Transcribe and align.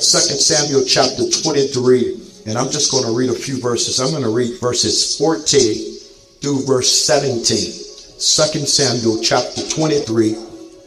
Second 0.00 0.38
Samuel 0.38 0.84
chapter 0.84 1.28
23. 1.28 2.28
And 2.46 2.56
I'm 2.56 2.70
just 2.70 2.90
going 2.90 3.04
to 3.04 3.12
read 3.12 3.30
a 3.30 3.34
few 3.34 3.60
verses. 3.60 4.00
I'm 4.00 4.10
going 4.10 4.22
to 4.22 4.30
read 4.30 4.60
verses 4.60 5.18
14 5.18 5.98
through 6.40 6.64
verse 6.66 6.90
17. 7.04 7.42
2 7.44 8.66
Samuel 8.66 9.22
chapter 9.22 9.68
23, 9.68 10.34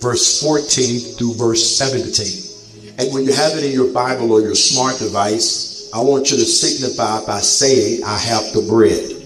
verse 0.02 0.42
14 0.42 1.16
through 1.16 1.34
verse 1.36 1.78
17. 1.78 2.98
And 3.00 3.14
when 3.14 3.26
you 3.26 3.34
have 3.34 3.58
it 3.58 3.64
in 3.64 3.72
your 3.72 3.94
Bible 3.94 4.32
or 4.32 4.42
your 4.42 4.56
smart 4.56 4.98
device, 4.98 5.92
I 5.94 6.00
want 6.00 6.32
you 6.32 6.38
to 6.38 6.46
signify 6.46 7.26
by 7.26 7.40
saying, 7.40 8.04
I 8.06 8.18
have 8.18 8.54
the 8.54 8.66
bread. 8.68 9.22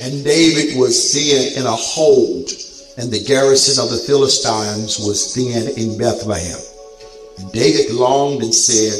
And 0.00 0.22
David 0.22 0.78
was 0.78 1.12
then 1.12 1.58
in 1.58 1.66
a 1.66 1.76
hold, 1.76 2.50
and 2.98 3.10
the 3.10 3.24
garrison 3.26 3.82
of 3.82 3.90
the 3.90 3.96
Philistines 3.96 4.98
was 4.98 5.34
then 5.34 5.68
in 5.76 5.98
Bethlehem. 5.98 6.60
David 7.52 7.90
longed 7.90 8.42
and 8.42 8.54
said, 8.54 8.94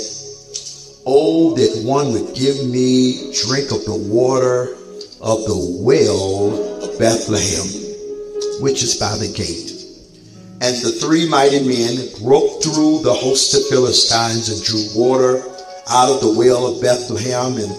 Oh, 1.07 1.54
that 1.54 1.85
one 1.85 2.13
would 2.13 2.35
give 2.35 2.67
me 2.67 3.32
drink 3.46 3.71
of 3.71 3.85
the 3.85 3.95
water 4.08 4.75
of 5.21 5.45
the 5.45 5.79
well 5.81 6.82
of 6.82 6.99
Bethlehem, 6.99 7.68
which 8.61 8.82
is 8.82 8.96
by 8.96 9.17
the 9.18 9.31
gate. 9.31 9.71
And 10.64 10.75
the 10.81 10.96
three 10.99 11.29
mighty 11.29 11.61
men 11.61 12.08
broke 12.22 12.63
through 12.63 13.03
the 13.03 13.13
host 13.13 13.55
of 13.55 13.67
Philistines 13.68 14.49
and 14.49 14.63
drew 14.64 14.85
water 14.96 15.44
out 15.91 16.08
of 16.08 16.21
the 16.21 16.35
well 16.39 16.66
of 16.66 16.80
Bethlehem. 16.80 17.58
And 17.61 17.71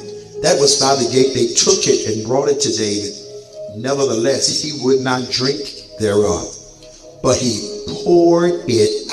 that 0.43 0.61
was 0.61 0.79
by 0.79 0.95
the 0.95 1.09
gate. 1.11 1.33
They 1.33 1.53
took 1.57 1.81
it 1.87 2.13
and 2.13 2.27
brought 2.27 2.49
it 2.49 2.61
to 2.61 2.71
David. 2.77 3.13
Nevertheless, 3.77 4.61
he 4.61 4.83
would 4.83 5.01
not 5.01 5.29
drink 5.31 5.59
thereof, 5.99 6.45
but 7.23 7.37
he 7.37 7.83
poured 8.03 8.63
it 8.67 9.04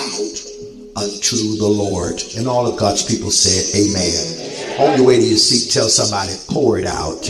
unto 0.97 1.57
the 1.57 1.67
Lord. 1.67 2.23
And 2.37 2.47
all 2.47 2.67
of 2.67 2.79
God's 2.79 3.05
people 3.05 3.31
said, 3.31 3.75
Amen. 3.79 4.81
On 4.81 4.99
your 4.99 5.07
way 5.07 5.17
to 5.19 5.25
your 5.25 5.39
seat, 5.39 5.73
tell 5.73 5.89
somebody, 5.89 6.33
pour 6.49 6.79
it 6.79 6.87
out. 6.87 7.21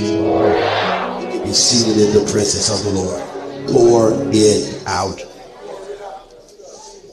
Be 1.45 1.53
seated 1.53 1.99
in 1.99 2.13
the 2.15 2.31
presence 2.31 2.71
of 2.71 2.85
the 2.85 2.91
Lord. 2.91 3.23
Pour 3.69 4.13
it 4.33 4.83
out. 4.87 5.21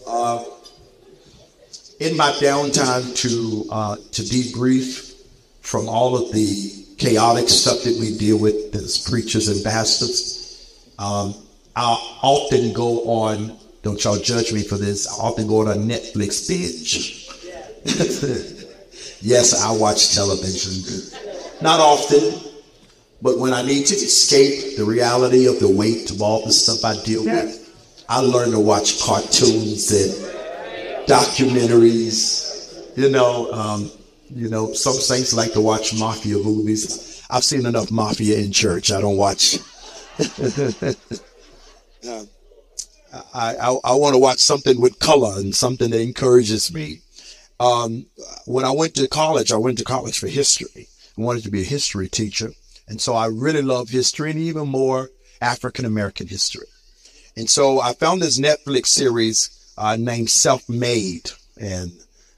Uh, 0.08 0.44
in 2.00 2.18
my 2.18 2.32
downtime 2.34 3.16
to 3.18 3.66
uh, 3.72 3.96
to 3.96 4.22
debrief 4.22 5.14
from 5.62 5.88
all 5.88 6.16
of 6.16 6.32
the 6.34 6.86
chaotic 6.98 7.48
stuff 7.48 7.84
that 7.84 7.98
we 8.00 8.18
deal 8.18 8.38
with 8.40 8.74
as 8.76 8.98
preachers 8.98 9.48
and 9.48 9.64
pastors, 9.64 10.90
um, 10.98 11.34
I 11.76 11.94
often 12.22 12.74
go 12.74 13.04
on. 13.06 13.58
Don't 13.82 14.04
y'all 14.04 14.18
judge 14.18 14.52
me 14.52 14.64
for 14.64 14.78
this. 14.78 15.08
I 15.08 15.24
often 15.24 15.48
go 15.48 15.62
on 15.62 15.70
a 15.70 15.76
Netflix 15.76 16.48
binge. 16.48 17.28
yes, 19.22 19.62
I 19.62 19.72
watch 19.72 20.14
television. 20.14 21.18
Not 21.62 21.80
often, 21.80 22.52
but 23.22 23.38
when 23.38 23.54
I 23.54 23.62
need 23.62 23.86
to 23.88 23.96
escape 23.96 24.78
the 24.78 24.84
reality 24.84 25.48
of 25.48 25.60
the 25.60 25.70
weight 25.70 26.12
of 26.12 26.22
all 26.22 26.46
the 26.46 26.52
stuff 26.52 26.84
I 26.84 27.02
deal 27.04 27.24
with, 27.24 28.04
I 28.10 28.20
learn 28.20 28.52
to 28.52 28.60
watch 28.60 29.02
cartoons 29.02 29.92
and 29.92 31.08
documentaries. 31.08 32.48
You 32.98 33.10
know, 33.10 33.52
um, 33.54 33.92
you 34.34 34.50
know, 34.50 34.74
some 34.74 34.94
saints 34.94 35.34
like 35.34 35.54
to 35.54 35.62
watch 35.62 35.98
mafia 35.98 36.38
movies. 36.38 37.24
I've 37.30 37.44
seen 37.44 37.66
enough 37.66 37.92
mafia 37.92 38.40
in 38.40 38.52
church. 38.52 38.92
I 38.92 39.00
don't 39.00 39.18
watch. 39.18 39.58
I, 43.34 43.56
I, 43.56 43.78
I 43.84 43.94
want 43.96 44.14
to 44.14 44.20
watch 44.20 44.40
something 44.40 44.80
with 44.80 45.00
color 45.00 45.40
and 45.40 45.56
something 45.56 45.90
that 45.92 46.02
encourages 46.02 46.74
me. 46.74 47.02
Um, 47.60 48.06
when 48.46 48.66
I 48.66 48.72
went 48.72 48.96
to 48.96 49.08
college, 49.08 49.52
I 49.52 49.58
went 49.58 49.78
to 49.80 49.84
college 49.84 50.20
for 50.20 50.28
history. 50.28 50.88
I 51.18 51.22
wanted 51.22 51.44
to 51.44 51.52
be 51.52 51.62
a 51.62 51.66
history 51.66 52.08
teacher. 52.08 52.52
And 52.88 53.02
so 53.02 53.14
I 53.14 53.28
really 53.28 53.62
love 53.62 53.90
history 53.90 54.32
and 54.32 54.40
even 54.40 54.68
more 54.68 55.10
African 55.42 55.86
American 55.86 56.28
history. 56.28 56.68
And 57.36 57.50
so 57.50 57.80
I 57.80 57.94
found 57.94 58.22
this 58.22 58.40
Netflix 58.40 58.88
series 58.88 59.50
uh, 59.78 59.96
named 59.96 60.30
Self 60.30 60.68
Made. 60.68 61.32
And 61.60 61.92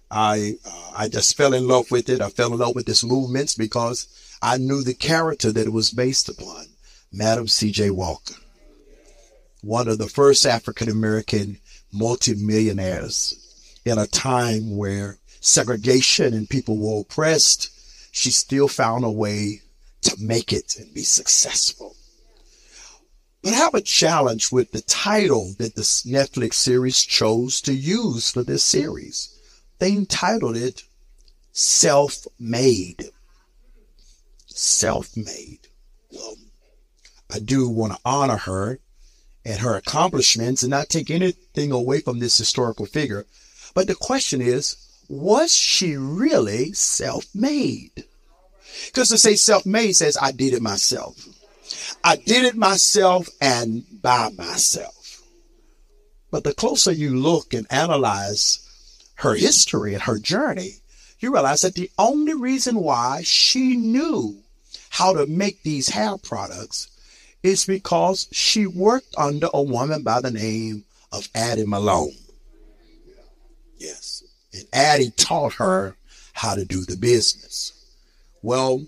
I, 0.09 0.57
uh, 0.65 0.91
I 0.97 1.07
just 1.07 1.37
fell 1.37 1.53
in 1.53 1.67
love 1.67 1.89
with 1.91 2.09
it. 2.09 2.21
I 2.21 2.29
fell 2.29 2.51
in 2.53 2.59
love 2.59 2.75
with 2.75 2.85
this 2.85 3.03
movement 3.03 3.55
because 3.57 4.07
I 4.41 4.57
knew 4.57 4.83
the 4.83 4.93
character 4.93 5.51
that 5.51 5.67
it 5.67 5.73
was 5.73 5.91
based 5.91 6.27
upon, 6.27 6.65
Madam 7.11 7.47
C.J. 7.47 7.91
Walker, 7.91 8.35
one 9.61 9.87
of 9.87 9.97
the 9.97 10.07
first 10.07 10.45
African 10.45 10.89
American 10.89 11.59
multimillionaires 11.93 13.35
in 13.85 13.97
a 13.97 14.07
time 14.07 14.75
where 14.75 15.17
segregation 15.39 16.33
and 16.33 16.49
people 16.49 16.77
were 16.77 17.01
oppressed. 17.01 17.69
She 18.11 18.31
still 18.31 18.67
found 18.67 19.05
a 19.05 19.11
way 19.11 19.61
to 20.01 20.15
make 20.19 20.51
it 20.51 20.75
and 20.77 20.93
be 20.93 21.03
successful. 21.03 21.95
But 23.43 23.53
I 23.53 23.57
have 23.57 23.73
a 23.73 23.81
challenge 23.81 24.51
with 24.51 24.71
the 24.71 24.81
title 24.81 25.53
that 25.57 25.75
the 25.75 25.81
Netflix 25.81 26.55
series 26.55 27.01
chose 27.01 27.61
to 27.61 27.73
use 27.73 28.29
for 28.29 28.43
this 28.43 28.63
series. 28.63 29.35
They 29.79 29.93
entitled 29.93 30.57
it 30.57 30.83
Self 31.51 32.27
Made. 32.39 33.09
Self 34.45 35.17
Made. 35.17 35.67
Well, 36.11 36.35
I 37.33 37.39
do 37.39 37.67
want 37.67 37.93
to 37.93 37.99
honor 38.05 38.37
her 38.37 38.79
and 39.45 39.59
her 39.59 39.75
accomplishments 39.75 40.63
and 40.63 40.69
not 40.69 40.89
take 40.89 41.09
anything 41.09 41.71
away 41.71 42.01
from 42.01 42.19
this 42.19 42.37
historical 42.37 42.85
figure. 42.85 43.25
But 43.73 43.87
the 43.87 43.95
question 43.95 44.41
is, 44.41 44.75
was 45.09 45.53
she 45.53 45.97
really 45.97 46.73
self 46.73 47.25
made? 47.33 48.05
Because 48.87 49.09
to 49.09 49.17
say 49.17 49.35
self-made 49.35 49.93
says 49.93 50.17
I 50.21 50.31
did 50.31 50.53
it 50.53 50.61
myself. 50.61 51.27
I 52.03 52.15
did 52.15 52.45
it 52.45 52.55
myself 52.55 53.29
and 53.39 53.83
by 54.01 54.29
myself. 54.37 55.21
But 56.31 56.43
the 56.43 56.53
closer 56.53 56.91
you 56.91 57.15
look 57.17 57.53
and 57.53 57.67
analyze 57.69 58.59
her 59.15 59.35
history 59.35 59.93
and 59.93 60.03
her 60.03 60.17
journey, 60.17 60.75
you 61.19 61.31
realize 61.31 61.61
that 61.61 61.75
the 61.75 61.91
only 61.99 62.33
reason 62.33 62.77
why 62.77 63.21
she 63.23 63.75
knew 63.75 64.41
how 64.89 65.13
to 65.13 65.27
make 65.27 65.63
these 65.63 65.89
hair 65.89 66.17
products 66.17 66.87
is 67.43 67.65
because 67.65 68.27
she 68.31 68.67
worked 68.67 69.15
under 69.17 69.47
a 69.53 69.61
woman 69.61 70.03
by 70.03 70.21
the 70.21 70.31
name 70.31 70.83
of 71.11 71.27
Addie 71.33 71.65
Malone. 71.65 72.15
Yes. 73.77 74.23
And 74.53 74.65
Addie 74.73 75.11
taught 75.11 75.53
her 75.53 75.95
how 76.33 76.55
to 76.55 76.65
do 76.65 76.85
the 76.85 76.97
business. 76.97 77.73
Well, 78.41 78.85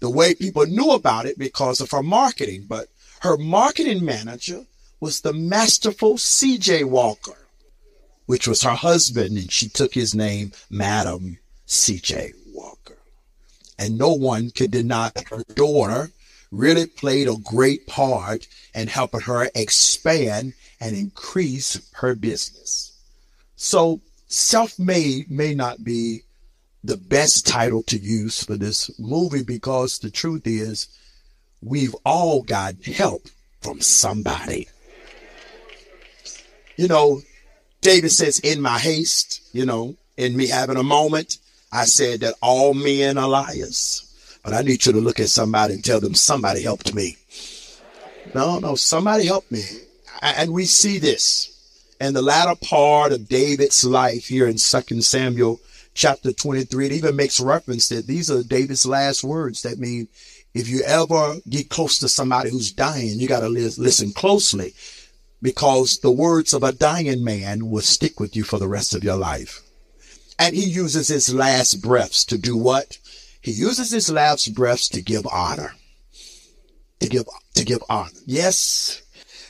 the 0.00 0.10
way 0.10 0.34
people 0.34 0.66
knew 0.66 0.90
about 0.92 1.26
it 1.26 1.38
because 1.38 1.80
of 1.80 1.90
her 1.90 2.02
marketing, 2.02 2.66
but 2.68 2.88
her 3.20 3.36
marketing 3.36 4.04
manager 4.04 4.64
was 4.98 5.20
the 5.20 5.32
masterful 5.32 6.14
CJ 6.14 6.84
Walker, 6.84 7.36
which 8.26 8.48
was 8.48 8.62
her 8.62 8.74
husband, 8.74 9.36
and 9.36 9.50
she 9.50 9.68
took 9.68 9.94
his 9.94 10.14
name, 10.14 10.52
Madam 10.68 11.38
CJ 11.66 12.32
Walker. 12.52 12.98
And 13.78 13.96
no 13.96 14.12
one 14.12 14.50
could 14.50 14.70
deny 14.70 15.10
that 15.14 15.28
her 15.28 15.44
daughter 15.54 16.10
really 16.50 16.86
played 16.86 17.28
a 17.28 17.36
great 17.36 17.86
part 17.86 18.46
in 18.74 18.88
helping 18.88 19.20
her 19.20 19.48
expand 19.54 20.52
and 20.80 20.96
increase 20.96 21.90
her 21.94 22.14
business. 22.14 22.92
So 23.56 24.00
self-made 24.26 25.30
may 25.30 25.54
not 25.54 25.84
be 25.84 26.22
the 26.82 26.96
best 26.96 27.46
title 27.46 27.82
to 27.84 27.98
use 27.98 28.42
for 28.42 28.56
this 28.56 28.90
movie 28.98 29.42
because 29.42 29.98
the 29.98 30.10
truth 30.10 30.46
is 30.46 30.88
we've 31.62 31.94
all 32.04 32.42
got 32.42 32.82
help 32.84 33.28
from 33.60 33.80
somebody. 33.80 34.68
You 36.76 36.88
know, 36.88 37.20
David 37.82 38.10
says, 38.10 38.38
in 38.38 38.62
my 38.62 38.78
haste, 38.78 39.42
you 39.52 39.66
know, 39.66 39.96
in 40.16 40.36
me 40.36 40.48
having 40.48 40.78
a 40.78 40.82
moment, 40.82 41.36
I 41.70 41.84
said 41.84 42.20
that 42.20 42.34
all 42.40 42.72
men 42.72 43.18
are 43.18 43.28
liars. 43.28 44.09
But 44.42 44.54
I 44.54 44.62
need 44.62 44.84
you 44.86 44.92
to 44.92 45.00
look 45.00 45.20
at 45.20 45.28
somebody 45.28 45.74
and 45.74 45.84
tell 45.84 46.00
them 46.00 46.14
somebody 46.14 46.62
helped 46.62 46.94
me. 46.94 47.16
No, 48.34 48.58
no, 48.58 48.74
somebody 48.74 49.26
helped 49.26 49.50
me. 49.52 49.62
And 50.22 50.52
we 50.52 50.64
see 50.64 50.98
this 50.98 51.50
in 52.00 52.14
the 52.14 52.22
latter 52.22 52.58
part 52.62 53.12
of 53.12 53.28
David's 53.28 53.84
life 53.84 54.26
here 54.26 54.46
in 54.46 54.58
Second 54.58 55.04
Samuel 55.04 55.60
chapter 55.94 56.32
23, 56.32 56.86
it 56.86 56.92
even 56.92 57.16
makes 57.16 57.40
reference 57.40 57.88
that 57.88 58.06
these 58.06 58.30
are 58.30 58.42
David's 58.42 58.86
last 58.86 59.22
words. 59.22 59.62
That 59.62 59.78
mean 59.78 60.08
if 60.54 60.68
you 60.68 60.82
ever 60.82 61.36
get 61.48 61.68
close 61.68 61.98
to 61.98 62.08
somebody 62.08 62.50
who's 62.50 62.72
dying, 62.72 63.20
you 63.20 63.28
got 63.28 63.40
to 63.40 63.48
listen 63.48 64.12
closely 64.12 64.74
because 65.42 65.98
the 65.98 66.10
words 66.10 66.52
of 66.52 66.62
a 66.62 66.72
dying 66.72 67.22
man 67.22 67.70
will 67.70 67.82
stick 67.82 68.18
with 68.18 68.34
you 68.34 68.44
for 68.44 68.58
the 68.58 68.68
rest 68.68 68.94
of 68.94 69.04
your 69.04 69.16
life. 69.16 69.60
And 70.38 70.56
he 70.56 70.64
uses 70.64 71.08
his 71.08 71.34
last 71.34 71.82
breaths 71.82 72.24
to 72.26 72.38
do 72.38 72.56
what? 72.56 72.98
He 73.40 73.52
uses 73.52 73.90
his 73.90 74.10
last 74.10 74.54
breaths 74.54 74.88
to 74.90 75.02
give 75.02 75.26
honor. 75.26 75.74
To 77.00 77.08
give, 77.08 77.24
to 77.54 77.64
give 77.64 77.82
honor. 77.88 78.10
Yes. 78.26 79.02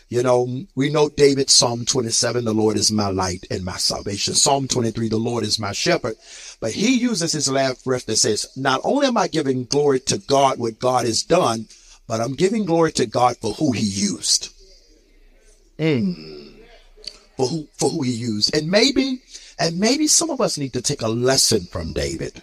You 0.09 0.23
know, 0.23 0.65
we 0.75 0.91
know 0.91 1.09
David, 1.09 1.51
Psalm 1.51 1.85
27, 1.85 2.45
the 2.45 2.53
Lord 2.53 2.77
is 2.77 2.91
my 2.91 3.11
light 3.11 3.47
and 3.51 3.65
my 3.65 3.77
salvation. 3.77 4.35
Psalm 4.35 4.67
23, 4.67 5.09
the 5.09 5.17
Lord 5.17 5.45
is 5.45 5.59
my 5.59 5.73
shepherd. 5.73 6.17
But 6.61 6.73
he 6.73 6.99
uses 6.99 7.33
his 7.33 7.49
last 7.49 7.85
breath 7.85 8.07
that 8.07 8.17
says, 8.17 8.47
not 8.57 8.81
only 8.83 9.07
am 9.07 9.17
I 9.17 9.29
giving 9.29 9.65
glory 9.65 10.01
to 10.01 10.19
God, 10.19 10.59
what 10.59 10.81
God 10.81 11.07
has 11.07 11.23
done, 11.23 11.67
but 12.09 12.21
I'm 12.21 12.35
giving 12.35 12.65
glory 12.65 12.91
to 12.93 13.07
God 13.07 13.37
for 13.37 13.53
who 13.53 13.71
he 13.71 13.85
used. 13.85 14.53
Mm. 15.79 16.55
For 17.37 17.47
who, 17.47 17.69
for 17.79 17.89
who 17.89 18.03
he 18.03 18.13
used. 18.13 18.55
And 18.55 18.69
maybe, 18.69 19.23
and 19.61 19.79
maybe 19.79 20.09
some 20.09 20.31
of 20.31 20.41
us 20.41 20.59
need 20.59 20.73
to 20.73 20.83
take 20.83 21.03
a 21.03 21.09
lesson 21.09 21.67
from 21.67 21.93
David 21.93 22.43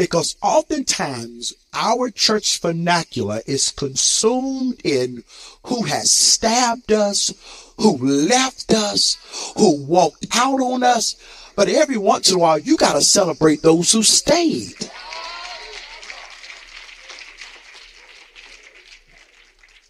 because 0.00 0.34
oftentimes 0.40 1.52
our 1.74 2.08
church 2.08 2.58
vernacular 2.58 3.42
is 3.44 3.70
consumed 3.70 4.80
in 4.82 5.22
who 5.64 5.82
has 5.82 6.10
stabbed 6.10 6.90
us, 6.90 7.34
who 7.76 7.98
left 7.98 8.72
us, 8.72 9.18
who 9.58 9.84
walked 9.84 10.26
out 10.34 10.58
on 10.58 10.82
us. 10.82 11.16
But 11.54 11.68
every 11.68 11.98
once 11.98 12.30
in 12.30 12.36
a 12.36 12.38
while, 12.38 12.58
you 12.58 12.78
got 12.78 12.94
to 12.94 13.02
celebrate 13.02 13.60
those 13.60 13.92
who 13.92 14.02
stayed. 14.02 14.90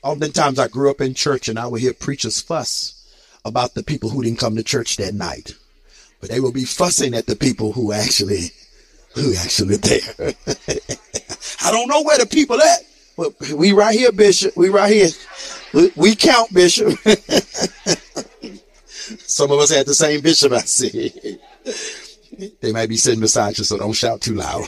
Oftentimes, 0.03 0.59
I 0.59 0.67
grew 0.67 0.91
up 0.91 1.01
in 1.01 1.15
church 1.15 1.49
and 1.49 1.57
I 1.57 1.69
would 1.69 1.83
hear 1.83 1.93
preachers 1.93 2.41
fuss 2.41 3.01
about 3.45 3.75
the 3.75 3.85
people 3.85 4.11
who 4.11 4.25
didn't 4.25 4.41
come 4.41 4.57
to 4.57 4.65
church 4.65 4.97
that 4.97 5.15
night. 5.15 5.55
But 6.21 6.31
they 6.31 6.41
would 6.41 6.55
be 6.55 6.65
fussing 6.65 7.15
at 7.15 7.27
the 7.27 7.37
people 7.37 7.75
who 7.75 7.93
actually 7.93 8.51
who 9.15 9.35
actually 9.35 9.77
there. 9.77 10.01
I 11.62 11.71
don't 11.71 11.89
know 11.89 12.03
where 12.03 12.19
the 12.19 12.27
people 12.27 12.61
at. 12.61 12.81
Well, 13.17 13.35
we 13.55 13.73
right 13.73 13.95
here, 13.95 14.12
Bishop. 14.12 14.57
We 14.57 14.69
right 14.69 14.93
here. 14.93 15.09
We, 15.75 15.93
we 15.97 16.15
count, 16.15 16.53
Bishop. 16.55 16.99
Some 19.19 19.51
of 19.51 19.59
us 19.59 19.71
had 19.71 19.87
the 19.87 19.95
same 19.95 20.21
bishop, 20.21 20.53
I 20.53 20.61
see. 20.61 21.39
they 22.61 22.71
might 22.73 22.89
be 22.89 22.97
sitting 22.97 23.21
beside 23.21 23.59
you, 23.59 23.65
so 23.65 23.77
don't 23.77 23.93
shout 23.93 24.21
too 24.21 24.35
loud. 24.35 24.67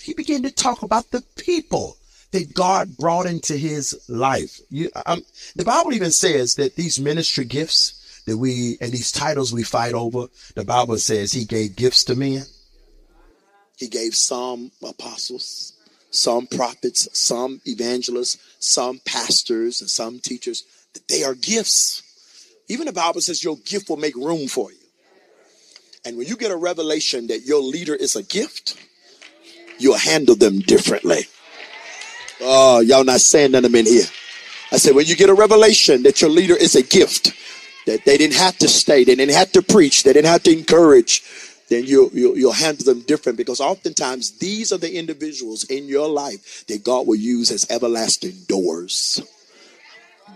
he 0.00 0.14
began 0.14 0.42
to 0.44 0.52
talk 0.52 0.82
about 0.82 1.10
the 1.10 1.22
people 1.36 1.96
that 2.30 2.54
God 2.54 2.96
brought 2.96 3.26
into 3.26 3.56
his 3.56 3.98
life. 4.08 4.60
You, 4.70 4.90
um, 5.06 5.22
the 5.56 5.64
Bible 5.64 5.92
even 5.94 6.12
says 6.12 6.54
that 6.56 6.76
these 6.76 7.00
ministry 7.00 7.44
gifts 7.44 8.22
that 8.26 8.36
we 8.36 8.76
and 8.80 8.92
these 8.92 9.10
titles 9.10 9.52
we 9.52 9.64
fight 9.64 9.94
over, 9.94 10.26
the 10.54 10.64
Bible 10.64 10.98
says 10.98 11.32
he 11.32 11.44
gave 11.44 11.74
gifts 11.74 12.04
to 12.04 12.14
men 12.14 12.44
he 13.78 13.88
gave 13.88 14.14
some 14.14 14.72
apostles, 14.82 15.72
some 16.10 16.48
prophets, 16.48 17.08
some 17.12 17.60
evangelists, 17.64 18.36
some 18.58 19.00
pastors, 19.06 19.80
and 19.80 19.88
some 19.88 20.18
teachers. 20.18 20.64
That 20.94 21.06
they 21.06 21.22
are 21.22 21.34
gifts. 21.34 22.02
Even 22.68 22.86
the 22.86 22.92
Bible 22.92 23.20
says 23.20 23.44
your 23.44 23.56
gift 23.58 23.88
will 23.88 23.96
make 23.96 24.16
room 24.16 24.48
for 24.48 24.72
you. 24.72 24.78
And 26.04 26.18
when 26.18 26.26
you 26.26 26.36
get 26.36 26.50
a 26.50 26.56
revelation 26.56 27.28
that 27.28 27.46
your 27.46 27.62
leader 27.62 27.94
is 27.94 28.16
a 28.16 28.22
gift, 28.22 28.76
you'll 29.78 29.96
handle 29.96 30.34
them 30.34 30.58
differently. 30.58 31.26
Oh, 32.40 32.80
y'all 32.80 33.04
not 33.04 33.20
saying 33.20 33.52
none 33.52 33.64
of 33.64 33.70
them 33.72 33.78
in 33.78 33.86
here. 33.86 34.06
I 34.72 34.76
said, 34.76 34.94
when 34.94 35.06
you 35.06 35.14
get 35.14 35.30
a 35.30 35.34
revelation 35.34 36.02
that 36.02 36.20
your 36.20 36.30
leader 36.30 36.54
is 36.56 36.74
a 36.74 36.82
gift, 36.82 37.32
that 37.86 38.04
they 38.04 38.18
didn't 38.18 38.36
have 38.36 38.58
to 38.58 38.68
stay, 38.68 39.04
they 39.04 39.14
didn't 39.14 39.34
have 39.34 39.52
to 39.52 39.62
preach, 39.62 40.02
they 40.02 40.12
didn't 40.12 40.30
have 40.30 40.42
to 40.42 40.52
encourage, 40.52 41.22
then 41.68 41.84
you'll, 41.84 42.10
you'll, 42.12 42.36
you'll 42.36 42.52
handle 42.52 42.84
them 42.84 43.02
different 43.02 43.38
because 43.38 43.60
oftentimes 43.60 44.38
these 44.38 44.72
are 44.72 44.78
the 44.78 44.96
individuals 44.96 45.64
in 45.64 45.86
your 45.86 46.08
life 46.08 46.66
that 46.66 46.84
God 46.84 47.06
will 47.06 47.16
use 47.16 47.50
as 47.50 47.66
everlasting 47.70 48.34
doors 48.46 49.22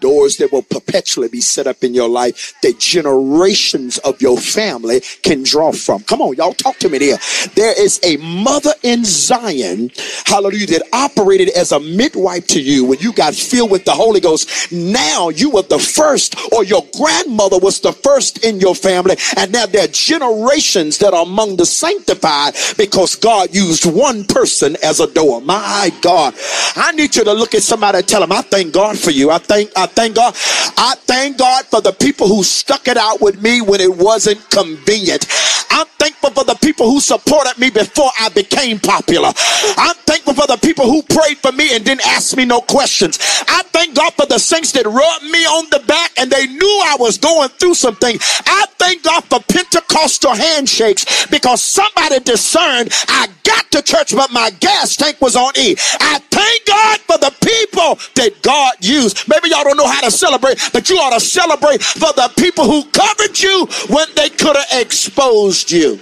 doors 0.03 0.37
that 0.37 0.53
will 0.53 0.63
perpetually 0.63 1.29
be 1.29 1.41
set 1.41 1.67
up 1.67 1.83
in 1.83 1.95
your 1.95 2.09
life 2.09 2.53
that 2.63 2.79
generations 2.79 3.97
of 3.99 4.21
your 4.21 4.37
family 4.37 5.01
can 5.23 5.43
draw 5.43 5.73
from. 5.73 6.03
Come 6.03 6.21
on, 6.21 6.35
y'all 6.35 6.53
talk 6.53 6.77
to 6.81 6.91
me 6.91 6.99
there. 6.99 7.19
There 7.55 7.81
is 7.81 7.99
a 8.03 8.17
mother 8.19 8.75
in 8.83 9.05
Zion, 9.05 9.91
hallelujah, 10.27 10.67
that 10.67 10.89
operated 10.93 11.49
as 11.51 11.73
a 11.73 11.81
midwife 11.81 12.47
to 12.49 12.61
you 12.61 12.85
when 12.85 12.99
you 12.99 13.13
got 13.13 13.35
filled 13.35 13.71
with 13.71 13.85
the 13.85 13.93
Holy 13.93 14.21
Ghost. 14.21 14.73
Now 14.73 15.31
you 15.31 15.51
were 15.51 15.63
the 15.63 15.79
first, 15.79 16.37
or 16.53 16.65
your 16.65 16.85
grandmother 16.99 17.59
was 17.59 17.81
the 17.81 17.93
first 17.93 18.45
in 18.45 18.61
your 18.61 18.75
family, 18.75 19.17
and 19.37 19.53
now 19.53 19.67
there 19.67 19.85
are 19.85 19.89
generations 19.93 20.99
that 20.99 21.15
are 21.15 21.23
among 21.23 21.57
the 21.57 21.67
sanctified 21.67 22.55
because 22.77 23.15
God 23.15 23.55
used 23.55 23.87
one 23.87 24.25
person 24.25 24.77
as 24.83 24.99
a 25.01 25.07
door. 25.07 25.41
My 25.41 25.93
God, 26.03 26.35
I 26.77 26.91
need 26.93 27.15
you 27.15 27.25
to 27.25 27.33
look 27.33 27.55
at 27.55 27.63
somebody 27.63 27.99
and 27.99 28.09
tell 28.09 28.21
them, 28.21 28.33
I 28.33 28.43
thank 28.43 28.73
God 28.75 28.99
for 28.99 29.11
you. 29.13 29.31
I 29.31 29.39
thank 29.39 29.71
I 29.77 29.87
thank 29.95 30.17
God. 30.17 30.35
I 30.77 30.95
thank 31.07 31.39
God 31.39 31.65
for 31.67 31.81
the 31.81 31.93
people 31.93 32.29
who 32.29 32.43
stuck 32.43 32.89
it 32.89 32.97
out 32.97 33.21
with 33.21 33.41
me 33.43 33.61
when 33.61 33.81
it 33.81 33.95
wasn't 33.95 34.49
convenient. 34.51 35.27
I'm 35.71 35.87
thankful 35.99 36.31
for 36.31 36.45
the 36.45 36.55
people 36.57 36.91
who 36.91 37.01
supported 37.01 37.59
me 37.59 37.71
before 37.71 38.11
I 38.21 38.29
became 38.29 38.79
popular. 38.79 39.33
I'm 39.79 39.97
thankful 40.07 40.35
for 40.35 40.47
the 40.47 40.59
people 40.59 40.85
who 40.85 41.03
prayed 41.03 41.39
for 41.39 41.53
me 41.53 41.75
and 41.75 41.85
didn't 41.85 42.07
ask 42.07 42.37
me 42.37 42.45
no 42.45 42.61
questions. 42.61 43.19
I 43.49 43.63
thank 43.73 43.95
God 43.97 44.13
for 44.15 44.27
the 44.27 44.39
saints 44.39 44.73
that 44.73 44.85
rubbed 44.87 45.25
me 45.25 45.45
on 45.47 45.69
the 45.71 45.81
back 45.87 46.13
and 46.19 46.31
they 46.31 46.47
knew 46.47 46.81
I 46.85 46.97
was 46.99 47.19
going 47.19 47.49
through 47.51 47.75
something. 47.75 48.17
I 48.47 48.67
thank 48.79 49.03
God 49.03 49.25
for 49.25 49.41
Pentecostal 49.41 50.35
handshakes 50.35 51.27
because 51.27 51.63
somebody 51.63 52.21
discerned 52.21 52.93
I 53.09 53.29
got 53.45 53.71
to 53.73 53.83
church, 53.83 54.15
but 54.15 54.31
my 54.33 54.51
gas 54.61 54.97
tank 54.97 55.21
was 55.21 55.37
on 55.37 55.53
E. 55.57 55.77
I 56.01 56.19
thank 56.31 56.67
God 56.67 57.01
for 57.01 57.19
the 57.19 57.33
people 57.45 57.99
that 58.15 58.43
God 58.43 58.75
used. 58.81 59.29
Maybe 59.29 59.51
y'all 59.51 59.65
don't 59.65 59.77
know 59.77 59.82
how 59.87 60.01
to 60.01 60.11
celebrate, 60.11 60.59
but 60.73 60.89
you 60.89 60.97
ought 60.97 61.13
to 61.13 61.21
celebrate 61.21 61.83
for 61.83 62.13
the 62.15 62.33
people 62.39 62.65
who 62.65 62.85
covered 62.91 63.39
you 63.39 63.67
when 63.89 64.09
they 64.15 64.29
could 64.29 64.57
have 64.57 64.81
exposed 64.81 65.71
you. 65.71 66.01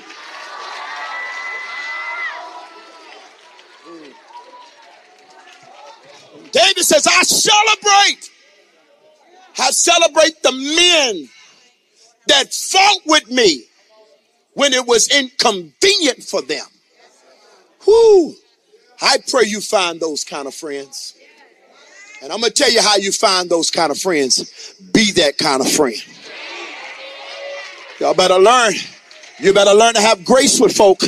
David 6.52 6.84
says, 6.84 7.06
I 7.06 7.22
celebrate. 7.22 8.30
I 9.58 9.70
celebrate 9.70 10.42
the 10.42 10.52
men 10.52 11.28
that 12.26 12.52
fought 12.52 13.00
with 13.06 13.30
me 13.30 13.64
when 14.54 14.72
it 14.72 14.86
was 14.86 15.08
inconvenient 15.08 16.22
for 16.24 16.42
them. 16.42 16.66
Whoo! 17.86 18.34
I 19.00 19.18
pray 19.28 19.44
you 19.44 19.60
find 19.60 20.00
those 20.00 20.24
kind 20.24 20.46
of 20.46 20.54
friends. 20.54 21.14
And 22.22 22.32
I'm 22.32 22.40
going 22.40 22.52
to 22.52 22.62
tell 22.62 22.70
you 22.70 22.82
how 22.82 22.96
you 22.96 23.12
find 23.12 23.48
those 23.48 23.70
kind 23.70 23.90
of 23.90 23.98
friends. 23.98 24.74
Be 24.92 25.12
that 25.12 25.38
kind 25.38 25.60
of 25.62 25.70
friend. 25.70 25.96
Y'all 27.98 28.14
better 28.14 28.38
learn 28.38 28.72
you 29.40 29.54
better 29.54 29.72
learn 29.72 29.94
to 29.94 30.00
have 30.00 30.24
grace 30.24 30.60
with 30.60 30.76
folk. 30.76 31.00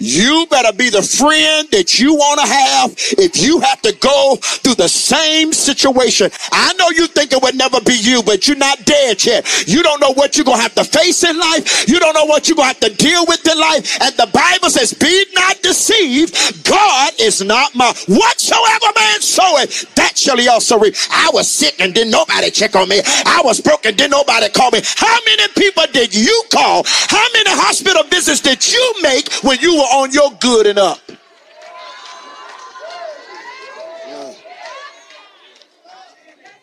You 0.00 0.46
better 0.48 0.72
be 0.72 0.88
the 0.88 1.02
friend 1.02 1.68
that 1.72 2.00
you 2.00 2.14
want 2.14 2.40
to 2.40 2.46
have 2.46 2.94
if 3.20 3.36
you 3.36 3.60
have 3.60 3.82
to 3.82 3.92
go 4.00 4.36
through 4.40 4.76
the 4.76 4.88
same 4.88 5.52
situation. 5.52 6.30
I 6.50 6.72
know 6.74 6.88
you 6.88 7.06
think 7.06 7.32
it 7.32 7.42
would 7.42 7.54
never 7.54 7.80
be 7.82 7.96
you, 8.00 8.22
but 8.22 8.48
you're 8.48 8.56
not 8.56 8.82
dead 8.86 9.22
yet. 9.22 9.44
You 9.68 9.82
don't 9.82 10.00
know 10.00 10.12
what 10.14 10.36
you're 10.36 10.46
going 10.48 10.56
to 10.56 10.62
have 10.62 10.74
to 10.76 10.84
face 10.84 11.22
in 11.22 11.38
life. 11.38 11.86
You 11.86 12.00
don't 12.00 12.14
know 12.14 12.24
what 12.24 12.48
you're 12.48 12.56
going 12.56 12.72
to 12.72 12.80
have 12.80 12.90
to 12.90 12.96
deal 12.96 13.26
with 13.28 13.46
in 13.46 13.58
life. 13.60 14.00
And 14.00 14.16
the 14.16 14.28
Bible 14.32 14.70
says, 14.70 14.94
be 14.94 15.26
not 15.34 15.60
deceived. 15.60 16.64
God 16.64 17.12
is 17.20 17.42
not 17.42 17.74
my 17.74 17.92
whatsoever 18.08 18.88
man 18.96 19.20
soweth, 19.20 19.94
that 19.96 20.16
shall 20.16 20.38
he 20.38 20.48
also 20.48 20.78
reap. 20.78 20.94
I 21.10 21.30
was 21.34 21.46
sick 21.46 21.78
and 21.78 21.92
didn't 21.92 22.12
nobody 22.12 22.50
check 22.50 22.74
on 22.74 22.88
me. 22.88 23.02
I 23.04 23.42
was 23.44 23.60
broken, 23.60 23.96
didn't 23.96 24.12
nobody 24.12 24.48
call 24.48 24.70
me. 24.70 24.80
How 24.96 25.18
many 25.26 25.46
people 25.52 25.84
did 25.92 26.14
you 26.14 26.42
call? 26.50 26.84
How 26.86 27.26
many 27.34 27.50
hospital 27.50 28.02
visits 28.04 28.40
did 28.40 28.66
you 28.66 28.94
make 29.02 29.30
when 29.44 29.58
you 29.60 29.76
were 29.76 29.89
on 29.92 30.12
your 30.12 30.30
good 30.40 30.66
and 30.66 30.78
up? 30.78 30.98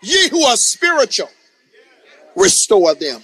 Ye 0.01 0.29
who 0.29 0.43
are 0.43 0.55
spiritual, 0.55 1.29
restore 2.35 2.95
them. 2.95 3.21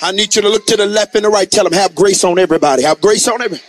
I 0.00 0.12
need 0.12 0.34
you 0.36 0.42
to 0.42 0.48
look 0.48 0.66
to 0.66 0.76
the 0.76 0.86
left 0.86 1.14
and 1.16 1.24
the 1.24 1.28
right. 1.28 1.50
Tell 1.50 1.64
them, 1.64 1.72
have 1.72 1.94
grace 1.94 2.22
on 2.22 2.38
everybody. 2.38 2.84
Have 2.84 3.00
grace 3.00 3.26
on 3.26 3.42
everybody. 3.42 3.62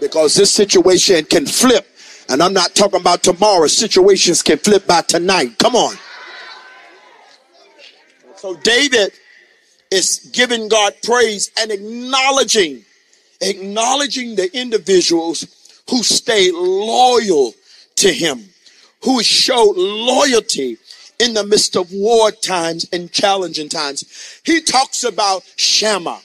Because 0.00 0.34
this 0.34 0.50
situation 0.50 1.24
can 1.26 1.46
flip. 1.46 1.86
And 2.30 2.42
I'm 2.42 2.54
not 2.54 2.74
talking 2.74 3.00
about 3.00 3.22
tomorrow. 3.22 3.66
Situations 3.66 4.42
can 4.42 4.58
flip 4.58 4.86
by 4.86 5.02
tonight. 5.02 5.58
Come 5.58 5.76
on. 5.76 5.96
So 8.36 8.56
David 8.56 9.12
is 9.90 10.30
giving 10.32 10.68
God 10.68 10.94
praise 11.02 11.50
and 11.58 11.70
acknowledging, 11.70 12.84
acknowledging 13.44 14.34
the 14.34 14.54
individuals 14.56 15.46
who 15.90 16.02
stayed 16.02 16.54
loyal 16.54 17.54
to 17.96 18.12
him, 18.12 18.44
who 19.02 19.22
showed 19.22 19.76
loyalty 19.76 20.78
in 21.18 21.34
the 21.34 21.44
midst 21.44 21.76
of 21.76 21.92
war 21.92 22.30
times 22.30 22.86
and 22.92 23.12
challenging 23.12 23.68
times. 23.68 24.40
He 24.44 24.60
talks 24.60 25.04
about 25.04 25.44
Shammah 25.56 26.20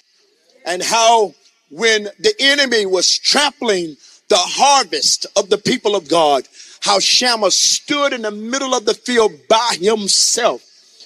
and 0.66 0.82
how 0.82 1.34
when 1.70 2.06
the 2.20 2.34
enemy 2.40 2.86
was 2.86 3.18
trampling 3.18 3.98
the 4.30 4.38
harvest 4.38 5.26
of 5.36 5.50
the 5.50 5.58
people 5.58 5.96
of 5.96 6.08
God, 6.08 6.48
how 6.82 7.00
Shammah 7.00 7.52
stood 7.52 8.14
in 8.14 8.24
the 8.24 8.32
middle 8.32 8.74
of 8.74 8.86
the 8.86 8.94
field 8.94 9.34
by 9.48 9.78
himself 9.80 10.64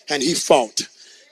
and 0.10 0.22
he 0.22 0.34
fought. 0.34 0.88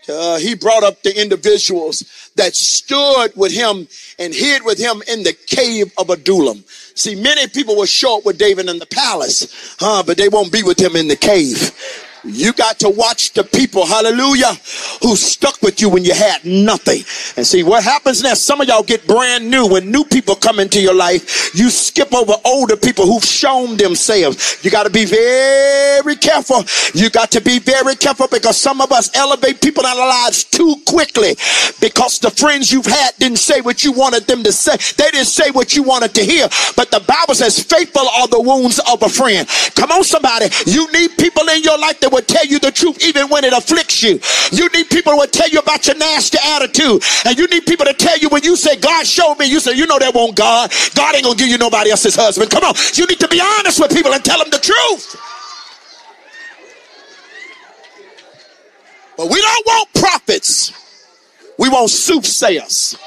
Uh, 0.09 0.37
he 0.37 0.55
brought 0.55 0.83
up 0.83 1.01
the 1.03 1.21
individuals 1.21 2.31
that 2.35 2.55
stood 2.55 3.31
with 3.35 3.51
him 3.51 3.87
and 4.17 4.33
hid 4.33 4.63
with 4.63 4.79
him 4.79 5.01
in 5.07 5.23
the 5.23 5.33
cave 5.33 5.91
of 5.97 6.09
Adullam. 6.09 6.63
See, 6.95 7.15
many 7.15 7.47
people 7.47 7.77
were 7.77 7.87
short 7.87 8.25
with 8.25 8.37
David 8.37 8.67
in 8.67 8.79
the 8.79 8.85
palace, 8.85 9.75
huh, 9.79 10.03
but 10.05 10.17
they 10.17 10.29
won't 10.29 10.51
be 10.51 10.63
with 10.63 10.79
him 10.79 10.95
in 10.95 11.07
the 11.07 11.15
cave. 11.15 11.71
You 12.23 12.53
got 12.53 12.79
to 12.79 12.89
watch 12.89 13.33
the 13.33 13.43
people, 13.43 13.85
hallelujah, 13.85 14.53
who 15.01 15.15
stuck 15.15 15.61
with 15.61 15.81
you 15.81 15.89
when 15.89 16.03
you 16.03 16.13
had 16.13 16.45
nothing. 16.45 17.03
And 17.35 17.45
see 17.47 17.63
what 17.63 17.83
happens 17.83 18.21
now. 18.21 18.35
Some 18.35 18.61
of 18.61 18.67
y'all 18.67 18.83
get 18.83 19.07
brand 19.07 19.49
new. 19.49 19.67
When 19.67 19.91
new 19.91 20.03
people 20.05 20.35
come 20.35 20.59
into 20.59 20.79
your 20.79 20.93
life, 20.93 21.55
you 21.55 21.69
skip 21.69 22.13
over 22.13 22.33
older 22.45 22.77
people 22.77 23.05
who've 23.05 23.23
shown 23.23 23.77
themselves. 23.77 24.63
You 24.63 24.69
got 24.69 24.83
to 24.83 24.91
be 24.91 25.05
very 25.05 26.15
careful. 26.15 26.63
You 26.93 27.09
got 27.09 27.31
to 27.31 27.41
be 27.41 27.57
very 27.59 27.95
careful 27.95 28.27
because 28.27 28.57
some 28.57 28.81
of 28.81 28.91
us 28.91 29.09
elevate 29.15 29.61
people 29.61 29.83
in 29.83 29.89
our 29.89 30.07
lives 30.07 30.43
too 30.43 30.75
quickly 30.85 31.35
because 31.79 32.19
the 32.19 32.29
friends 32.29 32.71
you've 32.71 32.85
had 32.85 33.15
didn't 33.17 33.39
say 33.39 33.61
what 33.61 33.83
you 33.83 33.91
wanted 33.91 34.27
them 34.27 34.43
to 34.43 34.51
say. 34.51 34.77
They 34.97 35.09
didn't 35.09 35.27
say 35.27 35.49
what 35.49 35.75
you 35.75 35.81
wanted 35.83 36.13
to 36.15 36.23
hear. 36.23 36.47
But 36.75 36.91
the 36.91 36.99
Bible 36.99 37.33
says, 37.33 37.63
faithful 37.63 38.07
are 38.07 38.27
the 38.27 38.41
wounds 38.41 38.79
of 38.91 39.01
a 39.01 39.09
friend. 39.09 39.47
Come 39.75 39.91
on, 39.91 40.03
somebody. 40.03 40.47
You 40.67 40.91
need 40.91 41.17
people 41.17 41.47
in 41.49 41.63
your 41.63 41.79
life 41.79 41.99
that 42.01 42.10
will 42.11 42.21
tell 42.21 42.45
you 42.45 42.59
the 42.59 42.71
truth 42.71 43.03
even 43.03 43.27
when 43.29 43.43
it 43.43 43.53
afflicts 43.53 44.03
you. 44.03 44.19
You 44.51 44.69
need 44.69 44.89
people 44.89 45.13
who 45.13 45.19
will 45.19 45.27
tell 45.27 45.49
you 45.49 45.59
about 45.59 45.87
your 45.87 45.97
nasty 45.97 46.37
attitude. 46.43 47.03
And 47.25 47.37
you 47.37 47.47
need 47.47 47.65
people 47.65 47.85
to 47.85 47.93
tell 47.93 48.17
you 48.17 48.29
when 48.29 48.43
you 48.43 48.55
say, 48.55 48.75
God 48.77 49.05
showed 49.07 49.35
me, 49.39 49.45
you 49.45 49.59
say, 49.59 49.73
you 49.75 49.87
know 49.87 49.99
that 49.99 50.13
won't 50.13 50.35
God. 50.35 50.71
God 50.95 51.15
ain't 51.15 51.23
gonna 51.23 51.35
give 51.35 51.47
you 51.47 51.57
nobody 51.57 51.91
else's 51.91 52.15
husband. 52.15 52.51
Come 52.51 52.63
on. 52.63 52.75
You 52.93 53.05
need 53.07 53.19
to 53.19 53.27
be 53.27 53.41
honest 53.41 53.79
with 53.79 53.91
people 53.91 54.13
and 54.13 54.23
tell 54.23 54.39
them 54.39 54.49
the 54.49 54.59
truth. 54.59 55.15
But 59.17 59.29
we 59.29 59.41
don't 59.41 59.65
want 59.65 59.93
prophets. 59.93 60.73
We 61.57 61.69
want 61.69 61.89
soothsayers. 61.89 62.97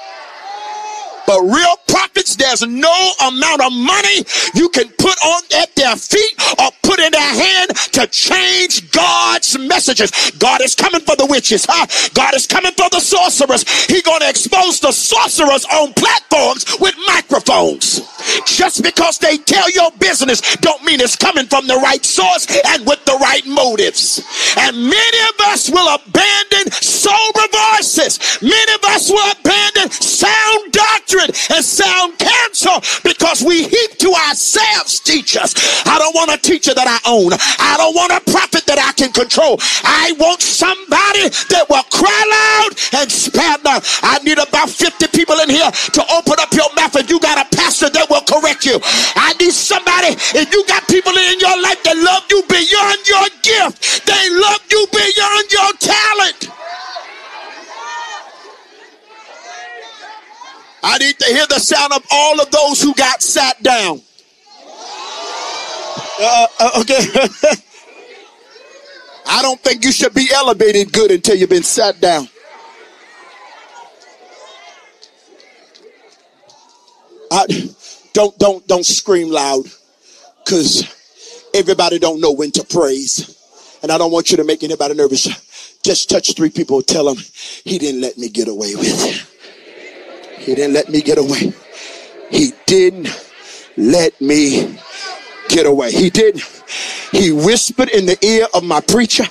But 1.26 1.40
real 1.42 1.76
prophets, 1.88 2.36
there's 2.36 2.62
no 2.62 2.94
amount 3.26 3.62
of 3.62 3.72
money 3.72 4.24
you 4.54 4.68
can 4.70 4.88
put 4.98 5.16
on 5.24 5.42
at 5.56 5.74
their 5.74 5.96
feet 5.96 6.34
or 6.58 6.70
put 6.82 7.00
in 7.00 7.12
their 7.12 7.20
hand 7.20 7.70
to 7.92 8.06
change 8.08 8.90
God's 8.90 9.43
messages. 9.74 10.10
God 10.38 10.62
is 10.62 10.74
coming 10.76 11.00
for 11.00 11.16
the 11.16 11.26
witches, 11.26 11.66
huh? 11.68 11.86
God 12.14 12.34
is 12.34 12.46
coming 12.46 12.72
for 12.78 12.88
the 12.90 13.00
sorcerers. 13.00 13.66
He's 13.90 14.02
gonna 14.02 14.28
expose 14.28 14.78
the 14.78 14.92
sorcerers 14.92 15.64
on 15.66 15.92
platforms 15.94 16.64
with 16.78 16.94
microphones. 17.08 18.06
Just 18.46 18.82
because 18.82 19.18
they 19.18 19.36
tell 19.38 19.68
your 19.70 19.90
business 19.98 20.40
don't 20.58 20.82
mean 20.84 21.00
it's 21.00 21.16
coming 21.16 21.46
from 21.46 21.66
the 21.66 21.76
right 21.76 22.04
source 22.04 22.46
and 22.72 22.86
with 22.86 23.04
the 23.04 23.18
right 23.20 23.44
motives. 23.46 24.22
And 24.56 24.76
many 24.76 25.20
of 25.30 25.36
us 25.50 25.68
will 25.68 25.88
abandon 25.94 26.70
sober 26.80 27.46
voices. 27.50 28.38
Many 28.40 28.72
of 28.78 28.84
us 28.94 29.10
will 29.10 29.30
abandon 29.32 29.90
sound 29.90 30.72
doctrine 30.72 31.30
and 31.50 31.64
sound 31.64 32.18
counsel 32.18 32.78
because 33.02 33.42
we 33.42 33.64
heap 33.64 33.98
to 33.98 34.10
ourselves 34.28 35.00
teachers. 35.00 35.54
I 35.86 35.98
don't 35.98 36.14
want 36.14 36.30
a 36.32 36.38
teacher 36.38 36.74
that 36.74 36.86
I 36.86 36.98
own. 37.10 37.32
I 37.34 37.74
don't 37.76 37.94
want 37.94 38.12
a 38.12 38.22
prophet 38.30 38.64
that 38.66 38.78
I 38.78 38.92
can 38.92 39.12
control. 39.12 39.58
I 39.84 40.14
want 40.18 40.40
somebody 40.40 41.28
that 41.50 41.66
will 41.68 41.84
cry 41.90 42.20
loud 42.30 42.72
and 43.00 43.10
spare 43.10 43.58
not. 43.64 43.84
I 44.02 44.18
need 44.24 44.38
about 44.38 44.70
50 44.70 45.08
people 45.08 45.38
in 45.40 45.50
here 45.50 45.70
to 45.70 46.02
open 46.12 46.36
up 46.38 46.52
your 46.52 46.68
mouth 46.74 46.94
and 46.96 47.08
you 47.08 47.20
got 47.20 47.38
a 47.38 47.46
pastor 47.56 47.90
that 47.90 48.08
will 48.10 48.24
correct 48.24 48.64
you. 48.64 48.78
I 49.16 49.34
need 49.40 49.52
somebody, 49.52 50.16
if 50.36 50.52
you 50.52 50.64
got 50.66 50.86
people 50.88 51.12
in 51.12 51.38
your 51.40 51.56
life 51.62 51.82
that 51.84 51.96
love 51.98 52.24
you 52.30 52.42
beyond 52.48 53.00
your 53.08 53.26
gift, 53.42 54.06
they 54.06 54.24
love 54.40 54.62
you 54.70 54.82
beyond 54.92 55.46
your 55.52 55.70
talent. 55.80 56.40
I 60.84 60.98
need 60.98 61.18
to 61.18 61.26
hear 61.32 61.46
the 61.46 61.58
sound 61.58 61.92
of 61.94 62.04
all 62.12 62.40
of 62.40 62.50
those 62.50 62.82
who 62.82 62.94
got 62.94 63.22
sat 63.22 63.62
down. 63.62 64.02
Uh, 66.20 66.46
uh, 66.60 66.80
okay. 66.80 67.00
I 69.26 69.42
don't 69.42 69.60
think 69.60 69.84
you 69.84 69.92
should 69.92 70.14
be 70.14 70.28
elevated 70.32 70.92
good 70.92 71.10
until 71.10 71.36
you've 71.36 71.50
been 71.50 71.62
sat 71.62 72.00
down. 72.00 72.28
I, 77.30 77.46
don't 78.12 78.38
don't 78.38 78.66
don't 78.66 78.86
scream 78.86 79.30
loud 79.30 79.64
because 80.44 80.84
everybody 81.52 81.98
don't 81.98 82.20
know 82.20 82.32
when 82.32 82.50
to 82.52 82.64
praise. 82.64 83.30
And 83.82 83.92
i 83.92 83.98
don't 83.98 84.12
want 84.12 84.30
you 84.30 84.38
to 84.38 84.44
make 84.44 84.62
anybody 84.62 84.94
nervous. 84.94 85.28
Just 85.82 86.08
touch 86.08 86.34
three 86.34 86.48
people 86.48 86.80
tell 86.80 87.04
them 87.04 87.22
he 87.64 87.78
didn't 87.78 88.00
let 88.00 88.16
me 88.16 88.28
get 88.28 88.48
away 88.48 88.74
with 88.74 88.86
it. 88.88 90.40
He 90.40 90.54
didn't 90.54 90.74
let 90.74 90.88
me 90.88 91.02
get 91.02 91.18
away. 91.18 91.52
He 92.30 92.52
didn't 92.66 93.08
let 93.76 94.18
me 94.20 94.78
get 95.48 95.66
away. 95.66 95.92
He 95.92 96.08
didn't 96.08 96.42
he 97.24 97.32
whispered 97.32 97.88
in 97.88 98.04
the 98.04 98.18
ear 98.22 98.46
of 98.52 98.62
my 98.64 98.80
preacher. 98.80 99.24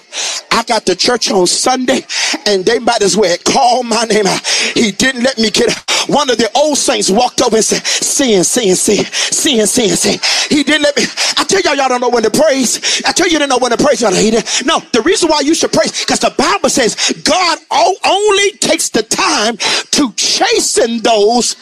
I 0.50 0.64
got 0.64 0.86
to 0.88 0.96
church 0.96 1.30
on 1.30 1.46
Sunday 1.46 2.02
and 2.48 2.66
they 2.66 2.80
might 2.80 3.04
as 3.04 3.16
well 3.16 3.38
call 3.46 3.84
my 3.84 4.04
name 4.06 4.26
out. 4.26 4.46
He 4.74 4.92
didn't 4.92 5.22
let 5.22 5.38
me 5.38 5.52
get 5.52 5.70
one 6.10 6.30
of 6.32 6.38
the 6.38 6.50
old 6.56 6.78
saints 6.78 7.12
walked 7.12 7.42
over 7.42 7.56
and 7.56 7.64
said, 7.66 7.86
sin, 7.86 8.44
sin, 8.44 8.76
sin, 8.76 9.06
sin, 9.06 9.68
sin, 9.68 9.90
sin. 9.90 10.20
He 10.50 10.64
didn't 10.64 10.82
let 10.82 10.98
me. 10.98 11.04
I 11.38 11.44
tell 11.44 11.62
y'all, 11.62 11.76
y'all 11.76 11.90
don't 11.90 12.02
know 12.02 12.10
when 12.10 12.24
to 12.24 12.32
praise. 12.32 13.02
I 13.06 13.12
tell 13.12 13.28
you, 13.28 13.34
you 13.34 13.40
didn't 13.40 13.52
know 13.52 13.60
when 13.60 13.72
to 13.72 13.78
praise. 13.78 14.02
Y'all, 14.02 14.12
he 14.14 14.32
didn't. 14.32 14.66
No, 14.66 14.80
the 14.92 15.02
reason 15.02 15.30
why 15.30 15.42
you 15.42 15.54
should 15.54 15.72
praise, 15.72 16.00
because 16.02 16.20
the 16.20 16.34
Bible 16.36 16.70
says 16.70 16.96
God 17.24 17.60
only 17.70 18.52
takes 18.58 18.90
the 18.90 19.04
time 19.04 19.58
to 19.92 20.12
chasten 20.14 21.00
those 21.00 21.56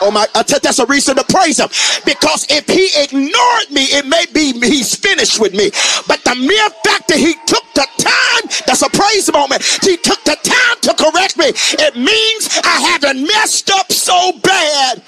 Oh 0.00 0.10
my, 0.10 0.26
that's 0.34 0.78
a 0.78 0.86
reason 0.86 1.16
to 1.16 1.24
praise 1.24 1.58
him. 1.58 1.68
Because 2.04 2.46
if 2.50 2.66
he 2.68 2.90
ignored 3.02 3.70
me, 3.70 3.84
it 3.94 4.06
may 4.06 4.26
be 4.32 4.52
he's 4.66 4.94
finished 4.94 5.40
with 5.40 5.54
me. 5.54 5.70
But 6.06 6.22
the 6.24 6.34
mere 6.34 6.70
fact 6.84 7.08
that 7.08 7.18
he 7.18 7.34
took 7.46 7.64
the 7.74 7.86
time, 7.98 8.64
that's 8.66 8.82
a 8.82 8.90
praise 8.90 9.32
moment. 9.32 9.62
He 9.82 9.96
took 9.96 10.22
the 10.24 10.36
time 10.42 10.80
to 10.82 10.94
correct 10.94 11.38
me. 11.38 11.46
It 11.84 11.96
means 11.96 12.60
I 12.64 12.80
haven't 12.92 13.22
messed 13.22 13.70
up 13.70 13.90
so 13.92 14.32
bad 14.42 15.02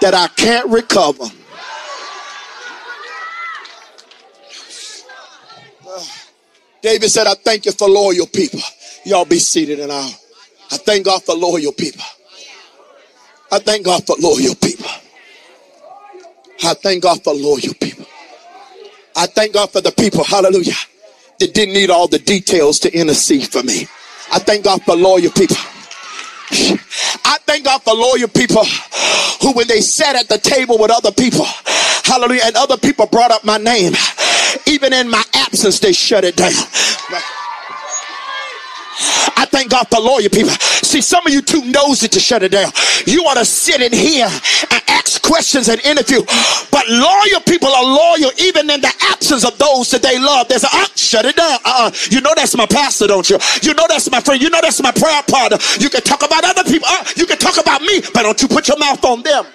that 0.00 0.14
I 0.14 0.28
can't 0.28 0.68
recover. 0.70 1.26
David 6.80 7.10
said, 7.10 7.26
I 7.26 7.34
thank 7.34 7.66
you 7.66 7.72
for 7.72 7.88
loyal 7.88 8.26
people. 8.26 8.60
Y'all 9.04 9.24
be 9.24 9.38
seated 9.38 9.80
and 9.80 9.90
I'll. 9.90 10.14
I 10.70 10.76
thank 10.76 11.06
God 11.06 11.24
for 11.24 11.34
loyal 11.34 11.72
people. 11.72 12.04
I 13.50 13.58
thank 13.58 13.84
God 13.84 14.06
for 14.06 14.16
loyal 14.18 14.54
people. 14.56 14.90
I 16.64 16.74
thank 16.74 17.02
God 17.02 17.22
for 17.22 17.32
loyal 17.34 17.74
people. 17.80 18.06
I 19.16 19.26
thank 19.26 19.54
God 19.54 19.70
for 19.70 19.80
the 19.80 19.92
people, 19.92 20.22
hallelujah, 20.22 20.74
that 21.40 21.54
didn't 21.54 21.74
need 21.74 21.90
all 21.90 22.08
the 22.08 22.18
details 22.18 22.78
to 22.80 22.92
intercede 22.92 23.48
for 23.48 23.62
me. 23.62 23.86
I 24.32 24.38
thank 24.38 24.64
God 24.64 24.82
for 24.82 24.94
loyal 24.94 25.32
people. 25.32 25.56
I 27.24 27.38
thank 27.46 27.64
God 27.64 27.82
for 27.82 27.94
loyal 27.94 28.28
people 28.28 28.64
who, 29.42 29.52
when 29.52 29.66
they 29.66 29.80
sat 29.80 30.16
at 30.16 30.28
the 30.28 30.38
table 30.38 30.78
with 30.78 30.90
other 30.90 31.12
people, 31.12 31.44
hallelujah, 32.04 32.42
and 32.44 32.56
other 32.56 32.76
people 32.76 33.06
brought 33.06 33.30
up 33.30 33.44
my 33.44 33.58
name, 33.58 33.92
even 34.66 34.92
in 34.92 35.10
my 35.10 35.22
absence, 35.34 35.80
they 35.80 35.92
shut 35.92 36.24
it 36.24 36.36
down. 36.36 36.52
I 39.38 39.44
thank 39.44 39.70
God 39.70 39.86
for 39.86 40.00
lawyer 40.00 40.28
people. 40.28 40.50
See, 40.50 41.00
some 41.00 41.24
of 41.24 41.32
you 41.32 41.42
too 41.42 41.64
nosy 41.64 42.08
to 42.08 42.18
shut 42.18 42.42
it 42.42 42.50
down. 42.50 42.72
You 43.06 43.22
want 43.22 43.38
to 43.38 43.44
sit 43.44 43.80
in 43.80 43.92
here 43.92 44.26
and 44.26 44.82
ask 44.88 45.22
questions 45.22 45.68
and 45.68 45.80
interview. 45.82 46.22
But 46.72 46.88
loyal 46.88 47.40
people 47.46 47.68
are 47.68 47.84
loyal 47.84 48.32
even 48.38 48.68
in 48.68 48.80
the 48.80 48.92
absence 49.12 49.44
of 49.44 49.56
those 49.56 49.92
that 49.92 50.02
they 50.02 50.18
love. 50.18 50.48
There's 50.48 50.64
a 50.64 50.68
uh, 50.72 50.86
shut 50.96 51.24
it 51.24 51.36
down. 51.36 51.58
Uh-uh. 51.64 51.92
You 52.10 52.20
know 52.20 52.32
that's 52.34 52.56
my 52.56 52.66
pastor, 52.66 53.06
don't 53.06 53.30
you? 53.30 53.38
You 53.62 53.74
know 53.74 53.86
that's 53.88 54.10
my 54.10 54.20
friend. 54.20 54.42
You 54.42 54.50
know 54.50 54.60
that's 54.60 54.82
my 54.82 54.90
prayer 54.90 55.22
partner. 55.28 55.58
You 55.78 55.88
can 55.88 56.02
talk 56.02 56.26
about 56.26 56.42
other 56.42 56.64
people. 56.64 56.88
Uh, 56.90 57.04
you 57.14 57.26
can 57.26 57.38
talk 57.38 57.58
about 57.58 57.82
me, 57.82 58.00
but 58.12 58.22
don't 58.22 58.42
you 58.42 58.48
put 58.48 58.66
your 58.66 58.78
mouth 58.78 59.04
on 59.04 59.22
them. 59.22 59.46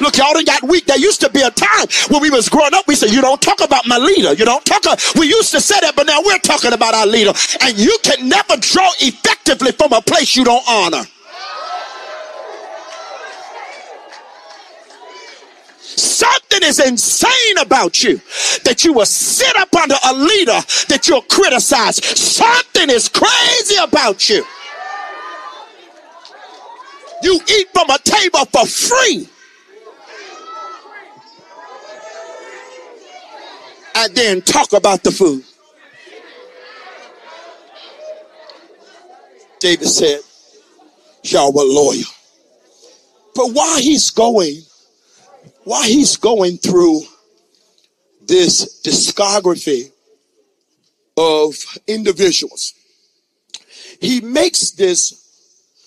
Look, 0.00 0.16
y'all 0.16 0.32
done 0.32 0.44
got 0.44 0.62
weak. 0.62 0.86
There 0.86 0.98
used 0.98 1.20
to 1.22 1.30
be 1.30 1.40
a 1.40 1.50
time 1.50 1.86
when 2.08 2.22
we 2.22 2.30
was 2.30 2.48
growing 2.48 2.74
up. 2.74 2.86
We 2.86 2.94
said, 2.94 3.10
you 3.10 3.20
don't 3.20 3.40
talk 3.42 3.60
about 3.60 3.86
my 3.86 3.98
leader. 3.98 4.32
You 4.34 4.44
don't 4.44 4.64
talk. 4.64 4.82
About, 4.84 5.02
we 5.16 5.26
used 5.26 5.50
to 5.52 5.60
say 5.60 5.76
that, 5.80 5.96
but 5.96 6.06
now 6.06 6.20
we're 6.24 6.38
talking 6.38 6.72
about 6.72 6.94
our 6.94 7.06
leader. 7.06 7.32
And 7.62 7.76
you 7.76 7.96
can 8.02 8.28
never 8.28 8.56
draw 8.56 8.88
effectively 9.00 9.72
from 9.72 9.92
a 9.92 10.00
place 10.00 10.36
you 10.36 10.44
don't 10.44 10.64
honor. 10.68 11.04
Something 15.80 16.60
is 16.62 16.78
insane 16.78 17.58
about 17.60 18.02
you 18.04 18.20
that 18.64 18.84
you 18.84 18.92
will 18.92 19.06
sit 19.06 19.54
up 19.56 19.74
under 19.74 19.96
a 20.06 20.14
leader 20.14 20.60
that 20.88 21.06
you'll 21.08 21.22
criticize. 21.22 21.96
Something 21.96 22.90
is 22.90 23.08
crazy 23.08 23.76
about 23.82 24.28
you. 24.28 24.44
You 27.22 27.40
eat 27.48 27.68
from 27.72 27.90
a 27.90 27.98
table 27.98 28.44
for 28.46 28.64
free 28.64 29.28
and 33.98 34.14
then 34.14 34.40
talk 34.42 34.72
about 34.72 35.02
the 35.02 35.10
food. 35.10 35.42
David 39.58 39.88
said, 39.88 40.20
Y'all 41.24 41.52
were 41.52 41.64
loyal. 41.64 42.04
But 43.34 43.48
while 43.48 43.78
he's 43.78 44.10
going, 44.10 44.62
while 45.64 45.82
he's 45.82 46.16
going 46.16 46.58
through 46.58 47.02
this 48.22 48.80
discography 48.82 49.90
of 51.16 51.56
individuals, 51.88 52.72
he 54.00 54.20
makes 54.20 54.70
this 54.70 55.24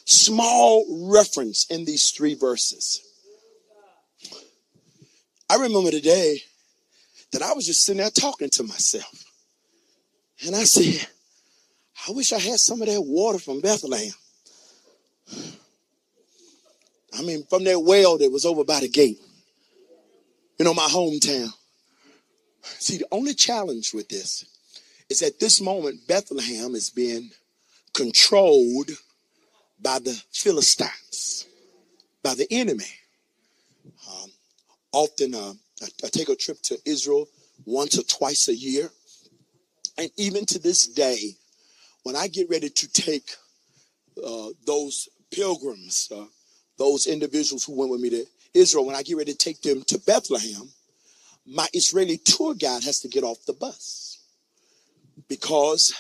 small 0.04 1.10
reference 1.10 1.66
in 1.68 1.86
these 1.86 2.10
three 2.12 2.36
verses. 2.36 3.02
I 5.50 5.56
remember 5.56 5.92
the 5.92 6.02
day 6.02 6.42
that 7.32 7.42
I 7.42 7.54
was 7.54 7.66
just 7.66 7.84
sitting 7.84 8.02
there 8.02 8.10
talking 8.10 8.50
to 8.52 8.64
myself. 8.64 9.24
And 10.46 10.56
I 10.56 10.64
said, 10.64 11.08
I 12.08 12.12
wish 12.12 12.34
I 12.34 12.40
had 12.40 12.60
some 12.60 12.82
of 12.82 12.88
that 12.88 13.02
water 13.02 13.40
from 13.40 13.62
Bethlehem. 13.62 14.14
I 17.14 17.22
mean, 17.24 17.44
from 17.50 17.64
that 17.66 17.80
well 17.80 18.18
that 18.18 18.32
was 18.32 18.46
over 18.46 18.64
by 18.64 18.80
the 18.80 18.88
gate, 18.88 19.20
you 20.58 20.66
know, 20.66 20.74
my 20.74 20.88
hometown. 20.88 21.50
See, 22.64 22.98
the 22.98 23.08
only 23.12 23.34
challenge 23.34 23.94
with 23.94 24.08
this 24.10 24.46
is 25.10 25.22
at 25.22 25.40
this 25.40 25.62
moment, 25.62 26.08
Bethlehem 26.08 26.74
is 26.76 26.90
being 26.90 27.32
controlled 27.94 28.92
by 29.82 30.00
the 30.00 30.20
Philistines, 30.32 31.48
by 32.24 32.36
the 32.36 32.48
enemy. 32.52 32.86
Um, 34.10 34.32
often 34.94 35.36
uh, 35.36 35.54
I, 35.82 35.88
I 36.04 36.10
take 36.10 36.30
a 36.30 36.36
trip 36.36 36.62
to 36.64 36.78
Israel 36.86 37.28
once 37.66 37.98
or 37.98 38.04
twice 38.04 38.48
a 38.48 38.56
year. 38.56 38.90
And 39.98 40.10
even 40.18 40.46
to 40.48 40.60
this 40.60 40.88
day, 40.88 41.36
when 42.04 42.16
I 42.16 42.28
get 42.28 42.50
ready 42.50 42.70
to 42.70 42.92
take 42.92 43.32
uh, 44.26 44.50
those 44.66 45.10
pilgrims, 45.32 46.12
uh, 46.16 46.26
those 46.78 47.08
individuals 47.08 47.64
who 47.64 47.78
went 47.78 47.92
with 47.92 48.02
me 48.02 48.10
to 48.10 48.26
Israel, 48.54 48.86
when 48.86 48.96
I 48.96 49.04
get 49.04 49.18
ready 49.18 49.32
to 49.32 49.38
take 49.38 49.62
them 49.62 49.84
to 49.84 50.00
Bethlehem, 50.00 50.70
my 51.46 51.68
Israeli 51.74 52.18
tour 52.18 52.54
guide 52.54 52.84
has 52.84 53.00
to 53.02 53.08
get 53.08 53.24
off 53.24 53.46
the 53.46 53.54
bus 53.54 54.20
because 55.28 55.94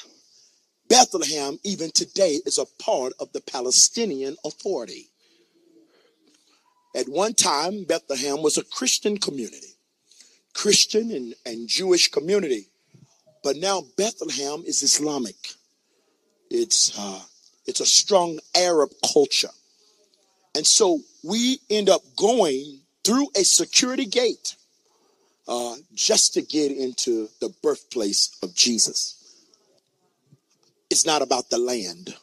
Bethlehem, 0.89 1.57
even 1.63 1.91
today, 1.91 2.39
is 2.45 2.57
a 2.57 2.65
part 2.83 3.13
of 3.19 3.31
the 3.31 3.41
Palestinian 3.41 4.35
Authority. 4.43 5.10
At 6.93 7.07
one 7.07 7.33
time, 7.33 7.85
Bethlehem 7.85 8.41
was 8.41 8.57
a 8.57 8.63
Christian 8.65 9.17
community, 9.17 9.75
Christian 10.53 11.11
and, 11.11 11.35
and 11.45 11.67
Jewish 11.67 12.09
community. 12.09 12.67
But 13.43 13.57
now 13.57 13.83
Bethlehem 13.97 14.63
is 14.65 14.83
Islamic. 14.83 15.35
It's 16.49 16.97
uh, 16.97 17.21
it's 17.65 17.79
a 17.79 17.85
strong 17.85 18.39
Arab 18.55 18.91
culture. 19.13 19.49
And 20.53 20.67
so 20.67 20.99
we 21.23 21.59
end 21.69 21.89
up 21.89 22.01
going 22.17 22.81
through 23.03 23.29
a 23.35 23.43
security 23.43 24.05
gate 24.05 24.55
uh, 25.47 25.75
just 25.93 26.33
to 26.33 26.41
get 26.41 26.71
into 26.71 27.29
the 27.39 27.53
birthplace 27.63 28.37
of 28.43 28.53
Jesus. 28.53 29.17
It's 30.89 31.05
not 31.05 31.21
about 31.21 31.49
the 31.49 31.57
land. 31.57 32.15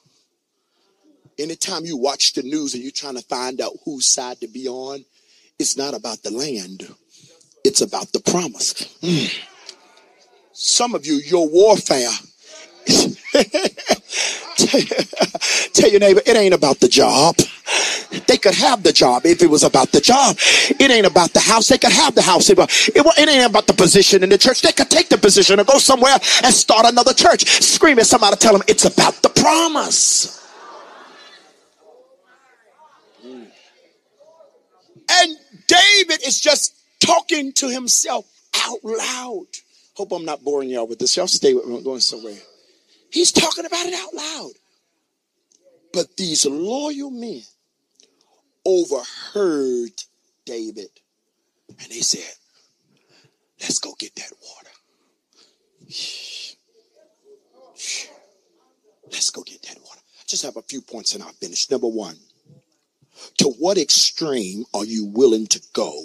Anytime 1.38 1.85
you 1.85 1.97
watch 1.97 2.33
the 2.33 2.42
news 2.42 2.75
and 2.75 2.83
you're 2.83 2.92
trying 2.92 3.16
to 3.16 3.23
find 3.23 3.61
out 3.61 3.73
whose 3.85 4.07
side 4.07 4.40
to 4.40 4.49
be 4.49 4.68
on, 4.68 5.04
it's 5.59 5.76
not 5.76 5.95
about 5.95 6.23
the 6.23 6.30
land, 6.30 6.95
it's 7.64 7.80
about 7.80 8.12
the 8.12 8.21
promise. 8.21 8.75
Mm. 9.02 9.45
Some 10.52 10.95
of 10.95 11.07
you, 11.07 11.16
your 11.16 11.49
warfare 11.49 12.11
Tell 15.75 15.90
your 15.90 16.00
neighbor, 16.00 16.23
it 16.25 16.37
ain't 16.37 16.54
about 16.54 16.80
the 16.80 16.88
job. 16.88 17.37
They 18.26 18.38
could 18.38 18.54
have 18.54 18.83
the 18.83 18.92
job 18.92 19.26
if 19.26 19.42
it 19.42 19.50
was 19.50 19.62
about 19.62 19.92
the 19.92 20.00
job. 20.00 20.38
It 20.38 20.90
ain't 20.90 21.07
about 21.07 21.35
the 21.35 21.40
house. 21.40 21.68
They 21.68 21.76
could 21.76 21.92
have 21.92 22.14
the 22.14 22.23
house. 22.23 22.49
It, 22.49 22.59
it 22.59 23.29
ain't 23.29 23.51
about 23.51 23.66
the 23.66 23.74
position 23.74 24.22
in 24.22 24.31
the 24.31 24.38
church. 24.38 24.62
They 24.62 24.72
could 24.72 24.88
take 24.90 25.11
the 25.11 25.18
position 25.18 25.59
and 25.59 25.68
go 25.68 25.79
somewhere 25.79 26.14
and 26.42 26.55
start 26.55 26.87
another 26.87 27.12
church. 27.12 27.44
Scream 27.46 27.98
at 27.98 28.07
somebody, 28.07 28.37
tell 28.37 28.55
them 28.55 28.62
it's 28.66 28.87
about 28.87 29.14
the 29.22 29.29
promise. 29.29 30.38
And 35.11 35.37
David 35.66 36.27
is 36.27 36.40
just 36.40 36.75
talking 37.01 37.53
to 37.55 37.68
himself 37.68 38.27
out 38.55 38.79
loud. 38.85 39.47
Hope 39.94 40.12
I'm 40.12 40.25
not 40.25 40.42
boring 40.44 40.71
y'all 40.71 40.87
with 40.87 40.99
this. 40.99 41.16
Y'all 41.16 41.27
stay 41.27 41.55
with 41.55 41.66
me. 41.66 41.77
I'm 41.77 41.83
going 41.85 42.01
somewhere. 42.01 42.37
He's 43.11 43.33
talking 43.33 43.66
about 43.66 43.87
it 43.87 43.94
out 43.94 44.14
loud. 44.14 44.53
But 45.92 46.16
these 46.16 46.47
loyal 46.47 47.11
men 47.11 47.42
overheard 48.64 49.92
David 50.44 50.90
and 51.68 51.90
they 51.90 52.01
said, 52.01 52.35
Let's 53.61 53.79
go 53.79 53.94
get 53.99 54.14
that 54.16 54.33
water. 54.40 54.71
Let's 59.11 59.31
go 59.31 59.42
get 59.42 59.62
that 59.62 59.79
water. 59.83 60.01
I 60.21 60.23
just 60.27 60.44
have 60.44 60.57
a 60.57 60.62
few 60.62 60.81
points 60.81 61.14
and 61.14 61.25
I'll 61.25 61.33
finish. 61.33 61.68
Number 61.71 61.88
one, 61.88 62.16
to 63.38 63.48
what 63.59 63.78
extreme 63.78 64.64
are 64.74 64.85
you 64.85 65.07
willing 65.07 65.46
to 65.48 65.61
go 65.72 66.04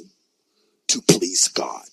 to 0.88 1.02
please 1.02 1.48
God? 1.48 1.86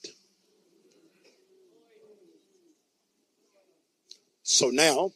So 4.43 4.69
now, 4.69 5.13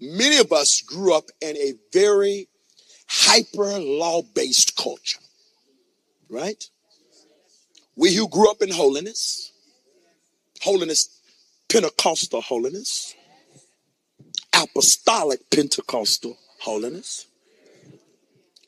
many 0.00 0.38
of 0.38 0.52
us 0.52 0.82
grew 0.82 1.14
up 1.14 1.26
in 1.40 1.56
a 1.56 1.74
very 1.92 2.48
hyper 3.08 3.78
law 3.78 4.22
based 4.22 4.76
culture, 4.76 5.20
right? 6.28 6.64
We 7.94 8.14
who 8.14 8.28
grew 8.28 8.50
up 8.50 8.62
in 8.62 8.72
holiness, 8.72 9.52
holiness, 10.60 11.20
Pentecostal 11.68 12.40
holiness, 12.40 13.14
apostolic 14.52 15.48
Pentecostal 15.50 16.36
holiness. 16.60 17.26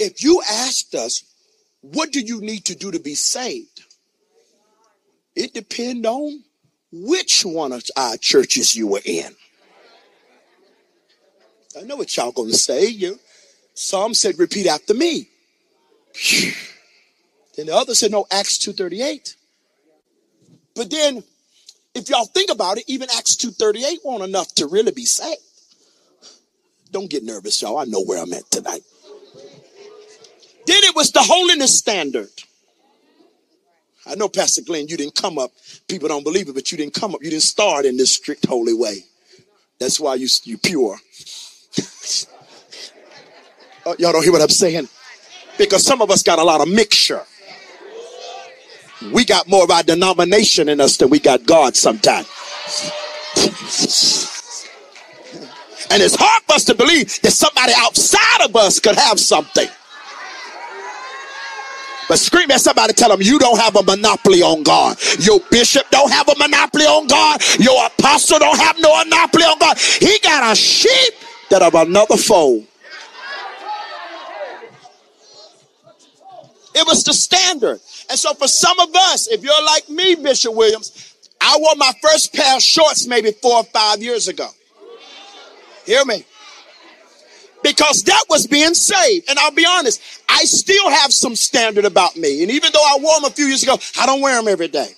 If 0.05 0.23
you 0.23 0.43
asked 0.49 0.95
us, 0.95 1.25
what 1.81 2.13
do 2.13 2.21
you 2.21 2.41
need 2.41 2.67
to 2.67 2.75
do 2.75 2.91
to 2.91 2.99
be 2.99 3.15
saved? 3.15 3.83
It 5.35 5.55
depends 5.55 6.07
on 6.07 6.45
which 6.93 7.45
one 7.45 7.73
of 7.73 7.83
our 7.97 8.17
churches 8.19 8.77
you 8.77 8.87
were 8.87 9.01
in. 9.05 9.35
I 11.77 11.83
know 11.83 11.97
what 11.97 12.15
y'all 12.17 12.33
gonna 12.33 12.53
say. 12.53 12.87
You 12.87 13.19
some 13.75 14.15
said 14.15 14.39
repeat 14.39 14.67
after 14.67 14.95
me. 14.95 15.29
Then 17.57 17.67
the 17.67 17.75
other 17.75 17.95
said 17.95 18.11
no, 18.11 18.27
Acts 18.31 18.59
238. 18.59 19.37
But 20.77 20.91
then 20.91 21.25
if 21.95 22.09
y'all 22.11 22.27
think 22.27 22.51
about 22.51 22.79
it, 22.79 22.85
even 22.89 23.09
Acts 23.17 23.37
238 23.37 24.01
won't 24.05 24.23
enough 24.23 24.55
to 24.57 24.67
really 24.67 24.93
be 24.93 25.07
saved. 25.07 25.41
Don't 26.91 27.11
get 27.11 27.25
nervous, 27.25 27.61
y'all. 27.63 27.79
I 27.79 27.85
know 27.85 28.03
where 28.03 28.23
I'm 28.23 28.33
at 28.35 28.51
tonight. 28.51 28.83
Then 30.67 30.83
it 30.85 30.95
was 30.95 31.11
the 31.13 31.21
holiness 31.21 31.79
standard. 31.79 32.31
I 34.07 34.15
know, 34.15 34.29
Pastor 34.29 34.63
Glenn, 34.63 34.89
you 34.89 34.97
didn't 34.97 35.15
come 35.15 35.39
up. 35.39 35.51
People 35.89 36.09
don't 36.09 36.25
believe 36.25 36.49
it, 36.49 36.55
but 36.55 36.71
you 36.71 36.79
didn't 36.79 36.95
come 36.95 37.15
up. 37.15 37.23
You 37.23 37.31
didn't 37.31 37.43
start 37.43 37.87
in 37.87 37.97
this 37.97 38.13
strict 38.13 38.47
holy 38.47 38.75
way. 38.75 39.05
That's 39.79 39.99
why 39.99 40.15
you 40.15 40.29
you 40.45 40.59
pure. 40.59 40.97
oh, 43.87 43.97
y'all 43.99 44.13
don't 44.13 44.23
hear 44.23 44.33
what 44.33 44.43
I'm 44.43 44.49
saying? 44.49 44.89
Because 45.59 45.85
some 45.85 46.03
of 46.03 46.11
us 46.11 46.23
got 46.23 46.39
a 46.39 46.45
lot 46.45 46.61
of 46.61 46.69
mixture. 46.69 47.23
We 49.13 49.25
got 49.25 49.49
more 49.49 49.65
of 49.65 49.71
our 49.71 49.83
denomination 49.83 50.69
in 50.69 50.81
us 50.81 50.97
than 50.97 51.11
we 51.11 51.19
got 51.19 51.45
God 51.45 51.77
sometimes. 51.77 52.29
And 55.91 56.03
it's 56.03 56.17
hard 56.17 56.43
for 56.45 56.55
us 56.55 56.65
to 56.65 56.75
believe 56.75 57.21
that 57.23 57.33
somebody 57.33 57.73
outside 57.77 58.45
of 58.45 58.57
us 58.57 58.81
could 58.81 58.97
have 58.97 59.21
something. 59.21 59.69
But 62.09 62.19
scream 62.19 62.51
at 62.51 62.61
somebody, 62.61 62.93
tell 62.93 63.09
them 63.09 63.23
you 63.23 63.39
don't 63.39 63.59
have 63.59 63.77
a 63.77 63.83
monopoly 63.83 64.43
on 64.43 64.63
God. 64.63 64.97
Your 65.19 65.41
bishop 65.51 65.89
don't 65.91 66.11
have 66.11 66.29
a 66.29 66.35
monopoly 66.37 66.85
on 66.85 67.07
God. 67.07 67.41
Your 67.59 67.87
apostle 67.87 68.39
don't 68.39 68.59
have 68.59 68.79
no 68.79 69.05
monopoly 69.05 69.45
on 69.45 69.59
God. 69.59 69.79
He 69.79 70.19
got 70.23 70.53
a 70.53 70.57
sheep 70.57 71.15
that 71.51 71.63
of 71.63 71.75
another 71.75 72.17
fold. 72.17 72.67
It 76.75 76.85
was 76.87 77.05
the 77.05 77.15
standard. 77.15 77.81
And 78.11 78.19
so 78.19 78.35
for 78.35 78.49
some 78.49 78.79
of 78.81 78.95
us, 78.95 79.29
if 79.29 79.43
you're 79.43 79.65
like 79.65 79.89
me, 79.89 80.17
Bishop 80.17 80.55
Williams, 80.55 81.15
I 81.41 81.57
wore 81.59 81.77
my 81.77 81.93
first 82.03 82.35
pair 82.35 82.57
of 82.57 82.63
shorts 82.63 83.07
maybe 83.07 83.31
four 83.31 83.59
or 83.59 83.65
five 83.65 84.03
years 84.03 84.29
ago. 84.29 84.49
Hear 85.87 86.05
me? 86.05 86.25
Because 87.65 88.05
that 88.05 88.25
was 88.29 88.47
being 88.47 88.75
saved. 88.75 89.29
And 89.29 89.39
I'll 89.39 89.51
be 89.51 89.67
honest, 89.67 90.01
I 90.29 90.45
still 90.45 90.91
have 90.91 91.13
some 91.13 91.35
standard 91.35 91.87
about 91.87 92.15
me. 92.15 92.43
And 92.43 92.53
even 92.53 92.71
though 92.73 92.85
I 92.85 92.99
wore 93.01 93.21
them 93.21 93.25
a 93.25 93.35
few 93.35 93.47
years 93.47 93.63
ago, 93.63 93.77
I 93.99 94.07
don't 94.07 94.21
wear 94.21 94.37
them 94.37 94.47
every 94.47 94.69
day. 94.69 94.91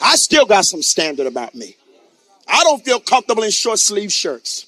I 0.00 0.16
still 0.16 0.46
got 0.46 0.64
some 0.64 0.82
standard 0.82 1.26
about 1.26 1.54
me. 1.54 1.76
I 2.48 2.64
don't 2.64 2.82
feel 2.82 2.98
comfortable 2.98 3.42
in 3.42 3.50
short 3.50 3.78
sleeve 3.78 4.10
shirts. 4.10 4.66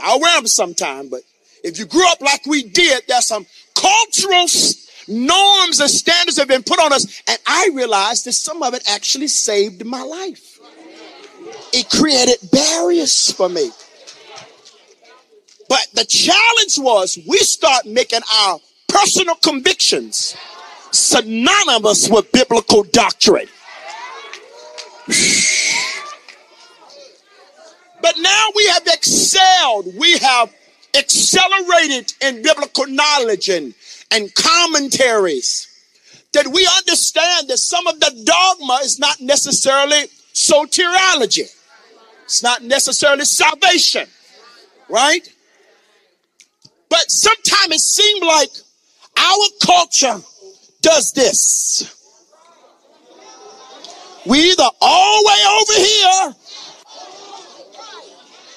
I'll 0.00 0.20
wear 0.20 0.36
them 0.36 0.46
sometime, 0.46 1.08
but 1.08 1.22
if 1.64 1.78
you 1.78 1.86
grew 1.86 2.06
up 2.06 2.20
like 2.20 2.44
we 2.44 2.62
did, 2.62 3.04
there's 3.08 3.26
some 3.26 3.46
cultural 3.74 4.46
norms 5.08 5.80
and 5.80 5.90
standards 5.90 6.36
have 6.36 6.48
been 6.48 6.62
put 6.62 6.78
on 6.78 6.92
us. 6.92 7.22
And 7.26 7.38
I 7.46 7.70
realized 7.72 8.26
that 8.26 8.34
some 8.34 8.62
of 8.62 8.74
it 8.74 8.82
actually 8.86 9.28
saved 9.28 9.86
my 9.86 10.02
life. 10.02 10.58
It 11.72 11.88
created 11.88 12.36
barriers 12.52 13.32
for 13.32 13.48
me. 13.48 13.70
But 15.68 15.86
the 15.94 16.04
challenge 16.04 16.78
was 16.78 17.18
we 17.26 17.38
start 17.38 17.86
making 17.86 18.20
our 18.42 18.60
personal 18.88 19.34
convictions 19.36 20.36
synonymous 20.92 22.08
with 22.08 22.30
biblical 22.32 22.84
doctrine. 22.84 23.48
But 28.02 28.18
now 28.20 28.46
we 28.54 28.66
have 28.68 28.86
excelled. 28.86 29.86
We 29.98 30.16
have 30.18 30.54
accelerated 30.96 32.12
in 32.20 32.40
biblical 32.40 32.86
knowledge 32.86 33.48
and, 33.48 33.74
and 34.12 34.32
commentaries. 34.32 35.66
That 36.32 36.46
we 36.46 36.68
understand 36.76 37.48
that 37.48 37.58
some 37.58 37.86
of 37.88 37.98
the 37.98 38.22
dogma 38.24 38.78
is 38.84 39.00
not 39.00 39.20
necessarily 39.20 40.06
soteriology. 40.34 41.50
It's 42.24 42.44
not 42.44 42.62
necessarily 42.62 43.24
salvation. 43.24 44.06
Right? 44.88 45.28
But 46.96 47.10
sometimes 47.10 47.74
it 47.74 47.80
seems 47.80 48.24
like 48.24 48.48
our 49.18 49.46
culture 49.66 50.18
does 50.80 51.12
this. 51.12 51.92
We 54.24 54.38
either 54.52 54.64
all 54.80 55.22
the 55.22 55.28
way 55.28 55.42
over 55.60 55.72
here 55.74 56.34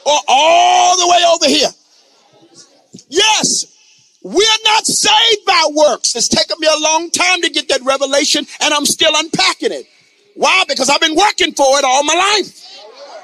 or 0.06 0.20
all 0.30 0.98
the 0.98 1.08
way 1.10 1.22
over 1.36 1.48
here. 1.50 1.68
Yes, 3.10 3.66
we're 4.24 4.64
not 4.64 4.86
saved 4.86 5.46
by 5.46 5.64
works. 5.76 6.16
It's 6.16 6.30
taken 6.30 6.56
me 6.62 6.68
a 6.68 6.80
long 6.80 7.12
time 7.12 7.42
to 7.42 7.50
get 7.50 7.68
that 7.68 7.82
revelation, 7.82 8.48
and 8.62 8.74
I'm 8.74 8.86
still 8.86 9.12
unpacking 9.18 9.74
it. 9.74 9.86
Why? 10.36 10.64
Because 10.66 10.90
I've 10.90 11.02
been 11.02 11.18
working 11.18 11.52
for 11.52 11.78
it 11.78 11.84
all 11.84 12.06
my 12.06 12.16
life. 12.16 12.56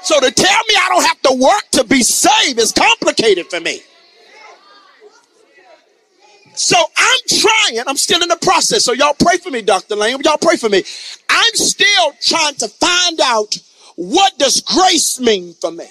So 0.02 0.20
to 0.20 0.30
tell 0.30 0.60
me 0.68 0.74
I 0.74 0.88
don't 0.90 1.04
have 1.04 1.22
to 1.22 1.42
work 1.42 1.70
to 1.72 1.84
be 1.84 2.02
saved 2.02 2.58
is 2.58 2.72
complicated 2.72 3.46
for 3.46 3.60
me. 3.60 3.80
So 6.56 6.76
I'm 6.96 7.20
trying. 7.28 7.80
I'm 7.86 7.96
still 7.96 8.22
in 8.22 8.28
the 8.28 8.38
process. 8.40 8.84
So 8.84 8.92
y'all 8.92 9.14
pray 9.18 9.36
for 9.36 9.50
me, 9.50 9.62
Dr. 9.62 9.94
Lane. 9.94 10.18
Y'all 10.24 10.38
pray 10.38 10.56
for 10.56 10.68
me. 10.68 10.82
I'm 11.28 11.54
still 11.54 12.12
trying 12.22 12.54
to 12.56 12.68
find 12.68 13.20
out 13.20 13.58
what 13.96 14.38
does 14.38 14.62
grace 14.62 15.20
mean 15.20 15.54
for 15.54 15.70
me. 15.70 15.86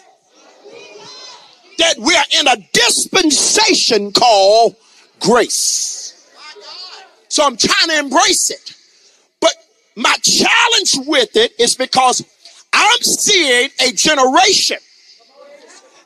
That 1.78 1.96
we're 1.98 2.24
in 2.40 2.48
a 2.48 2.58
dispensation 2.74 4.12
called 4.12 4.76
grace. 5.20 6.32
So 7.28 7.44
I'm 7.44 7.58
trying 7.58 7.90
to 7.90 8.00
embrace 8.00 8.50
it. 8.50 8.74
But 9.40 9.54
my 9.96 10.16
challenge 10.24 11.08
with 11.08 11.36
it 11.36 11.54
is 11.60 11.76
because 11.76 12.26
I'm 12.74 13.02
seeing 13.02 13.70
a 13.82 13.92
generation 13.92 14.78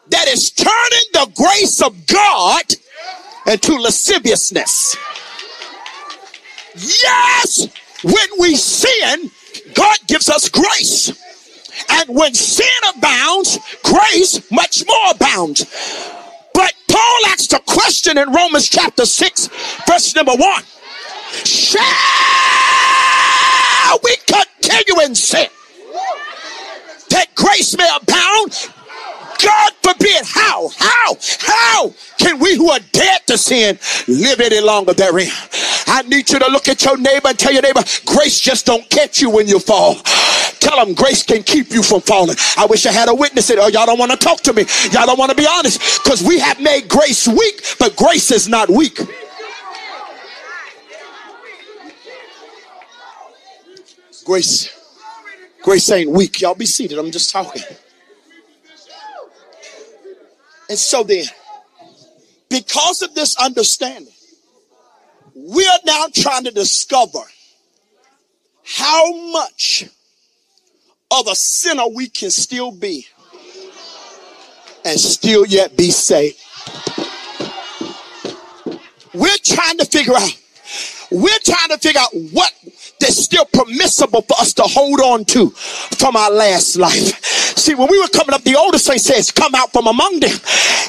that 0.09 0.27
is 0.27 0.51
turning 0.51 1.07
the 1.13 1.31
grace 1.35 1.81
of 1.81 2.05
God 2.07 2.63
and 3.49 3.61
to 3.63 3.73
lasciviousness. 3.73 4.95
Yes, 6.75 7.67
when 8.03 8.27
we 8.39 8.55
sin, 8.55 9.31
God 9.73 9.97
gives 10.07 10.29
us 10.29 10.47
grace. 10.49 11.11
And 11.89 12.09
when 12.09 12.35
sin 12.35 12.67
abounds, 12.95 13.57
grace 13.83 14.39
much 14.51 14.85
more 14.87 15.11
abounds. 15.11 15.65
But 16.53 16.73
Paul 16.87 17.25
asked 17.29 17.53
a 17.53 17.59
question 17.59 18.19
in 18.19 18.31
Romans 18.31 18.69
chapter 18.69 19.05
6, 19.05 19.49
verse 19.87 20.15
number 20.15 20.35
1. 20.35 20.63
Shall 21.43 21.79
we 24.03 24.15
continue 24.27 25.01
in 25.05 25.15
sin? 25.15 25.47
That 27.09 27.33
grace 27.33 27.75
may 27.75 27.89
abound? 27.95 28.69
God 29.41 29.73
forbid. 29.81 30.25
How? 30.25 30.69
How? 30.77 31.17
How 31.39 31.93
can 32.17 32.39
we 32.39 32.55
who 32.55 32.69
are 32.69 32.79
dead 32.91 33.25
to 33.27 33.37
sin 33.37 33.79
live 34.07 34.39
any 34.39 34.59
longer 34.59 34.93
therein? 34.93 35.29
I 35.87 36.03
need 36.03 36.29
you 36.29 36.39
to 36.39 36.47
look 36.47 36.67
at 36.67 36.83
your 36.83 36.97
neighbor 36.97 37.29
and 37.29 37.39
tell 37.39 37.51
your 37.51 37.61
neighbor, 37.61 37.81
grace 38.05 38.39
just 38.39 38.65
don't 38.65 38.87
catch 38.89 39.21
you 39.21 39.29
when 39.29 39.47
you 39.47 39.59
fall. 39.59 39.95
Tell 40.59 40.85
them 40.85 40.93
grace 40.93 41.23
can 41.23 41.41
keep 41.41 41.71
you 41.71 41.81
from 41.81 42.01
falling. 42.01 42.35
I 42.57 42.65
wish 42.65 42.85
I 42.85 42.91
had 42.91 43.09
a 43.09 43.15
witness. 43.15 43.49
It. 43.49 43.59
Oh, 43.59 43.67
y'all 43.67 43.85
don't 43.85 43.97
want 43.97 44.11
to 44.11 44.17
talk 44.17 44.41
to 44.41 44.53
me. 44.53 44.65
Y'all 44.91 45.05
don't 45.05 45.17
want 45.17 45.31
to 45.31 45.37
be 45.37 45.47
honest 45.47 46.03
because 46.03 46.21
we 46.21 46.39
have 46.39 46.59
made 46.61 46.89
grace 46.89 47.27
weak, 47.27 47.63
but 47.79 47.95
grace 47.95 48.31
is 48.31 48.47
not 48.47 48.69
weak. 48.69 48.99
Grace, 54.25 54.69
grace 55.63 55.89
ain't 55.91 56.11
weak. 56.11 56.41
Y'all 56.41 56.53
be 56.53 56.65
seated. 56.65 56.99
I'm 56.99 57.09
just 57.09 57.31
talking. 57.31 57.63
And 60.69 60.77
so 60.77 61.03
then, 61.03 61.25
because 62.47 63.01
of 63.01 63.15
this 63.15 63.35
understanding, 63.37 64.13
we 65.35 65.65
are 65.67 65.79
now 65.85 66.05
trying 66.13 66.43
to 66.43 66.51
discover 66.51 67.19
how 68.63 69.31
much 69.31 69.85
of 71.11 71.27
a 71.27 71.35
sinner 71.35 71.87
we 71.87 72.07
can 72.07 72.29
still 72.29 72.71
be 72.71 73.07
and 74.85 74.99
still 74.99 75.45
yet 75.45 75.75
be 75.75 75.89
saved. 75.89 76.37
We're 79.13 79.35
trying 79.43 79.79
to 79.79 79.85
figure 79.85 80.13
out, 80.13 80.39
we're 81.09 81.39
trying 81.43 81.69
to 81.69 81.77
figure 81.79 81.99
out 81.99 82.13
what 82.31 82.53
that's 82.99 83.23
still 83.23 83.45
permissible 83.45 84.21
for 84.23 84.33
us 84.39 84.53
to 84.53 84.63
hold 84.63 84.99
on 84.99 85.25
to 85.25 85.49
from 85.51 86.15
our 86.15 86.31
last 86.31 86.75
life. 86.75 87.23
See, 87.57 87.73
when 87.75 87.89
we 87.89 87.99
were 87.99 88.07
coming 88.09 88.33
up, 88.33 88.43
the 88.43 88.55
older 88.55 88.77
saint 88.77 89.01
says, 89.01 89.31
Come 89.31 89.55
out 89.55 89.71
from 89.71 89.87
among 89.87 90.19
them 90.19 90.37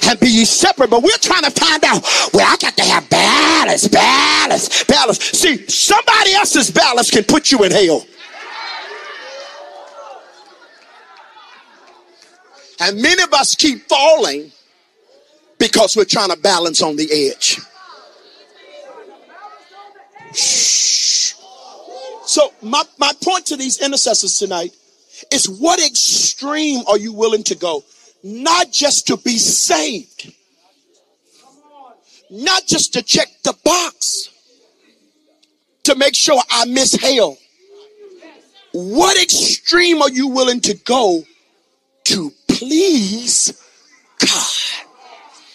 and 0.09 0.21
be 0.21 0.29
ye 0.29 0.45
separate. 0.45 0.91
But 0.91 1.03
we're 1.03 1.19
trying 1.19 1.45
to 1.45 1.51
find 1.51 1.85
out, 1.85 2.03
well, 2.33 2.47
I 2.47 2.57
got 2.57 2.77
to 2.77 2.83
have 2.83 3.09
balance, 3.09 3.89
balance, 3.89 4.85
balance. 4.85 5.21
See, 5.21 5.67
somebody 5.69 6.33
else's 6.33 6.71
balance 6.71 7.11
can 7.11 7.25
put 7.25 7.51
you 7.51 7.65
in 7.65 7.73
hell. 7.73 8.05
And 12.81 13.01
many 13.01 13.23
of 13.23 13.33
us 13.35 13.55
keep 13.55 13.89
falling 13.89 14.51
because 15.59 15.97
we're 15.97 16.07
trying 16.07 16.31
to 16.31 16.39
balance 16.39 16.83
on 16.83 16.97
the 16.97 17.09
edge. 17.13 17.61
Shh. 20.35 21.35
So 22.31 22.53
my, 22.63 22.85
my 22.97 23.11
point 23.25 23.47
to 23.47 23.57
these 23.57 23.83
intercessors 23.83 24.39
tonight 24.39 24.73
is 25.33 25.49
what 25.49 25.85
extreme 25.85 26.85
are 26.87 26.97
you 26.97 27.13
willing 27.13 27.43
to 27.43 27.57
go? 27.57 27.83
Not 28.23 28.71
just 28.71 29.09
to 29.09 29.17
be 29.17 29.37
saved. 29.37 30.33
Not 32.31 32.69
just 32.69 32.93
to 32.93 33.03
check 33.03 33.27
the 33.43 33.53
box. 33.65 34.29
To 35.83 35.97
make 35.97 36.15
sure 36.15 36.41
I 36.53 36.67
miss 36.67 36.95
hell. 36.95 37.37
What 38.71 39.21
extreme 39.21 40.01
are 40.01 40.11
you 40.11 40.29
willing 40.29 40.61
to 40.61 40.75
go 40.85 41.25
to 42.05 42.33
please 42.47 43.61
God? 44.21 44.87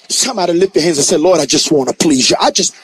Somebody 0.10 0.52
lift 0.52 0.76
your 0.76 0.84
hands 0.84 0.98
and 0.98 1.06
say, 1.06 1.16
Lord, 1.16 1.40
I 1.40 1.46
just 1.46 1.72
want 1.72 1.88
to 1.88 1.96
please 1.96 2.30
you. 2.30 2.36
I 2.38 2.52
just, 2.52 2.76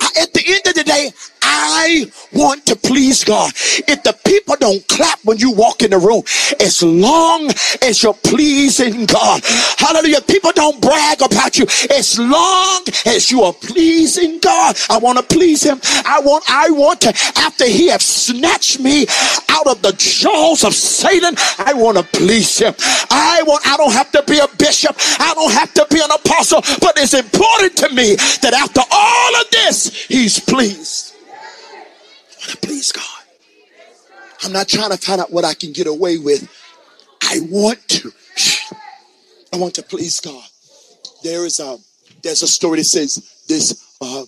I, 0.00 0.08
at 0.22 0.32
the 0.32 0.42
end 0.48 0.66
of 0.66 0.74
the 0.74 0.82
day, 0.82 1.12
I 1.56 2.10
want 2.32 2.66
to 2.66 2.76
please 2.76 3.22
God. 3.22 3.52
If 3.86 4.02
the 4.02 4.16
people 4.26 4.56
don't 4.58 4.86
clap 4.88 5.20
when 5.24 5.38
you 5.38 5.52
walk 5.52 5.82
in 5.82 5.90
the 5.90 5.98
room, 5.98 6.24
as 6.60 6.82
long 6.82 7.50
as 7.80 8.02
you're 8.02 8.14
pleasing 8.14 9.06
God, 9.06 9.42
hallelujah, 9.78 10.20
people 10.22 10.50
don't 10.52 10.80
brag 10.80 11.22
about 11.22 11.56
you. 11.56 11.66
As 11.90 12.18
long 12.18 12.84
as 13.06 13.30
you 13.30 13.42
are 13.42 13.52
pleasing 13.52 14.40
God, 14.40 14.76
I 14.90 14.98
want 14.98 15.18
to 15.18 15.24
please 15.24 15.62
Him. 15.62 15.80
I 16.04 16.20
want, 16.20 16.44
I 16.48 16.70
want 16.70 17.00
to, 17.02 17.10
after 17.36 17.66
He 17.66 17.88
has 17.88 18.02
snatched 18.02 18.80
me 18.80 19.06
out 19.48 19.68
of 19.68 19.80
the 19.80 19.94
jaws 19.96 20.64
of 20.64 20.74
Satan, 20.74 21.34
I 21.58 21.72
want 21.74 21.98
to 21.98 22.04
please 22.18 22.58
Him. 22.58 22.74
I 23.10 23.42
want, 23.46 23.64
I 23.66 23.76
don't 23.76 23.92
have 23.92 24.10
to 24.12 24.24
be 24.24 24.38
a 24.38 24.48
bishop, 24.58 24.96
I 25.20 25.32
don't 25.34 25.52
have 25.52 25.72
to 25.74 25.86
be 25.90 26.00
an 26.00 26.10
apostle, 26.10 26.62
but 26.80 26.98
it's 26.98 27.14
important 27.14 27.76
to 27.78 27.88
me 27.90 28.16
that 28.42 28.52
after 28.52 28.80
all 28.90 29.36
of 29.40 29.50
this, 29.50 30.04
He's 30.06 30.40
pleased 30.40 31.13
to 32.48 32.56
please 32.58 32.92
God. 32.92 33.04
I'm 34.42 34.52
not 34.52 34.68
trying 34.68 34.90
to 34.90 34.96
find 34.96 35.20
out 35.20 35.32
what 35.32 35.44
I 35.44 35.54
can 35.54 35.72
get 35.72 35.86
away 35.86 36.18
with. 36.18 36.48
I 37.22 37.40
want 37.48 37.86
to. 37.88 38.12
I 39.52 39.56
want 39.56 39.74
to 39.74 39.82
please 39.82 40.20
God. 40.20 40.44
There 41.22 41.46
is 41.46 41.60
a 41.60 41.78
there's 42.22 42.42
a 42.42 42.48
story 42.48 42.78
that 42.78 42.84
says 42.84 43.44
this 43.48 43.96
uh, 44.00 44.24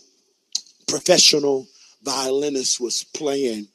professional 0.87 1.67
violinist 2.03 2.81
was 2.81 3.05
playing 3.05 3.69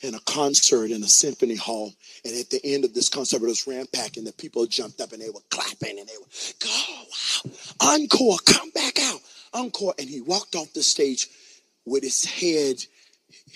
in 0.00 0.14
a 0.14 0.20
concert 0.20 0.90
in 0.90 1.02
a 1.02 1.08
symphony 1.08 1.54
hall. 1.54 1.92
And 2.24 2.36
at 2.38 2.50
the 2.50 2.60
end 2.64 2.84
of 2.84 2.92
this 2.92 3.08
concert, 3.08 3.42
it 3.42 3.46
was 3.46 3.66
rampacking. 3.66 4.24
The 4.24 4.32
people 4.32 4.66
jumped 4.66 5.00
up 5.00 5.12
and 5.12 5.22
they 5.22 5.30
were 5.30 5.40
clapping 5.50 5.98
and 5.98 6.08
they 6.08 6.16
were, 6.18 6.26
go, 6.58 6.68
wow, 6.68 7.92
encore, 7.94 8.38
come 8.44 8.70
back 8.70 9.00
out, 9.00 9.20
encore. 9.54 9.94
And 9.98 10.08
he 10.08 10.20
walked 10.20 10.54
off 10.54 10.72
the 10.72 10.82
stage 10.82 11.28
with 11.84 12.02
his 12.02 12.24
head 12.24 12.84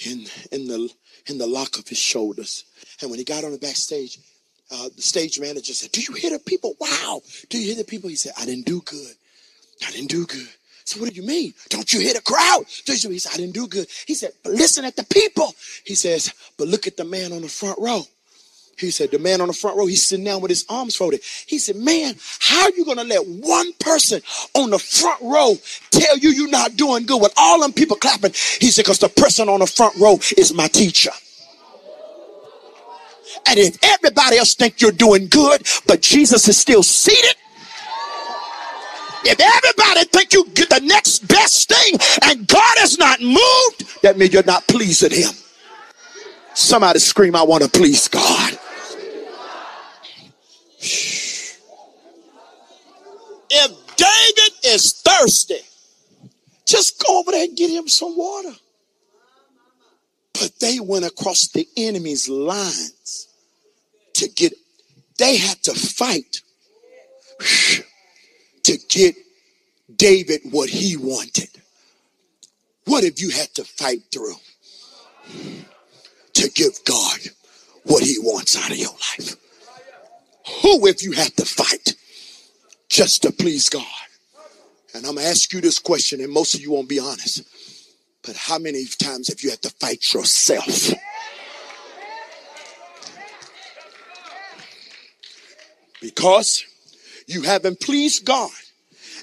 in, 0.06 0.26
in, 0.52 0.66
the, 0.66 0.90
in 1.26 1.38
the 1.38 1.46
lock 1.46 1.78
of 1.78 1.88
his 1.88 1.98
shoulders. 1.98 2.64
And 3.00 3.10
when 3.10 3.18
he 3.18 3.24
got 3.24 3.44
on 3.44 3.52
the 3.52 3.58
backstage, 3.58 4.18
uh, 4.70 4.88
the 4.94 5.02
stage 5.02 5.40
manager 5.40 5.72
said, 5.74 5.92
Do 5.92 6.00
you 6.00 6.14
hear 6.14 6.30
the 6.30 6.38
people? 6.38 6.76
Wow. 6.80 7.22
Do 7.48 7.58
you 7.58 7.66
hear 7.66 7.76
the 7.76 7.84
people? 7.84 8.08
He 8.08 8.16
said, 8.16 8.32
I 8.38 8.44
didn't 8.46 8.66
do 8.66 8.80
good. 8.82 9.14
I 9.86 9.90
didn't 9.90 10.10
do 10.10 10.26
good. 10.26 10.48
So 10.84 11.00
what 11.00 11.10
do 11.10 11.14
you 11.14 11.26
mean? 11.26 11.54
Don't 11.68 11.92
you 11.92 12.00
hear 12.00 12.14
the 12.14 12.20
crowd? 12.20 12.64
He 12.66 12.96
said, 12.96 13.32
I 13.32 13.36
didn't 13.36 13.54
do 13.54 13.66
good. 13.68 13.86
He 14.06 14.14
said, 14.14 14.32
but 14.42 14.52
listen 14.52 14.84
at 14.84 14.96
the 14.96 15.04
people. 15.04 15.54
He 15.84 15.94
says, 15.94 16.32
but 16.58 16.68
look 16.68 16.86
at 16.86 16.96
the 16.96 17.04
man 17.04 17.32
on 17.32 17.42
the 17.42 17.48
front 17.48 17.78
row. 17.78 18.02
He 18.78 18.90
said, 18.90 19.10
the 19.10 19.18
man 19.18 19.42
on 19.42 19.48
the 19.48 19.52
front 19.52 19.76
row, 19.76 19.86
he's 19.86 20.06
sitting 20.06 20.24
down 20.24 20.40
with 20.40 20.48
his 20.48 20.64
arms 20.68 20.96
folded. 20.96 21.20
He 21.46 21.58
said, 21.58 21.76
man, 21.76 22.14
how 22.38 22.62
are 22.62 22.70
you 22.70 22.84
going 22.84 22.96
to 22.96 23.04
let 23.04 23.26
one 23.26 23.72
person 23.74 24.22
on 24.54 24.70
the 24.70 24.78
front 24.78 25.20
row 25.20 25.56
tell 25.90 26.16
you 26.16 26.30
you're 26.30 26.48
not 26.48 26.76
doing 26.76 27.04
good 27.04 27.20
with 27.20 27.34
all 27.36 27.60
them 27.60 27.74
people 27.74 27.96
clapping? 27.96 28.32
He 28.32 28.70
said, 28.70 28.86
because 28.86 28.98
the 28.98 29.10
person 29.10 29.50
on 29.50 29.60
the 29.60 29.66
front 29.66 29.96
row 29.96 30.18
is 30.38 30.54
my 30.54 30.66
teacher. 30.68 31.10
And 33.46 33.58
if 33.58 33.76
everybody 33.82 34.38
else 34.38 34.54
think 34.54 34.80
you're 34.80 34.92
doing 34.92 35.28
good, 35.28 35.66
but 35.86 36.00
Jesus 36.00 36.48
is 36.48 36.56
still 36.56 36.82
seated, 36.82 37.36
if 39.24 39.38
everybody 39.38 40.04
think 40.06 40.32
you 40.32 40.46
get 40.54 40.70
the 40.70 40.80
next 40.80 41.28
best 41.28 41.68
thing 41.68 41.98
and 42.22 42.46
God 42.46 42.74
is 42.80 42.98
not 42.98 43.20
moved, 43.20 44.02
that 44.02 44.16
means 44.16 44.32
you're 44.32 44.42
not 44.44 44.66
pleasing 44.66 45.10
him. 45.10 45.32
Somebody 46.60 46.98
scream, 46.98 47.34
I 47.34 47.42
want 47.42 47.64
to 47.64 47.70
please 47.70 48.06
God. 48.06 48.52
If 53.48 53.96
David 53.96 54.52
is 54.66 54.92
thirsty, 55.00 55.60
just 56.66 57.02
go 57.02 57.18
over 57.18 57.30
there 57.30 57.44
and 57.44 57.56
get 57.56 57.70
him 57.70 57.88
some 57.88 58.14
water. 58.14 58.52
But 60.34 60.52
they 60.60 60.80
went 60.80 61.06
across 61.06 61.48
the 61.48 61.66
enemy's 61.78 62.28
lines 62.28 63.28
to 64.14 64.28
get, 64.28 64.52
they 65.18 65.38
had 65.38 65.62
to 65.62 65.72
fight 65.72 66.42
to 68.64 68.78
get 68.90 69.14
David 69.96 70.42
what 70.50 70.68
he 70.68 70.98
wanted. 70.98 71.48
What 72.84 73.02
if 73.02 73.18
you 73.18 73.30
had 73.30 73.48
to 73.54 73.64
fight 73.64 74.02
through 74.12 74.36
to 76.40 76.50
give 76.50 76.82
God 76.84 77.18
what 77.84 78.02
he 78.02 78.18
wants 78.18 78.56
out 78.56 78.70
of 78.70 78.76
your 78.76 78.90
life? 78.90 79.36
Who 80.62 80.86
if 80.86 81.02
you 81.02 81.12
had 81.12 81.36
to 81.36 81.44
fight 81.44 81.94
just 82.88 83.22
to 83.22 83.32
please 83.32 83.68
God? 83.68 83.84
And 84.94 85.06
I'm 85.06 85.16
gonna 85.16 85.26
ask 85.26 85.52
you 85.52 85.60
this 85.60 85.78
question, 85.78 86.20
and 86.20 86.32
most 86.32 86.54
of 86.54 86.62
you 86.62 86.72
won't 86.72 86.88
be 86.88 86.98
honest. 86.98 87.42
But 88.22 88.36
how 88.36 88.58
many 88.58 88.84
times 88.86 89.28
have 89.28 89.40
you 89.42 89.50
had 89.50 89.62
to 89.62 89.70
fight 89.70 90.12
yourself? 90.12 90.92
Because 96.00 96.64
you 97.26 97.42
haven't 97.42 97.80
pleased 97.80 98.24
God 98.24 98.50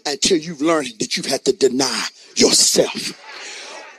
until 0.06 0.38
you've 0.38 0.62
learned 0.62 0.94
that 1.00 1.18
you've 1.18 1.26
had 1.26 1.44
to 1.46 1.52
deny 1.52 2.08
yourself. 2.36 3.14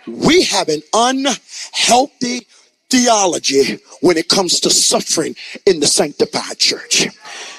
We 0.06 0.44
have 0.44 0.68
an 0.68 0.82
unhealthy 0.94 2.46
theology 2.90 3.78
when 4.00 4.16
it 4.16 4.28
comes 4.28 4.60
to 4.60 4.70
suffering 4.70 5.36
in 5.66 5.80
the 5.80 5.86
sanctified 5.86 6.58
church. 6.58 7.08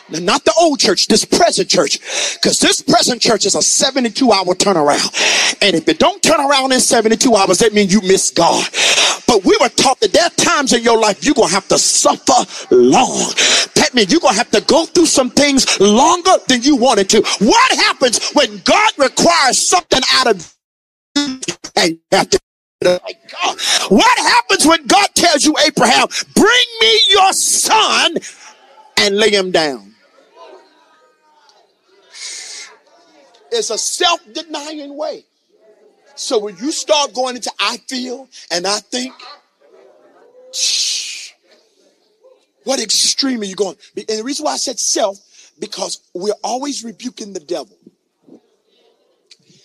Now, 0.09 0.19
not 0.19 0.45
the 0.45 0.53
old 0.59 0.79
church, 0.79 1.07
this 1.07 1.23
present 1.25 1.69
church. 1.69 1.99
Because 2.35 2.59
this 2.59 2.81
present 2.81 3.21
church 3.21 3.45
is 3.45 3.55
a 3.55 3.61
72 3.61 4.31
hour 4.31 4.55
turnaround. 4.55 5.57
And 5.61 5.75
if 5.75 5.87
it 5.87 5.99
don't 5.99 6.21
turn 6.23 6.39
around 6.39 6.71
in 6.71 6.79
72 6.79 7.35
hours, 7.35 7.59
that 7.59 7.73
means 7.73 7.93
you 7.93 8.01
miss 8.01 8.31
God. 8.31 8.67
But 9.27 9.45
we 9.45 9.55
were 9.61 9.69
taught 9.69 9.99
that 9.99 10.11
there 10.11 10.23
are 10.23 10.29
times 10.31 10.73
in 10.73 10.81
your 10.81 10.99
life 10.99 11.23
you're 11.23 11.35
going 11.35 11.49
to 11.49 11.53
have 11.53 11.67
to 11.67 11.77
suffer 11.77 12.73
long. 12.73 13.31
That 13.75 13.91
means 13.93 14.11
you're 14.11 14.21
going 14.21 14.33
to 14.33 14.39
have 14.39 14.51
to 14.51 14.61
go 14.61 14.85
through 14.85 15.05
some 15.05 15.29
things 15.29 15.79
longer 15.79 16.31
than 16.47 16.63
you 16.63 16.75
wanted 16.75 17.09
to. 17.09 17.21
What 17.39 17.71
happens 17.77 18.31
when 18.31 18.59
God 18.63 18.91
requires 18.97 19.59
something 19.59 20.01
out 20.13 20.27
of 20.27 20.55
you 21.15 21.39
and 21.75 21.91
you 21.91 21.99
have 22.11 22.29
to 22.31 22.39
what 22.81 24.17
happens 24.19 24.65
when 24.65 24.87
God 24.87 25.09
tells 25.13 25.45
you, 25.45 25.53
Abraham, 25.65 26.07
bring 26.33 26.65
me 26.81 26.99
your 27.09 27.33
son 27.33 28.15
and 28.97 29.17
lay 29.17 29.31
him 29.31 29.51
down? 29.51 29.93
It's 33.51 33.69
a 33.69 33.77
self 33.77 34.21
denying 34.31 34.95
way. 34.95 35.25
So 36.15 36.39
when 36.39 36.55
you 36.57 36.71
start 36.71 37.13
going 37.13 37.35
into 37.35 37.51
I 37.59 37.77
feel 37.87 38.29
and 38.49 38.65
I 38.65 38.79
think, 38.79 39.13
what 42.63 42.79
extreme 42.79 43.41
are 43.41 43.45
you 43.45 43.55
going? 43.55 43.75
And 43.97 44.07
the 44.07 44.23
reason 44.23 44.45
why 44.45 44.53
I 44.53 44.57
said 44.57 44.79
self, 44.79 45.17
because 45.59 45.99
we're 46.13 46.33
always 46.43 46.83
rebuking 46.85 47.33
the 47.33 47.39
devil. 47.41 47.75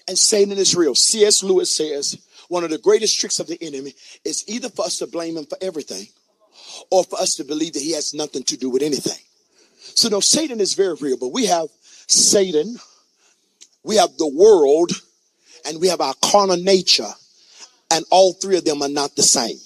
And 0.08 0.18
Satan 0.18 0.58
is 0.58 0.74
real. 0.74 0.94
C.S. 0.94 1.42
Lewis 1.42 1.74
says 1.74 2.18
one 2.48 2.64
of 2.64 2.70
the 2.70 2.78
greatest 2.78 3.18
tricks 3.18 3.40
of 3.40 3.46
the 3.46 3.58
enemy 3.62 3.94
is 4.24 4.44
either 4.46 4.68
for 4.68 4.84
us 4.84 4.98
to 4.98 5.06
blame 5.06 5.36
him 5.36 5.46
for 5.46 5.58
everything 5.60 6.06
or 6.90 7.04
for 7.04 7.20
us 7.20 7.34
to 7.36 7.44
believe 7.44 7.72
that 7.74 7.82
he 7.82 7.92
has 7.92 8.14
nothing 8.14 8.42
to 8.44 8.56
do 8.56 8.70
with 8.70 8.82
anything. 8.82 9.22
So 9.76 10.08
no, 10.08 10.20
Satan 10.20 10.60
is 10.60 10.74
very 10.74 10.94
real, 11.00 11.16
but 11.18 11.28
we 11.28 11.46
have 11.46 11.68
Satan, 12.06 12.76
we 13.82 13.96
have 13.96 14.16
the 14.16 14.28
world, 14.28 14.92
and 15.66 15.80
we 15.80 15.88
have 15.88 16.00
our 16.00 16.14
carnal 16.22 16.56
nature, 16.56 17.10
and 17.90 18.04
all 18.10 18.32
three 18.34 18.56
of 18.56 18.64
them 18.64 18.82
are 18.82 18.88
not 18.88 19.16
the 19.16 19.22
same. 19.22 19.56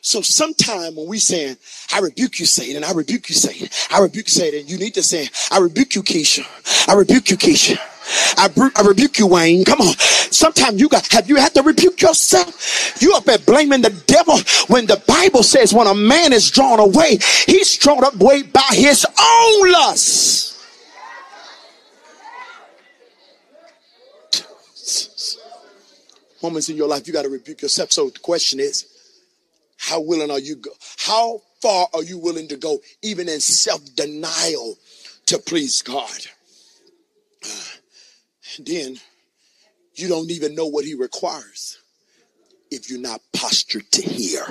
So 0.00 0.20
sometime 0.20 0.94
when 0.94 1.08
we 1.08 1.18
saying, 1.18 1.56
I 1.92 1.98
rebuke 1.98 2.38
you, 2.38 2.46
Satan, 2.46 2.84
I 2.84 2.92
rebuke 2.92 3.28
you, 3.28 3.34
Satan, 3.34 3.68
I 3.90 4.00
rebuke 4.00 4.28
Satan, 4.28 4.68
you 4.68 4.78
need 4.78 4.94
to 4.94 5.02
say, 5.02 5.28
I 5.50 5.58
rebuke 5.58 5.96
you, 5.96 6.02
Keisha. 6.02 6.46
I 6.88 6.94
rebuke 6.94 7.28
you, 7.30 7.36
Keisha. 7.36 7.76
I, 8.36 8.50
I 8.76 8.82
rebuke 8.82 9.18
you, 9.18 9.26
Wayne. 9.26 9.64
Come 9.64 9.80
on. 9.80 9.94
Sometimes 9.96 10.80
you 10.80 10.88
got, 10.88 11.06
have 11.12 11.28
you 11.28 11.36
had 11.36 11.54
to 11.54 11.62
rebuke 11.62 12.00
yourself? 12.02 13.00
You 13.00 13.14
up 13.14 13.24
there 13.24 13.38
blaming 13.38 13.82
the 13.82 13.90
devil 14.06 14.38
when 14.68 14.86
the 14.86 15.02
Bible 15.06 15.42
says 15.42 15.72
when 15.72 15.86
a 15.86 15.94
man 15.94 16.32
is 16.32 16.50
drawn 16.50 16.80
away, 16.80 17.18
he's 17.46 17.76
drawn 17.76 18.04
away 18.04 18.42
by 18.42 18.68
his 18.72 19.06
own 19.18 19.72
lust. 19.72 20.46
moments 26.46 26.68
in 26.68 26.76
your 26.76 26.86
life 26.86 27.06
you 27.06 27.12
got 27.12 27.22
to 27.22 27.28
rebuke 27.28 27.62
yourself. 27.62 27.90
So 27.90 28.08
the 28.08 28.20
question 28.20 28.60
is, 28.60 28.86
how 29.78 30.00
willing 30.00 30.30
are 30.30 30.38
you 30.38 30.56
go? 30.56 30.70
How 30.98 31.42
far 31.60 31.88
are 31.92 32.02
you 32.02 32.18
willing 32.18 32.46
to 32.48 32.56
go, 32.56 32.78
even 33.02 33.28
in 33.28 33.40
self-denial, 33.40 34.76
to 35.26 35.38
please 35.38 35.82
God? 35.82 36.20
Then 38.58 38.98
you 39.94 40.08
don't 40.08 40.30
even 40.30 40.54
know 40.54 40.66
what 40.66 40.84
He 40.84 40.94
requires 40.94 41.78
if 42.70 42.90
you're 42.90 43.00
not 43.00 43.20
postured 43.32 43.90
to 43.92 44.02
hear. 44.02 44.44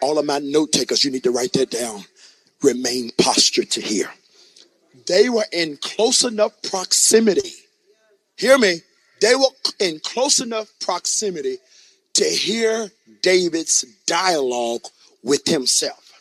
All 0.00 0.18
of 0.18 0.26
my 0.26 0.38
note 0.38 0.72
takers, 0.72 1.04
you 1.04 1.10
need 1.10 1.24
to 1.24 1.30
write 1.30 1.52
that 1.54 1.70
down. 1.70 2.04
Remain 2.62 3.10
postured 3.18 3.70
to 3.72 3.80
hear. 3.80 4.10
They 5.06 5.28
were 5.28 5.46
in 5.52 5.76
close 5.78 6.24
enough 6.24 6.52
proximity. 6.62 7.52
Hear 8.36 8.58
me 8.58 8.80
they 9.24 9.34
were 9.34 9.46
in 9.80 10.00
close 10.00 10.40
enough 10.40 10.68
proximity 10.80 11.56
to 12.12 12.24
hear 12.24 12.90
David's 13.22 13.84
dialogue 14.06 14.82
with 15.22 15.46
himself. 15.46 16.12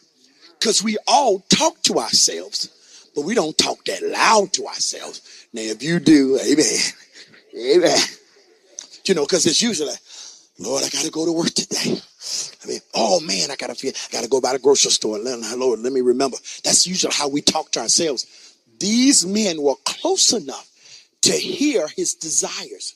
Because 0.58 0.82
we 0.82 0.98
all 1.06 1.40
talk 1.50 1.82
to 1.84 1.96
ourselves, 1.96 2.70
but 3.16 3.26
we 3.26 3.36
don't 3.36 3.58
talk 3.58 3.84
that 3.86 4.04
loud 4.04 4.54
to 4.54 4.68
ourselves. 4.68 5.48
Now, 5.54 5.62
if 5.62 5.84
you 5.84 6.00
do, 6.00 6.40
amen, 6.40 6.80
amen. 7.78 8.00
You 9.06 9.16
know, 9.16 9.24
because 9.26 9.46
it's 9.46 9.62
usually, 9.62 9.94
Lord, 10.60 10.84
I 10.84 10.90
got 10.90 11.06
to 11.06 11.12
go 11.12 11.26
to 11.26 11.32
work 11.32 11.52
today. 11.52 12.02
I 12.64 12.68
mean, 12.68 12.80
oh 12.94 13.20
man, 13.20 13.52
I 13.52 13.56
gotta 13.58 13.76
feel, 13.76 13.92
I 13.96 14.12
gotta 14.12 14.30
go 14.30 14.40
by 14.40 14.54
the 14.54 14.60
grocery 14.60 14.92
store. 14.92 15.20
Lord, 15.20 15.80
let 15.80 15.92
me 15.92 16.02
remember. 16.02 16.38
That's 16.64 16.88
usually 16.88 17.14
how 17.14 17.28
we 17.28 17.42
talk 17.42 17.72
to 17.72 17.82
ourselves. 17.82 18.26
These 18.80 19.26
men 19.26 19.62
were 19.62 19.76
close 19.86 20.32
enough 20.32 20.70
to 21.24 21.34
hear 21.34 21.88
his 21.90 22.14
desires. 22.14 22.96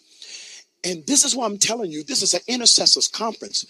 And 0.83 1.05
this 1.05 1.25
is 1.25 1.35
why 1.35 1.45
I'm 1.45 1.57
telling 1.57 1.91
you, 1.91 2.03
this 2.03 2.21
is 2.21 2.33
an 2.33 2.41
intercessors 2.47 3.07
conference. 3.09 3.65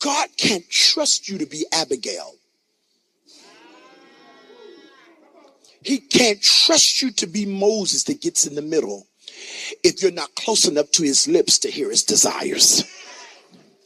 God 0.00 0.28
can't 0.36 0.68
trust 0.68 1.28
you 1.28 1.38
to 1.38 1.46
be 1.46 1.64
Abigail. 1.72 2.34
He 5.82 5.98
can't 5.98 6.42
trust 6.42 7.00
you 7.00 7.10
to 7.12 7.26
be 7.26 7.46
Moses 7.46 8.04
that 8.04 8.20
gets 8.20 8.46
in 8.46 8.54
the 8.54 8.62
middle 8.62 9.06
if 9.82 10.02
you're 10.02 10.12
not 10.12 10.34
close 10.34 10.66
enough 10.66 10.90
to 10.92 11.02
his 11.02 11.26
lips 11.26 11.58
to 11.60 11.70
hear 11.70 11.90
his 11.90 12.04
desires. 12.04 12.84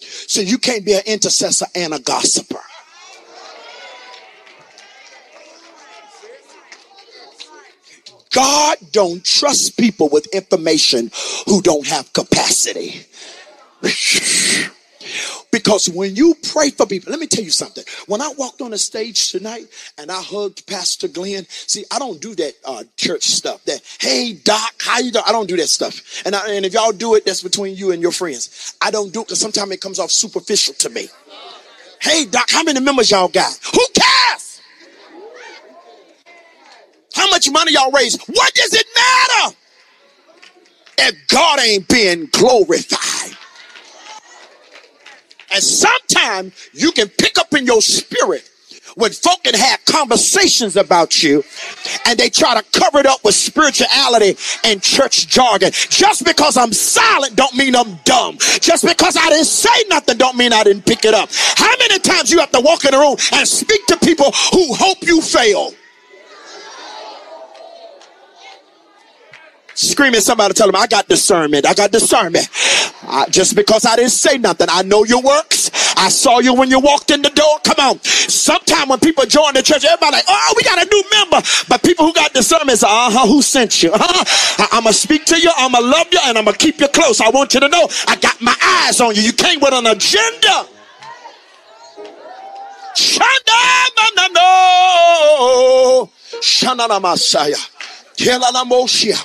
So 0.00 0.40
you 0.40 0.58
can't 0.58 0.84
be 0.84 0.94
an 0.94 1.02
intercessor 1.06 1.66
and 1.74 1.94
a 1.94 1.98
gossiper. 2.00 2.60
God 8.30 8.78
don't 8.90 9.24
trust 9.24 9.78
people 9.78 10.08
with 10.08 10.26
information 10.34 11.12
who 11.46 11.62
don't 11.62 11.86
have 11.86 12.12
capacity. 12.12 13.06
Because 15.50 15.88
when 15.88 16.16
you 16.16 16.34
pray 16.52 16.70
for 16.70 16.86
people, 16.86 17.10
let 17.10 17.20
me 17.20 17.26
tell 17.26 17.44
you 17.44 17.50
something. 17.50 17.84
When 18.06 18.20
I 18.20 18.32
walked 18.36 18.60
on 18.60 18.70
the 18.70 18.78
stage 18.78 19.30
tonight 19.30 19.66
and 19.98 20.10
I 20.10 20.20
hugged 20.20 20.66
Pastor 20.66 21.08
Glenn, 21.08 21.46
see, 21.48 21.84
I 21.90 21.98
don't 21.98 22.20
do 22.20 22.34
that 22.34 22.54
uh, 22.64 22.84
church 22.96 23.24
stuff. 23.24 23.64
That 23.64 23.80
hey 24.00 24.34
doc, 24.34 24.74
how 24.80 24.98
you 24.98 25.12
doing? 25.12 25.24
I 25.26 25.32
don't 25.32 25.48
do 25.48 25.56
that 25.56 25.68
stuff. 25.68 26.22
And 26.26 26.34
I, 26.34 26.54
and 26.54 26.66
if 26.66 26.74
y'all 26.74 26.92
do 26.92 27.14
it, 27.14 27.24
that's 27.24 27.42
between 27.42 27.76
you 27.76 27.92
and 27.92 28.02
your 28.02 28.12
friends. 28.12 28.76
I 28.80 28.90
don't 28.90 29.12
do 29.12 29.20
it 29.20 29.26
because 29.26 29.40
sometimes 29.40 29.70
it 29.72 29.80
comes 29.80 29.98
off 29.98 30.10
superficial 30.10 30.74
to 30.74 30.90
me. 30.90 31.08
Hey 32.00 32.26
doc, 32.26 32.50
how 32.50 32.62
many 32.62 32.80
members 32.80 33.10
y'all 33.10 33.28
got? 33.28 33.58
Who 33.72 33.86
cares? 33.94 34.60
How 37.14 37.30
much 37.30 37.50
money 37.50 37.72
y'all 37.72 37.92
raise? 37.92 38.18
What 38.26 38.54
does 38.54 38.74
it 38.74 38.86
matter? 38.94 39.56
If 40.98 41.28
God 41.28 41.60
ain't 41.60 41.88
being 41.88 42.28
glorified. 42.32 43.36
And 45.54 45.62
sometimes 45.62 46.52
you 46.72 46.90
can 46.90 47.08
pick 47.08 47.38
up 47.38 47.54
in 47.54 47.64
your 47.64 47.80
spirit 47.80 48.50
when 48.96 49.12
folk 49.12 49.42
can 49.44 49.54
have 49.54 49.84
conversations 49.84 50.76
about 50.76 51.22
you 51.22 51.42
and 52.06 52.18
they 52.18 52.28
try 52.28 52.60
to 52.60 52.78
cover 52.78 52.98
it 52.98 53.06
up 53.06 53.24
with 53.24 53.34
spirituality 53.34 54.36
and 54.64 54.82
church 54.82 55.28
jargon. 55.28 55.70
Just 55.72 56.24
because 56.24 56.56
I'm 56.56 56.72
silent 56.72 57.36
don't 57.36 57.54
mean 57.54 57.76
I'm 57.76 57.94
dumb. 58.04 58.38
Just 58.60 58.84
because 58.84 59.16
I 59.16 59.28
didn't 59.30 59.46
say 59.46 59.84
nothing 59.88 60.16
don't 60.16 60.36
mean 60.36 60.52
I 60.52 60.64
didn't 60.64 60.86
pick 60.86 61.04
it 61.04 61.14
up. 61.14 61.30
How 61.32 61.74
many 61.78 61.98
times 62.00 62.30
you 62.30 62.40
have 62.40 62.50
to 62.52 62.60
walk 62.60 62.84
in 62.84 62.92
the 62.92 62.98
room 62.98 63.16
and 63.32 63.46
speak 63.46 63.86
to 63.86 63.96
people 63.98 64.32
who 64.52 64.74
hope 64.74 64.98
you 65.02 65.20
fail? 65.20 65.72
Screaming 69.74 70.20
somebody 70.20 70.54
tell 70.54 70.66
them 70.66 70.76
I 70.76 70.86
got 70.86 71.08
discernment. 71.08 71.66
I 71.66 71.74
got 71.74 71.90
discernment. 71.90 72.48
I, 73.02 73.26
just 73.28 73.56
because 73.56 73.84
I 73.84 73.96
didn't 73.96 74.12
say 74.12 74.38
nothing, 74.38 74.68
I 74.70 74.82
know 74.82 75.04
your 75.04 75.20
works. 75.20 75.70
I 75.96 76.08
saw 76.08 76.38
you 76.38 76.54
when 76.54 76.70
you 76.70 76.78
walked 76.80 77.10
in 77.10 77.22
the 77.22 77.30
door. 77.30 77.58
Come 77.64 77.76
on. 77.78 78.02
Sometime 78.02 78.88
when 78.88 79.00
people 79.00 79.24
join 79.26 79.54
the 79.54 79.62
church, 79.62 79.84
everybody 79.84 80.16
like, 80.16 80.24
oh, 80.28 80.54
we 80.56 80.62
got 80.62 80.84
a 80.84 80.88
new 80.88 81.04
member. 81.10 81.40
But 81.68 81.82
people 81.82 82.06
who 82.06 82.12
got 82.12 82.32
discernment 82.32 82.78
say, 82.78 82.86
uh-huh, 82.88 83.26
who 83.26 83.42
sent 83.42 83.82
you? 83.82 83.92
Uh-huh. 83.92 84.68
I'm 84.72 84.84
going 84.84 84.92
to 84.92 84.98
speak 84.98 85.24
to 85.26 85.40
you. 85.40 85.50
I'm 85.56 85.72
going 85.72 85.84
to 85.84 85.90
love 85.90 86.06
you 86.12 86.18
and 86.24 86.38
I'm 86.38 86.44
going 86.44 86.56
to 86.56 86.64
keep 86.64 86.80
you 86.80 86.88
close. 86.88 87.20
I 87.20 87.30
want 87.30 87.54
you 87.54 87.60
to 87.60 87.68
know 87.68 87.88
I 88.06 88.16
got 88.16 88.40
my 88.40 88.56
eyes 88.86 89.00
on 89.00 89.14
you. 89.14 89.22
You 89.22 89.32
came 89.32 89.60
with 89.60 89.72
an 89.72 89.86
agenda. 89.86 90.68
Shanda, 92.94 93.60
no, 94.16 94.28
no, 94.32 96.10
Shana, 96.40 97.02
Messiah. 97.02 97.56
Kelanamosia, 98.16 99.16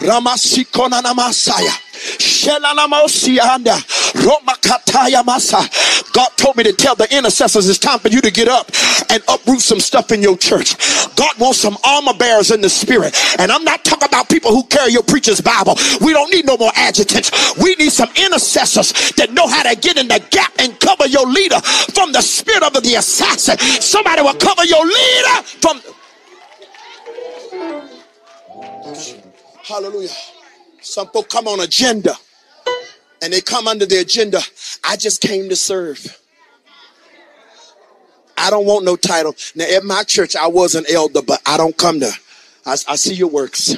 Ramasikona 0.00 1.02
Namasaya, 1.02 1.72
Shelanamosianda, 2.18 3.76
Romakataya 4.14 5.22
Masa. 5.24 6.12
God 6.12 6.28
told 6.36 6.56
me 6.56 6.64
to 6.64 6.72
tell 6.72 6.94
the 6.94 7.08
intercessors 7.16 7.68
it's 7.68 7.78
time 7.78 7.98
for 7.98 8.08
you 8.08 8.20
to 8.20 8.30
get 8.30 8.48
up 8.48 8.70
and 9.10 9.22
uproot 9.28 9.60
some 9.60 9.80
stuff 9.80 10.12
in 10.12 10.22
your 10.22 10.36
church. 10.36 10.76
God 11.16 11.38
wants 11.38 11.58
some 11.58 11.76
armor 11.84 12.14
bearers 12.14 12.50
in 12.50 12.60
the 12.60 12.68
spirit. 12.68 13.16
And 13.38 13.50
I'm 13.50 13.64
not 13.64 13.84
talking 13.84 14.08
about 14.08 14.28
people 14.28 14.50
who 14.52 14.64
carry 14.64 14.92
your 14.92 15.02
preacher's 15.02 15.40
Bible. 15.40 15.76
We 16.00 16.12
don't 16.12 16.32
need 16.32 16.46
no 16.46 16.56
more 16.56 16.72
adjutants. 16.76 17.56
We 17.58 17.74
need 17.76 17.92
some 17.92 18.10
intercessors 18.16 18.92
that 19.16 19.32
know 19.32 19.48
how 19.48 19.62
to 19.64 19.76
get 19.76 19.96
in 19.98 20.08
the 20.08 20.24
gap 20.30 20.52
and 20.58 20.78
cover 20.80 21.06
your 21.06 21.26
leader 21.26 21.60
from 21.60 22.12
the 22.12 22.20
spirit 22.22 22.62
of 22.62 22.74
the 22.82 22.94
assassin. 22.96 23.58
Somebody 23.58 24.22
will 24.22 24.34
cover 24.34 24.64
your 24.64 24.84
leader 24.84 25.42
from 25.60 25.80
Hallelujah. 29.64 30.10
Some 30.80 31.08
folk 31.08 31.28
come 31.28 31.48
on 31.48 31.60
agenda 31.60 32.14
and 33.22 33.32
they 33.32 33.40
come 33.40 33.66
under 33.66 33.86
the 33.86 34.00
agenda. 34.00 34.40
I 34.84 34.96
just 34.96 35.20
came 35.20 35.48
to 35.48 35.56
serve. 35.56 36.20
I 38.36 38.50
don't 38.50 38.66
want 38.66 38.84
no 38.84 38.96
title. 38.96 39.34
Now, 39.54 39.64
at 39.64 39.84
my 39.84 40.02
church, 40.02 40.36
I 40.36 40.46
was 40.48 40.74
an 40.74 40.84
elder, 40.92 41.22
but 41.22 41.40
I 41.46 41.56
don't 41.56 41.76
come 41.76 42.00
to. 42.00 42.12
I, 42.66 42.72
I 42.72 42.96
see 42.96 43.14
your 43.14 43.28
works. 43.28 43.76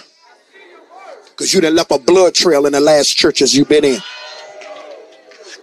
Because 1.30 1.54
you 1.54 1.60
done 1.60 1.74
left 1.74 1.92
a 1.92 1.98
blood 1.98 2.34
trail 2.34 2.66
in 2.66 2.72
the 2.72 2.80
last 2.80 3.16
churches 3.16 3.54
you've 3.54 3.68
been 3.68 3.84
in 3.84 4.00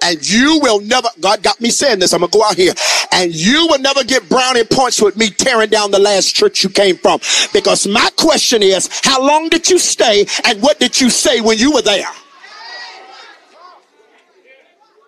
and 0.03 0.29
you 0.29 0.59
will 0.61 0.81
never, 0.81 1.07
God 1.19 1.41
got 1.41 1.59
me 1.61 1.69
saying 1.69 1.99
this, 1.99 2.13
I'm 2.13 2.19
gonna 2.19 2.31
go 2.31 2.43
out 2.43 2.55
here, 2.55 2.73
and 3.13 3.33
you 3.33 3.67
will 3.67 3.79
never 3.79 4.03
get 4.03 4.27
brownie 4.27 4.65
points 4.65 5.01
with 5.01 5.15
me 5.15 5.29
tearing 5.29 5.69
down 5.69 5.91
the 5.91 5.99
last 5.99 6.35
church 6.35 6.63
you 6.63 6.69
came 6.69 6.97
from. 6.97 7.19
Because 7.53 7.87
my 7.87 8.09
question 8.17 8.61
is, 8.61 8.89
how 9.03 9.25
long 9.25 9.49
did 9.49 9.69
you 9.69 9.79
stay 9.79 10.25
and 10.45 10.61
what 10.61 10.79
did 10.79 10.99
you 10.99 11.09
say 11.09 11.39
when 11.39 11.57
you 11.57 11.71
were 11.71 11.81
there? 11.81 12.11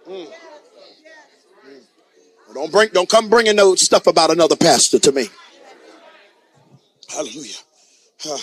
Mm. 0.07 0.31
Don't 2.53 2.71
bring, 2.71 2.89
don't 2.93 3.09
come 3.09 3.29
bringing 3.29 3.57
no 3.57 3.75
stuff 3.75 4.07
about 4.07 4.31
another 4.31 4.55
pastor 4.55 4.97
to 4.99 5.11
me. 5.11 5.27
Hallelujah. 7.09 7.53
Uh, 8.29 8.37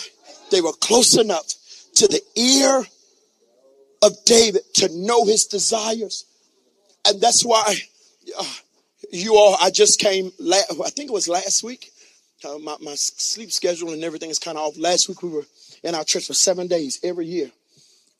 they 0.51 0.61
were 0.61 0.73
close 0.73 1.17
enough 1.17 1.47
to 1.95 2.07
the 2.07 2.21
ear 2.35 2.85
of 4.03 4.11
David 4.25 4.61
to 4.75 4.89
know 4.93 5.25
his 5.25 5.45
desires 5.45 6.25
and 7.07 7.21
that's 7.21 7.43
why 7.43 7.75
uh, 8.37 8.53
you 9.11 9.35
all, 9.35 9.57
I 9.61 9.69
just 9.69 9.99
came, 9.99 10.31
I 10.51 10.89
think 10.89 11.09
it 11.09 11.13
was 11.13 11.27
last 11.27 11.63
week. 11.63 11.91
Uh, 12.45 12.57
my, 12.57 12.75
my 12.81 12.95
sleep 12.95 13.51
schedule 13.51 13.91
and 13.91 14.03
everything 14.03 14.29
is 14.29 14.39
kind 14.39 14.57
of 14.57 14.65
off. 14.65 14.77
Last 14.77 15.07
week 15.07 15.23
we 15.23 15.29
were 15.29 15.45
in 15.83 15.95
our 15.95 16.03
church 16.03 16.27
for 16.27 16.33
seven 16.33 16.67
days. 16.67 16.99
Every 17.03 17.25
year 17.25 17.51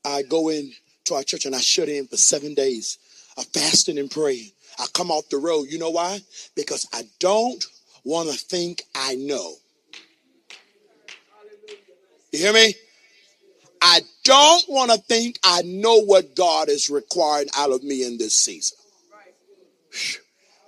I 0.05 0.23
go 0.23 0.49
in 0.49 0.71
to 1.05 1.15
our 1.15 1.23
church 1.23 1.45
and 1.45 1.55
I 1.55 1.59
shut 1.59 1.89
in 1.89 2.07
for 2.07 2.17
seven 2.17 2.53
days. 2.53 2.97
I 3.37 3.43
fasting 3.43 3.97
and 3.97 4.09
praying. 4.09 4.51
I 4.79 4.85
come 4.93 5.11
off 5.11 5.29
the 5.29 5.37
road. 5.37 5.65
You 5.69 5.79
know 5.79 5.89
why? 5.89 6.19
Because 6.55 6.87
I 6.93 7.03
don't 7.19 7.63
want 8.03 8.29
to 8.29 8.37
think 8.37 8.83
I 8.95 9.15
know. 9.15 9.53
You 12.31 12.39
hear 12.39 12.53
me? 12.53 12.73
I 13.83 13.99
don't 14.23 14.63
want 14.69 14.91
to 14.91 14.97
think 14.97 15.37
I 15.43 15.61
know 15.63 15.97
what 15.97 16.35
God 16.35 16.69
is 16.69 16.89
requiring 16.89 17.49
out 17.57 17.71
of 17.71 17.83
me 17.83 18.05
in 18.05 18.17
this 18.17 18.33
season. 18.33 18.77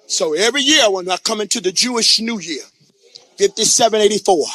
So 0.08 0.34
every 0.34 0.62
year 0.62 0.92
when 0.92 1.10
I 1.10 1.18
come 1.18 1.40
into 1.40 1.62
the 1.62 1.72
Jewish 1.72 2.20
New 2.20 2.40
Year, 2.40 2.64
5784, 3.40 4.46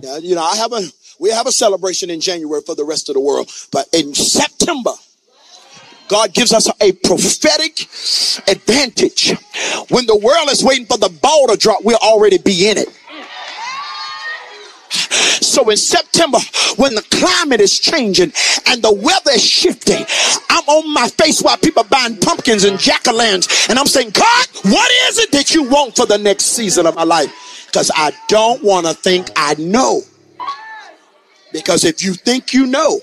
now, 0.00 0.16
you 0.16 0.34
know, 0.34 0.42
I 0.42 0.56
have 0.56 0.72
a, 0.72 0.82
we 1.20 1.30
have 1.30 1.46
a 1.46 1.52
celebration 1.52 2.10
in 2.10 2.20
January 2.20 2.60
for 2.66 2.74
the 2.74 2.84
rest 2.84 3.08
of 3.08 3.14
the 3.14 3.20
world, 3.20 3.50
but 3.70 3.88
in 3.92 4.14
September, 4.14 4.92
God 6.08 6.34
gives 6.34 6.52
us 6.52 6.68
a 6.80 6.92
prophetic 6.92 7.82
advantage. 8.48 9.30
When 9.88 10.06
the 10.06 10.16
world 10.16 10.50
is 10.50 10.64
waiting 10.64 10.86
for 10.86 10.98
the 10.98 11.08
ball 11.08 11.46
to 11.48 11.56
drop, 11.56 11.84
we'll 11.84 11.96
already 11.98 12.38
be 12.38 12.68
in 12.68 12.78
it. 12.78 12.88
So 15.52 15.68
in 15.68 15.76
September, 15.76 16.38
when 16.76 16.94
the 16.94 17.02
climate 17.10 17.60
is 17.60 17.78
changing 17.78 18.32
and 18.68 18.82
the 18.82 18.90
weather 18.90 19.32
is 19.32 19.44
shifting, 19.44 20.02
I'm 20.48 20.64
on 20.64 20.94
my 20.94 21.08
face 21.08 21.42
while 21.42 21.58
people 21.58 21.84
buying 21.84 22.16
pumpkins 22.16 22.64
and 22.64 22.78
jack-o'-lanterns, 22.78 23.68
and 23.68 23.78
I'm 23.78 23.86
saying, 23.86 24.10
God, 24.10 24.46
what 24.62 24.90
is 25.08 25.18
it 25.18 25.30
that 25.32 25.54
you 25.54 25.64
want 25.64 25.94
for 25.94 26.06
the 26.06 26.16
next 26.16 26.46
season 26.46 26.86
of 26.86 26.94
my 26.94 27.04
life? 27.04 27.66
Because 27.66 27.90
I 27.94 28.12
don't 28.28 28.64
want 28.64 28.86
to 28.86 28.94
think 28.94 29.28
I 29.36 29.52
know. 29.58 30.00
Because 31.52 31.84
if 31.84 32.02
you 32.02 32.14
think 32.14 32.54
you 32.54 32.66
know 32.66 33.00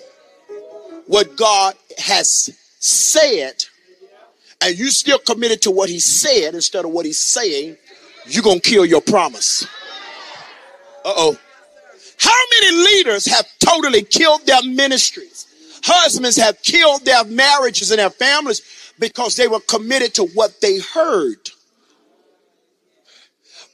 what 1.06 1.38
God 1.38 1.76
has 2.00 2.50
said, 2.80 3.64
and 4.60 4.76
you 4.76 4.90
still 4.90 5.20
committed 5.20 5.62
to 5.62 5.72
what 5.72 5.88
he 5.88 6.00
said 6.00 6.56
instead 6.56 6.84
of 6.84 6.90
what 6.90 7.06
he's 7.06 7.20
saying, 7.20 7.78
you're 8.26 8.42
going 8.42 8.60
to 8.60 8.68
kill 8.68 8.86
your 8.86 9.02
promise. 9.02 9.68
Uh 11.06 11.14
oh. 11.16 11.38
How 12.20 12.40
many 12.52 12.78
leaders 12.78 13.26
have 13.26 13.46
totally 13.60 14.04
killed 14.04 14.46
their 14.46 14.64
ministries? 14.64 15.48
Husbands 15.84 16.36
have 16.38 16.62
killed 16.62 17.06
their 17.06 17.24
marriages 17.24 17.92
and 17.92 18.00
their 18.00 18.10
families 18.10 18.94
because 19.00 19.36
they 19.36 19.48
were 19.48 19.62
committed 19.62 20.14
to 20.16 20.26
what 20.34 20.60
they 20.62 20.80
heard, 20.80 21.50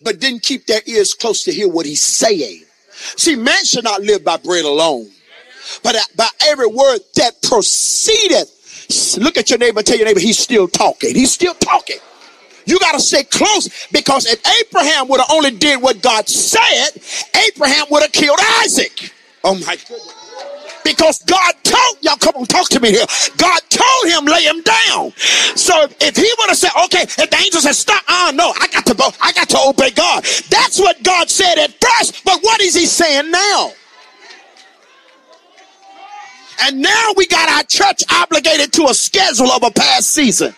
but 0.04 0.20
didn't 0.20 0.44
keep 0.44 0.68
their 0.68 0.82
ears 0.86 1.14
close 1.16 1.44
to 1.44 1.52
hear 1.52 1.68
what 1.68 1.86
he's 1.86 2.04
saying. 2.04 2.64
See, 3.18 3.36
man 3.36 3.66
should 3.66 3.84
not 3.84 4.02
live 4.02 4.24
by 4.24 4.38
bread 4.38 4.66
alone, 4.66 5.10
but 5.84 5.96
by 6.16 6.28
every 6.46 6.68
word 6.68 7.00
that 7.16 7.42
proceedeth. 7.42 9.18
Look 9.20 9.38
at 9.38 9.50
your 9.50 9.58
neighbor, 9.58 9.82
tell 9.82 9.98
your 9.98 10.06
neighbor, 10.06 10.20
he's 10.20 10.38
still 10.38 10.68
talking. 10.68 11.16
He's 11.16 11.32
still 11.32 11.56
talking. 11.56 11.98
You 12.66 12.80
got 12.80 12.94
to 12.94 13.00
stay 13.00 13.24
close 13.24 13.88
because 13.92 14.26
if 14.26 14.42
Abraham 14.62 15.08
would 15.08 15.20
have 15.20 15.30
only 15.32 15.52
did 15.52 15.82
what 15.82 16.02
God 16.02 16.28
said, 16.28 16.90
Abraham 17.48 17.86
would 17.92 18.02
have 18.02 18.12
killed 18.12 18.40
Isaac. 18.64 19.14
Oh 19.44 19.56
my 19.56 19.76
goodness. 19.76 20.26
Because 20.84 21.24
God 21.24 21.54
told 21.64 21.98
y'all, 22.02 22.16
come 22.18 22.36
on, 22.36 22.46
talk 22.46 22.70
to 22.70 22.80
me 22.80 22.92
here. 22.92 23.06
God 23.38 23.60
told 23.70 24.06
him 24.06 24.26
lay 24.26 24.44
him 24.44 24.62
down. 24.62 25.12
So 25.56 25.88
if 26.00 26.16
he 26.16 26.32
would 26.38 26.50
have 26.50 26.58
said, 26.58 26.70
okay, 26.86 27.02
if 27.02 27.16
the 27.16 27.38
angel 27.44 27.62
says 27.62 27.80
stop, 27.80 28.04
oh 28.08 28.32
no, 28.36 28.54
I 28.60 28.68
got 28.68 28.86
to 28.86 28.94
go, 28.94 29.10
I 29.20 29.32
got 29.34 29.50
to 29.50 29.58
obey 29.68 29.90
God. 29.90 30.24
That's 30.50 30.80
what 30.80 31.02
God 31.04 31.30
said 31.30 31.58
at 31.58 31.72
first, 31.82 32.24
but 32.24 32.40
what 32.42 32.62
is 32.62 32.76
he 32.76 32.86
saying 32.86 33.32
now? 33.32 33.72
And 36.62 36.82
now 36.82 37.14
we 37.18 37.26
got 37.28 37.50
our 37.50 37.64
church 37.64 38.04
obligated 38.12 38.72
to 38.74 38.86
a 38.86 38.94
schedule 38.94 39.52
of 39.52 39.64
a 39.64 39.72
past 39.72 40.12
season. 40.12 40.54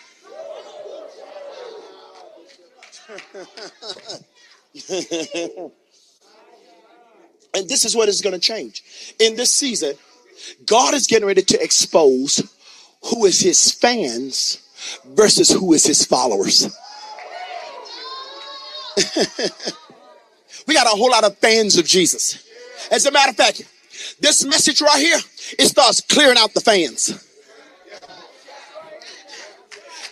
and 7.53 7.69
this 7.69 7.85
is 7.85 7.95
what 7.95 8.09
is 8.09 8.21
going 8.21 8.33
to 8.33 8.39
change. 8.39 8.83
In 9.19 9.35
this 9.35 9.53
season, 9.53 9.95
God 10.65 10.93
is 10.93 11.07
getting 11.07 11.27
ready 11.27 11.41
to 11.41 11.63
expose 11.63 12.41
who 13.05 13.25
is 13.25 13.39
his 13.39 13.71
fans 13.71 14.59
versus 15.05 15.49
who 15.49 15.73
is 15.73 15.85
his 15.85 16.05
followers. 16.05 16.69
we 20.67 20.73
got 20.73 20.87
a 20.87 20.89
whole 20.89 21.11
lot 21.11 21.23
of 21.23 21.37
fans 21.37 21.77
of 21.77 21.85
Jesus. 21.85 22.43
As 22.91 23.05
a 23.05 23.11
matter 23.11 23.29
of 23.31 23.35
fact, 23.35 23.63
this 24.19 24.45
message 24.45 24.81
right 24.81 24.99
here, 24.99 25.19
it 25.59 25.67
starts 25.67 26.01
clearing 26.01 26.37
out 26.37 26.53
the 26.53 26.61
fans. 26.61 27.26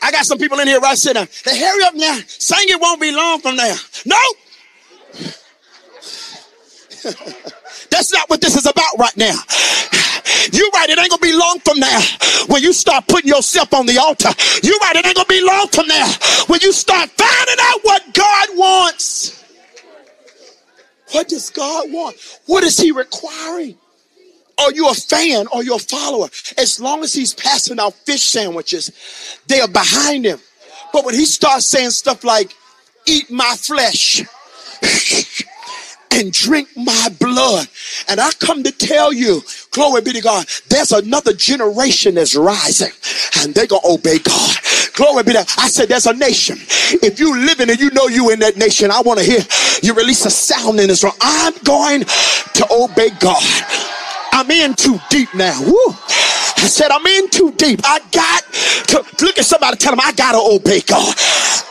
I 0.06 0.12
got 0.12 0.24
some 0.24 0.38
people 0.38 0.60
in 0.60 0.68
here 0.68 0.80
right 0.80 0.96
sitting 0.96 1.28
They 1.46 1.60
hurry 1.60 1.84
up 1.84 1.96
now. 1.96 2.20
Sing 2.28 2.70
it 2.70 2.80
won't 2.80 3.02
be 3.02 3.12
long 3.12 3.42
from 3.42 3.56
now. 3.56 3.76
No. 4.06 4.18
That's 7.90 8.14
not 8.14 8.30
what 8.30 8.40
this 8.40 8.56
is 8.56 8.68
about 8.68 9.00
right 9.00 9.18
now. 9.18 9.36
You 10.52 10.70
right, 10.76 10.88
it 10.90 11.00
ain't 11.00 11.10
gonna 11.10 11.20
be 11.20 11.36
long 11.36 11.58
from 11.60 11.80
now 11.80 12.00
when 12.50 12.62
you 12.62 12.72
start 12.72 13.08
putting 13.08 13.30
yourself 13.30 13.74
on 13.74 13.88
the 13.88 13.98
altar. 13.98 14.30
You 14.62 14.78
right, 14.84 14.96
it 14.96 15.08
ain't 15.08 15.16
gonna 15.16 15.28
be 15.28 15.44
long 15.44 15.70
from 15.70 15.88
now 15.88 16.08
when 16.46 16.60
you 16.62 16.72
start 16.72 17.10
finding 17.10 17.56
out 17.62 17.80
what 17.82 18.14
God 18.14 18.50
wants. 18.52 19.44
What 21.14 21.30
does 21.30 21.50
God 21.50 21.92
want? 21.92 22.16
What 22.46 22.64
is 22.64 22.78
He 22.78 22.92
requiring? 22.92 23.76
Are 24.58 24.72
you 24.72 24.90
a 24.90 24.94
fan 24.94 25.48
or 25.54 25.64
you 25.64 25.76
a 25.76 25.80
follower? 25.80 26.30
As 26.58 26.80
long 26.80 27.04
as 27.04 27.14
he's 27.14 27.34
passing 27.34 27.80
out 27.80 27.94
fish 27.94 28.24
sandwiches, 28.24 28.92
they 29.48 29.60
are 29.60 29.68
behind 29.68 30.26
him. 30.26 30.40
But 30.94 31.06
when 31.06 31.14
he 31.16 31.26
starts 31.26 31.66
saying 31.66 31.92
stuff 31.92 32.24
like, 32.24 32.56
eat 33.06 33.30
my 33.30 33.56
flesh 33.58 34.24
and 36.12 36.32
drink 36.32 36.70
my 36.76 37.10
blood. 37.20 37.68
And 38.08 38.20
I 38.20 38.32
come 38.40 38.64
to 38.64 38.72
tell 38.72 39.12
you, 39.12 39.42
glory 39.72 40.02
be 40.02 40.14
to 40.14 40.22
God, 40.22 40.46
there's 40.70 40.92
another 40.92 41.34
generation 41.34 42.16
that's 42.16 42.36
rising 42.36 42.92
and 43.40 43.54
they're 43.54 43.68
going 43.68 43.82
to 43.82 43.90
obey 43.90 44.20
God. 44.20 44.56
Glory 44.94 45.24
be 45.24 45.32
to 45.34 45.40
God. 45.40 45.48
I 45.58 45.68
said 45.68 45.90
there's 45.90 46.06
a 46.06 46.14
nation. 46.14 46.58
If 47.04 47.20
you 47.20 47.38
living 47.38 47.70
and 47.70 47.80
you 47.80 47.90
know 47.92 48.08
you 48.08 48.32
in 48.32 48.40
that 48.40 48.56
nation, 48.58 48.92
I 48.92 49.02
want 49.02 49.20
to 49.20 49.26
hear 49.26 49.42
you 49.84 49.94
release 49.94 50.26
a 50.26 50.32
sound 50.32 50.80
in 50.80 50.88
this 50.88 51.04
room. 51.04 51.14
I'm 51.22 51.54
going 51.64 52.02
to 52.04 52.68
obey 52.72 53.10
God. 53.20 53.44
I'm 54.36 54.52
in 54.52 54.74
too 54.74 55.00
deep 55.10 55.34
now. 55.34 55.58
Woo. 55.62 55.96
I 56.58 56.68
said, 56.68 56.92
I'm 56.92 57.06
in 57.06 57.30
too 57.30 57.52
deep. 57.52 57.80
I 57.86 58.00
got 58.12 58.44
to 58.88 59.26
look 59.26 59.38
at 59.38 59.46
somebody, 59.46 59.78
tell 59.78 59.94
them 59.94 60.02
I 60.04 60.12
gotta 60.12 60.40
obey 60.40 60.82
God. 60.82 61.16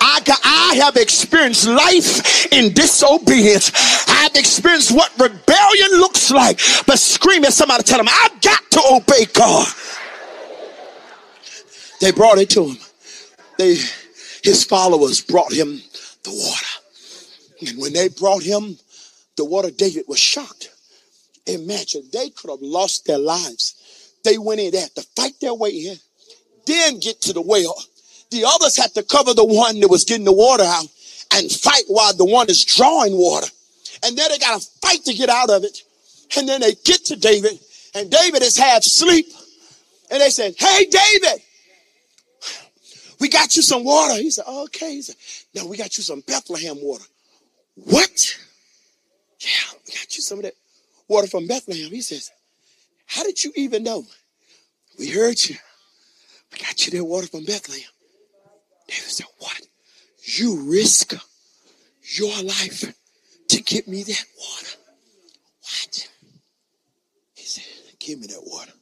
I 0.00 0.20
got 0.24 0.40
I 0.42 0.76
have 0.76 0.96
experienced 0.96 1.66
life 1.66 2.50
in 2.52 2.72
disobedience. 2.72 3.70
I've 4.08 4.34
experienced 4.34 4.92
what 4.92 5.12
rebellion 5.18 5.90
looks 6.00 6.30
like. 6.30 6.58
But 6.86 6.98
scream 6.98 7.44
at 7.44 7.52
somebody, 7.52 7.82
tell 7.82 7.98
them 7.98 8.08
I've 8.08 8.40
got 8.40 8.70
to 8.70 8.82
obey 8.92 9.26
God. 9.34 9.68
They 12.00 12.12
brought 12.12 12.38
it 12.38 12.48
to 12.50 12.68
him. 12.68 12.78
They 13.58 13.76
his 14.42 14.64
followers 14.64 15.20
brought 15.20 15.52
him 15.52 15.82
the 16.22 16.30
water. 16.30 17.68
And 17.68 17.78
when 17.78 17.92
they 17.92 18.08
brought 18.08 18.42
him 18.42 18.78
the 19.36 19.44
water, 19.44 19.70
David 19.70 20.04
was 20.08 20.18
shocked. 20.18 20.73
Imagine 21.47 22.09
they 22.12 22.30
could 22.30 22.51
have 22.51 22.62
lost 22.62 23.07
their 23.07 23.18
lives. 23.18 23.74
They 24.24 24.38
went 24.38 24.61
in, 24.61 24.72
they 24.72 24.80
had 24.80 24.95
to 24.95 25.03
fight 25.14 25.34
their 25.40 25.55
way 25.55 25.70
in, 25.70 25.97
then 26.66 26.99
get 27.01 27.20
to 27.22 27.32
the 27.32 27.42
well. 27.42 27.76
The 28.30 28.45
others 28.47 28.76
had 28.76 28.95
to 28.95 29.03
cover 29.03 29.34
the 29.34 29.45
one 29.45 29.80
that 29.80 29.88
was 29.88 30.05
getting 30.05 30.24
the 30.24 30.32
water 30.32 30.64
out 30.64 30.86
and 31.34 31.51
fight 31.51 31.84
while 31.88 32.14
the 32.14 32.24
one 32.24 32.49
is 32.49 32.64
drawing 32.64 33.16
water. 33.16 33.47
And 34.05 34.16
then 34.16 34.30
they 34.30 34.38
got 34.38 34.61
to 34.61 34.68
fight 34.82 35.05
to 35.05 35.14
get 35.14 35.28
out 35.28 35.51
of 35.51 35.64
it. 35.64 35.82
And 36.36 36.49
then 36.49 36.62
they 36.62 36.74
get 36.84 37.05
to 37.07 37.16
David, 37.16 37.59
and 37.95 38.11
David 38.11 38.42
is 38.42 38.57
half 38.57 38.80
asleep. 38.80 39.26
And 40.11 40.20
they 40.20 40.30
said, 40.30 40.55
Hey, 40.59 40.86
David, 40.86 41.42
we 43.20 43.28
got 43.28 43.57
you 43.57 43.62
some 43.62 43.84
water. 43.84 44.14
He 44.14 44.30
said, 44.30 44.45
Okay. 44.49 44.95
He 44.95 45.03
said, 45.03 45.16
No, 45.55 45.66
we 45.66 45.76
got 45.76 45.97
you 45.97 46.03
some 46.03 46.20
Bethlehem 46.20 46.76
water. 46.80 47.05
What? 47.76 48.36
Yeah, 49.40 49.78
we 49.86 49.95
got 49.95 50.16
you 50.16 50.22
some 50.22 50.38
of 50.38 50.45
that 50.45 50.55
water 51.09 51.26
from 51.26 51.46
Bethlehem. 51.46 51.90
He 51.90 52.00
says, 52.00 52.30
How 53.07 53.22
did 53.24 53.42
you 53.42 53.52
even 53.57 53.82
know? 53.82 54.05
We 54.98 55.11
heard 55.11 55.42
you. 55.48 55.57
We 56.52 56.59
got 56.59 56.86
you 56.86 56.92
that 56.98 57.05
water 57.05 57.26
from 57.26 57.44
Bethlehem. 57.44 57.90
David 58.88 59.02
said, 59.11 59.26
What? 59.38 59.61
You 60.22 60.70
risk 60.70 61.14
your 62.16 62.42
life 62.42 62.94
to 63.48 63.62
get 63.62 63.88
me 63.88 64.02
that 64.02 64.24
water. 64.38 64.76
What? 65.61 66.09
He 67.34 67.44
said, 67.44 67.64
Give 67.98 68.20
me 68.20 68.26
that 68.28 68.42
water. 68.44 68.72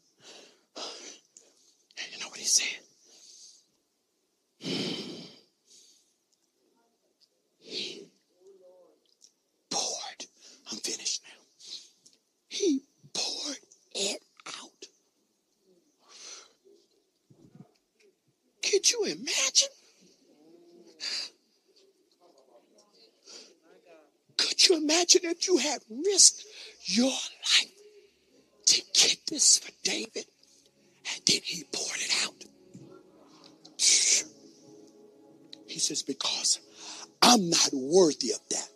And 0.77 2.07
you 2.13 2.19
know 2.21 2.29
what 2.29 2.39
he 2.39 2.45
said? 2.45 2.79
He 7.59 8.07
poured. 9.71 10.27
I'm 10.71 10.79
finished 10.79 11.23
now. 11.25 11.43
He 12.49 12.83
poured 13.15 13.59
it 13.95 14.23
out. 14.47 14.87
Could 18.63 18.91
you 18.91 19.05
imagine? 19.05 19.69
Could 24.37 24.69
you 24.69 24.77
imagine 24.93 25.23
if 25.25 25.47
you 25.47 25.59
had 25.59 25.81
risked 26.07 26.45
your 26.85 27.11
life 27.11 27.71
to 28.67 28.83
get 28.95 29.17
this 29.29 29.59
for 29.59 29.73
David 29.83 30.27
and 31.13 31.23
then 31.27 31.41
he 31.43 31.65
poured 31.73 31.99
it 32.01 32.15
out? 32.25 32.35
He 35.67 35.79
says, 35.79 36.03
Because 36.03 36.61
I'm 37.21 37.49
not 37.49 37.71
worthy 37.73 38.33
of 38.33 38.41
that. 38.51 38.69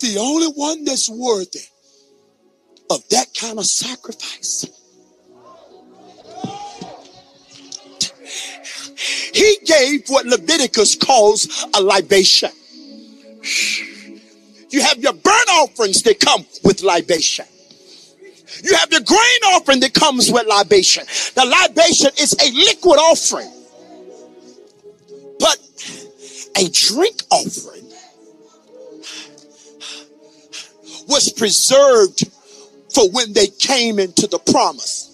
The 0.00 0.18
only 0.18 0.48
one 0.48 0.84
that's 0.84 1.10
worthy 1.10 1.60
of 2.90 3.06
that 3.10 3.26
kind 3.38 3.58
of 3.58 3.66
sacrifice. 3.66 4.66
He 9.32 9.58
gave 9.64 10.08
what 10.08 10.26
Leviticus 10.26 10.96
calls 10.96 11.66
a 11.74 11.80
libation. 11.80 12.50
You 14.70 14.82
have 14.82 14.98
your 14.98 15.12
burnt 15.12 15.48
offerings 15.50 16.02
that 16.02 16.20
come 16.20 16.46
with 16.62 16.82
libation. 16.82 17.44
You 18.62 18.76
have 18.76 18.90
your 18.90 19.00
grain 19.00 19.40
offering 19.54 19.80
that 19.80 19.94
comes 19.94 20.30
with 20.30 20.46
libation. 20.46 21.04
The 21.34 21.44
libation 21.44 22.10
is 22.20 22.34
a 22.40 22.50
liquid 22.52 22.98
offering. 22.98 23.50
But 25.38 25.58
a 26.56 26.68
drink 26.68 27.22
offering 27.30 27.84
was 31.08 31.32
preserved 31.32 32.30
for 32.94 33.10
when 33.10 33.32
they 33.32 33.46
came 33.46 33.98
into 33.98 34.26
the 34.26 34.38
promise. 34.38 35.06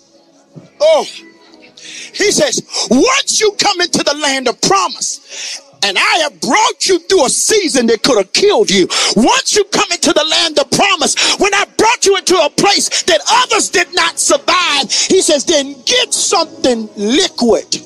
Oh, 0.80 1.05
he 1.05 2.32
says, 2.32 2.62
once 2.91 3.41
you 3.41 3.53
come 3.59 3.80
into 3.80 4.03
the 4.03 4.14
land 4.14 4.49
of 4.49 4.61
promise, 4.62 5.61
and 5.82 5.98
I 5.98 6.18
have 6.22 6.40
brought 6.40 6.88
you 6.88 6.98
through 7.00 7.26
a 7.26 7.30
season 7.30 7.86
that 7.86 8.02
could 8.02 8.16
have 8.18 8.32
killed 8.32 8.70
you. 8.70 8.88
Once 9.16 9.56
you 9.56 9.64
come 9.64 9.90
into 9.90 10.12
the 10.12 10.24
land 10.24 10.58
of 10.58 10.70
promise, 10.70 11.36
when 11.38 11.54
I 11.54 11.64
brought 11.76 12.06
you 12.06 12.16
into 12.16 12.36
a 12.36 12.50
place 12.50 13.02
that 13.04 13.20
others 13.30 13.70
did 13.70 13.94
not 13.94 14.18
survive, 14.18 14.90
he 14.90 15.20
says, 15.20 15.44
then 15.44 15.74
get 15.84 16.12
something 16.12 16.88
liquid. 16.96 17.76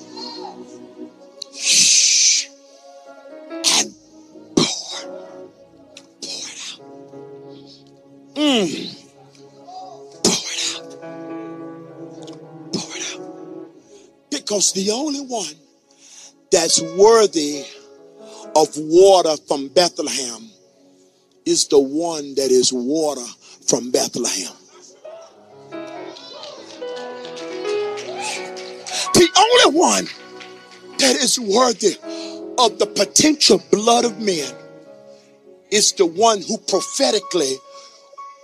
Shh. 1.55 2.47
And 3.79 3.95
Mm. 8.41 8.97
Pour 10.25 10.33
it 10.49 10.81
out. 10.81 11.03
Pour 12.73 12.97
it 12.97 13.21
out. 13.21 14.31
Because 14.31 14.73
the 14.73 14.91
only 14.93 15.21
one 15.21 15.55
that's 16.51 16.81
worthy 16.81 17.65
of 18.57 18.69
water 18.77 19.37
from 19.49 19.69
Bethlehem 19.69 20.51
is 21.47 21.69
the 21.69 21.79
one 21.79 22.35
that 22.35 22.51
is 22.51 22.73
water 22.73 23.27
from 23.67 23.91
Bethlehem. 23.91 24.53
The 29.15 29.29
only 29.39 29.79
one 29.79 30.05
that 30.99 31.17
is 31.17 31.39
worthy 31.39 31.97
of 32.59 32.79
the 32.79 32.87
potential 32.87 33.63
blood 33.71 34.05
of 34.05 34.21
men 34.21 34.55
is 35.71 35.93
the 35.93 36.07
one 36.07 36.43
who 36.43 36.59
prophetically 36.59 37.55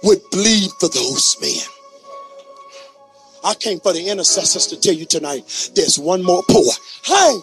would 0.02 0.20
bleed 0.30 0.70
for 0.78 0.88
those 0.88 1.36
men. 1.40 1.66
I 3.44 3.54
came 3.54 3.80
for 3.80 3.92
the 3.92 4.08
intercessors 4.08 4.66
to 4.68 4.80
tell 4.80 4.94
you 4.94 5.04
tonight 5.04 5.70
there's 5.74 5.98
one 5.98 6.22
more 6.22 6.42
pour. 6.48 6.72
Hey! 7.04 7.38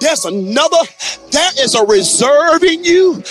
There's 0.00 0.24
another, 0.24 0.78
there 1.30 1.52
is 1.60 1.74
a 1.74 1.84
reserve 1.84 2.62
in 2.62 2.84
you. 2.84 3.22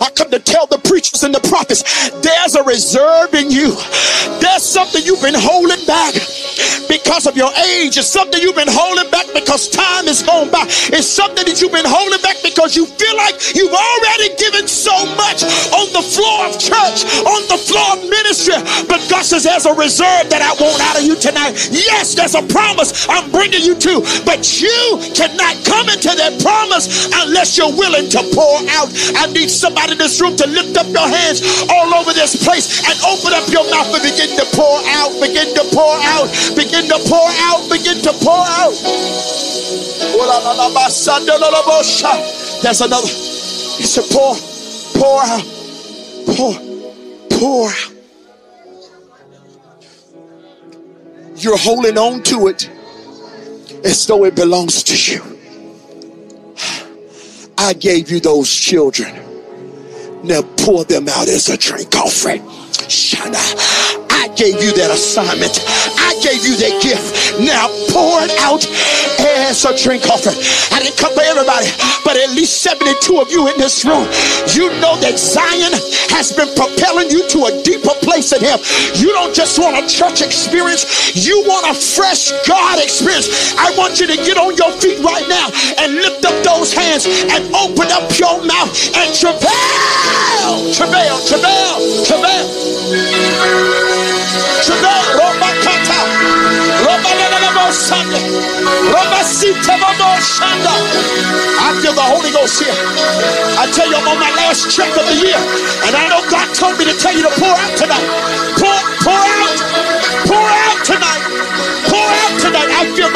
I 0.00 0.10
come 0.14 0.30
to 0.30 0.38
tell 0.38 0.66
the 0.66 0.78
preachers 0.78 1.22
and 1.22 1.34
the 1.34 1.40
prophets, 1.40 2.10
there's 2.20 2.54
a 2.54 2.62
reserve 2.62 3.34
in 3.34 3.50
you. 3.50 3.76
There's 4.40 4.62
something 4.62 5.02
you've 5.04 5.22
been 5.22 5.36
holding 5.36 5.84
back 5.86 6.14
because 6.88 7.26
of 7.26 7.36
your 7.36 7.50
age. 7.70 7.98
It's 7.98 8.08
something 8.08 8.40
you've 8.40 8.56
been 8.56 8.70
holding 8.70 9.10
back 9.10 9.26
because 9.34 9.68
time 9.68 10.06
is 10.08 10.22
gone 10.22 10.50
by. 10.50 10.64
It's 10.90 11.06
something 11.06 11.44
that 11.46 11.60
you've 11.60 11.72
been 11.72 11.88
holding 11.88 12.20
back 12.22 12.36
because 12.42 12.76
you 12.76 12.86
feel 12.86 13.16
like 13.16 13.36
you've 13.54 13.72
already 13.74 14.34
given 14.36 14.66
so 14.66 14.94
much 15.16 15.44
on 15.90 15.98
the 15.98 16.06
floor 16.06 16.46
of 16.46 16.54
church, 16.54 17.02
on 17.26 17.42
the 17.50 17.58
floor 17.58 17.98
of 17.98 18.06
ministry. 18.06 18.54
But 18.86 19.02
God 19.10 19.26
says 19.26 19.42
there's 19.42 19.66
a 19.66 19.74
reserve 19.74 20.30
that 20.30 20.38
I 20.38 20.54
want 20.62 20.78
out 20.86 20.94
of 20.94 21.02
you 21.02 21.18
tonight. 21.18 21.58
Yes, 21.74 22.14
there's 22.14 22.38
a 22.38 22.46
promise 22.46 23.10
I'm 23.10 23.30
bringing 23.34 23.66
you 23.66 23.74
to, 23.74 23.98
but 24.22 24.46
you 24.62 25.02
cannot 25.18 25.58
come 25.66 25.90
into 25.90 26.14
that 26.14 26.38
promise 26.38 27.10
unless 27.26 27.58
you're 27.58 27.74
willing 27.74 28.06
to 28.14 28.22
pour 28.30 28.62
out. 28.78 28.88
I 29.18 29.26
need 29.34 29.50
somebody 29.50 29.98
in 29.98 29.98
this 29.98 30.22
room 30.22 30.38
to 30.38 30.46
lift 30.46 30.78
up 30.78 30.86
your 30.86 31.10
hands 31.10 31.42
all 31.66 31.90
over 31.90 32.14
this 32.14 32.38
place 32.38 32.86
and 32.86 32.94
open 33.02 33.34
up 33.34 33.50
your 33.50 33.66
mouth 33.66 33.90
and 33.90 34.02
begin 34.06 34.30
to 34.38 34.46
pour 34.54 34.78
out, 34.94 35.10
begin 35.18 35.50
to 35.58 35.64
pour 35.74 35.98
out, 36.14 36.30
begin 36.54 36.86
to 36.86 36.98
pour 37.10 37.26
out, 37.50 37.66
begin 37.66 37.98
to 38.06 38.12
pour 38.22 38.46
out. 38.62 38.74
There's 42.62 42.80
another. 42.80 43.08
He 43.80 43.86
said, 43.88 44.04
pour, 44.12 44.36
pour 44.92 45.22
out, 45.24 45.59
pour, 46.26 46.54
pour. 47.30 47.70
You're 51.36 51.56
holding 51.56 51.96
on 51.96 52.22
to 52.24 52.48
it 52.48 52.68
as 53.84 54.06
though 54.06 54.24
it 54.24 54.34
belongs 54.34 54.82
to 54.84 55.12
you. 55.12 55.22
I 57.56 57.72
gave 57.74 58.10
you 58.10 58.20
those 58.20 58.54
children. 58.54 59.14
Now 60.22 60.42
pour 60.58 60.84
them 60.84 61.08
out 61.08 61.28
as 61.28 61.48
a 61.48 61.56
drink 61.56 61.94
offering. 61.94 62.42
Shana. 62.88 63.99
I 64.20 64.28
gave 64.36 64.60
you 64.60 64.76
that 64.76 64.92
assignment. 64.92 65.64
I 65.96 66.12
gave 66.20 66.44
you 66.44 66.52
that 66.60 66.76
gift. 66.84 67.40
Now 67.40 67.72
pour 67.88 68.20
it 68.20 68.36
out 68.44 68.68
as 69.48 69.64
a 69.64 69.72
drink 69.72 70.04
offering. 70.12 70.36
I 70.76 70.84
didn't 70.84 71.00
come 71.00 71.16
for 71.16 71.24
everybody, 71.24 71.72
but 72.04 72.20
at 72.20 72.28
least 72.36 72.60
72 72.60 73.00
of 73.16 73.32
you 73.32 73.48
in 73.48 73.56
this 73.56 73.80
room, 73.84 74.04
you 74.52 74.68
know 74.84 75.00
that 75.00 75.16
Zion 75.16 75.72
has 76.12 76.36
been 76.36 76.52
propelling 76.52 77.08
you 77.08 77.24
to 77.32 77.48
a 77.48 77.52
deeper 77.64 77.96
place 78.04 78.36
in 78.36 78.44
Him. 78.44 78.60
You 79.00 79.08
don't 79.16 79.32
just 79.32 79.56
want 79.58 79.80
a 79.80 79.88
church 79.88 80.20
experience, 80.20 80.84
you 81.16 81.40
want 81.48 81.64
a 81.72 81.74
fresh 81.74 82.28
God 82.44 82.76
experience. 82.76 83.56
I 83.56 83.72
want 83.80 84.00
you 84.00 84.06
to 84.06 84.16
get 84.20 84.36
on 84.36 84.52
your 84.60 84.72
feet 84.76 85.00
right 85.00 85.24
now 85.32 85.48
and 85.80 85.96
lift 85.96 86.28
up 86.28 86.36
those 86.44 86.76
hands 86.76 87.08
and 87.08 87.48
open 87.56 87.88
up 87.88 88.04
your 88.20 88.44
mouth 88.44 88.68
and 89.00 89.08
travail, 89.16 90.60
travail, 90.76 91.16
travail, 91.24 92.04
travail. 92.04 93.79
Today, 94.60 95.00
Roma 95.16 95.48
Kata, 95.64 96.00
Roma 96.84 97.10
Nanamo 97.16 97.72
Sunday, 97.72 98.28
Roma. 98.92 99.20
I 101.60 101.78
feel 101.80 101.94
the 101.96 102.04
Holy 102.04 102.30
Ghost 102.30 102.60
here. 102.60 102.76
I 103.56 103.64
tell 103.72 103.88
you, 103.88 103.96
I'm 103.96 104.08
on 104.08 104.20
my 104.20 104.28
last 104.36 104.68
trip 104.74 104.92
of 104.92 105.06
the 105.08 105.16
year, 105.16 105.40
and 105.88 105.96
I 105.96 106.04
know 106.12 106.20
God 106.28 106.52
told 106.52 106.76
me 106.76 106.84
to 106.84 106.96
tell 106.98 107.16
you 107.16 107.22
to 107.24 107.32
pour 107.40 107.56
out 107.56 107.72
tonight. 107.78 108.04
Pour, 108.60 108.76
pour 109.00 109.16
out, 109.16 109.39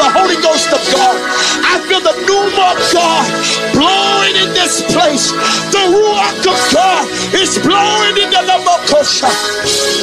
the 0.05 0.11
Holy 0.13 0.37
Ghost 0.41 0.69
of 0.69 0.81
God. 0.93 1.17
I 1.65 1.81
feel 1.89 1.99
the 1.99 2.13
pneuma 2.29 2.77
of 2.77 2.79
God 2.93 3.25
blowing 3.73 4.35
in 4.37 4.53
this 4.53 4.85
place. 4.93 5.31
The 5.73 5.81
Ruach 5.89 6.45
of 6.45 6.59
God 6.69 7.09
is 7.33 7.57
blowing 7.57 8.13
in 8.21 8.29
the 8.29 8.41
Lamokosha. 8.45 9.31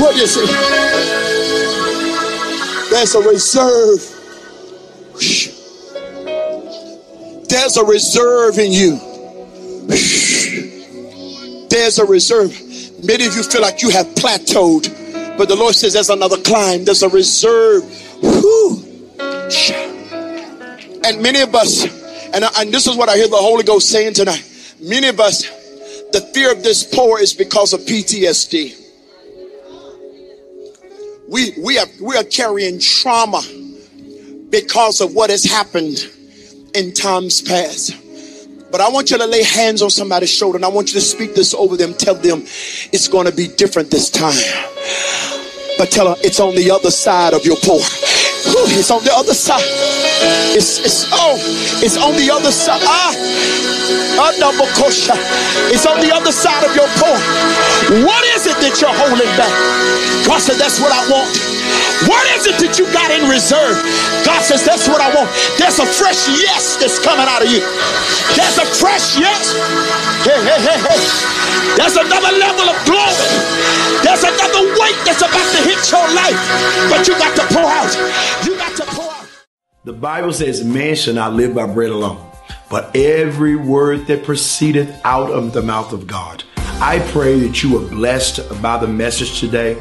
What 0.01 0.17
is 0.17 0.37
it? 0.37 0.51
There's 2.91 3.15
a 3.15 3.23
reserve. 3.23 4.01
There's 7.49 7.77
a 7.77 7.85
reserve 7.85 8.59
in 8.59 8.73
you. 8.73 8.99
There's 11.69 11.99
a 11.99 12.05
reserve. 12.05 12.51
Many 13.05 13.27
of 13.27 13.37
you 13.37 13.43
feel 13.45 13.63
like 13.63 13.83
you 13.83 13.91
have 13.91 14.07
plateaued, 14.17 15.39
but 15.39 15.49
the 15.49 15.57
Lord 15.57 15.77
says 15.77 15.93
there's 15.93 16.11
another 16.11 16.39
climb. 16.39 16.85
There's 16.85 17.03
a 17.05 17.09
reserve. 17.09 17.85
And 21.05 21.23
many 21.23 21.41
of 21.41 21.55
us, 21.55 21.85
and, 22.35 22.45
and 22.59 22.73
this 22.73 22.87
is 22.87 22.97
what 22.97 23.09
I 23.09 23.17
hear 23.17 23.29
the 23.29 23.37
Holy 23.37 23.65
Ghost 23.65 23.89
saying 23.89 24.15
tonight. 24.15 24.49
Many 24.81 25.09
of 25.09 25.21
us, 25.21 25.43
the 26.13 26.21
fear 26.35 26.53
of 26.53 26.63
this 26.63 26.85
pour 26.85 27.21
is 27.21 27.33
because 27.33 27.73
of 27.73 27.81
PTSD 27.81 28.83
we 31.33 31.55
we 31.59 31.79
are 31.79 31.87
we 32.01 32.15
are 32.15 32.25
carrying 32.25 32.79
trauma 32.79 33.41
because 34.51 35.01
of 35.01 35.15
what 35.15 35.31
has 35.31 35.45
happened 35.45 36.07
in 36.75 36.93
times 36.93 37.41
past. 37.41 37.97
But 38.71 38.81
I 38.81 38.91
want 38.91 39.11
you 39.11 39.19
to 39.19 39.27
lay 39.27 39.43
hands 39.43 39.83
on 39.83 39.91
somebody's 39.91 40.33
shoulder 40.33 40.57
and 40.57 40.65
I 40.65 40.69
want 40.69 40.89
you 40.89 40.95
to 40.95 41.01
speak 41.01 41.35
this 41.35 41.55
over 41.55 41.77
them. 41.77 41.95
Tell 41.95 42.15
them 42.15 42.43
it's 42.93 43.09
going 43.09 43.27
to 43.27 43.33
be 43.35 43.49
different 43.49 43.91
this 43.91 44.11
time. 44.11 44.37
But 45.79 45.91
tell 45.91 46.07
them 46.07 46.17
it's 46.23 46.39
on 46.39 46.55
the 46.55 46.71
other 46.71 46.91
side 46.91 47.33
of 47.33 47.45
your 47.45 47.57
pour. 47.57 47.81
It's 48.55 48.91
on 48.91 49.03
the 49.05 49.15
other 49.15 49.35
side. 49.35 49.65
It's, 50.55 50.79
it's 50.79 51.07
oh, 51.13 51.37
it's 51.83 51.97
on 51.97 52.13
the 52.17 52.31
other 52.31 52.53
side. 52.53 52.81
Ah, 52.85 53.15
it's 55.73 55.87
on 55.87 56.01
the 56.01 56.13
other 56.15 56.33
side 56.33 56.65
of 56.65 56.75
your 56.77 56.89
pour. 57.01 57.17
What 58.05 58.25
is 58.37 58.47
it 58.47 58.57
that 58.61 58.81
you're 58.81 58.93
holding 58.95 59.31
back? 59.37 59.53
God 60.27 60.41
said, 60.41 60.57
That's 60.57 60.81
what 60.81 60.93
I 60.93 61.01
want. 61.11 61.52
What 62.09 62.25
is 62.35 62.51
it 62.51 62.59
that 62.59 62.79
you 62.79 62.87
got 62.91 63.15
in 63.15 63.31
reserve? 63.31 63.79
God 64.27 64.43
says, 64.43 64.67
That's 64.67 64.89
what 64.91 64.99
I 64.99 65.15
want. 65.15 65.31
There's 65.59 65.79
a 65.79 65.87
fresh 65.87 66.27
yes 66.43 66.77
that's 66.77 66.99
coming 66.99 67.27
out 67.27 67.43
of 67.43 67.51
you. 67.51 67.63
There's 68.35 68.59
a 68.59 68.67
fresh 68.67 69.15
yes. 69.19 69.55
Hey, 70.27 70.39
hey, 70.43 70.61
hey, 70.61 70.79
hey. 70.83 71.03
There's 71.79 71.97
another 71.97 72.33
level 72.37 72.67
of 72.69 72.77
glory. 72.85 73.31
There's 74.03 74.25
another 74.27 74.63
weight 74.79 74.99
that's 75.07 75.23
about 75.23 75.47
to 75.55 75.61
hit 75.63 75.81
your 75.91 76.07
life. 76.11 76.39
But 76.91 77.07
you 77.07 77.15
got 77.19 77.35
to 77.39 77.45
pour 77.55 77.71
out. 77.71 77.93
You 78.45 78.57
got 78.57 78.77
to 78.77 78.85
pour 78.95 79.11
out. 79.11 79.29
The 79.85 79.93
Bible 79.93 80.33
says, 80.33 80.65
Man 80.65 80.95
shall 80.97 81.15
not 81.15 81.35
live 81.35 81.55
by 81.55 81.67
bread 81.67 81.91
alone, 81.91 82.19
but 82.71 82.95
every 82.97 83.57
word 83.57 84.07
that 84.07 84.25
proceedeth 84.25 85.01
out 85.05 85.31
of 85.31 85.53
the 85.53 85.63
mouth 85.63 85.93
of 85.93 86.07
God. 86.07 86.45
I 86.57 86.99
pray 87.11 87.39
that 87.41 87.63
you 87.63 87.79
are 87.79 87.89
blessed 87.89 88.61
by 88.61 88.79
the 88.79 88.89
message 88.89 89.39
today. 89.39 89.81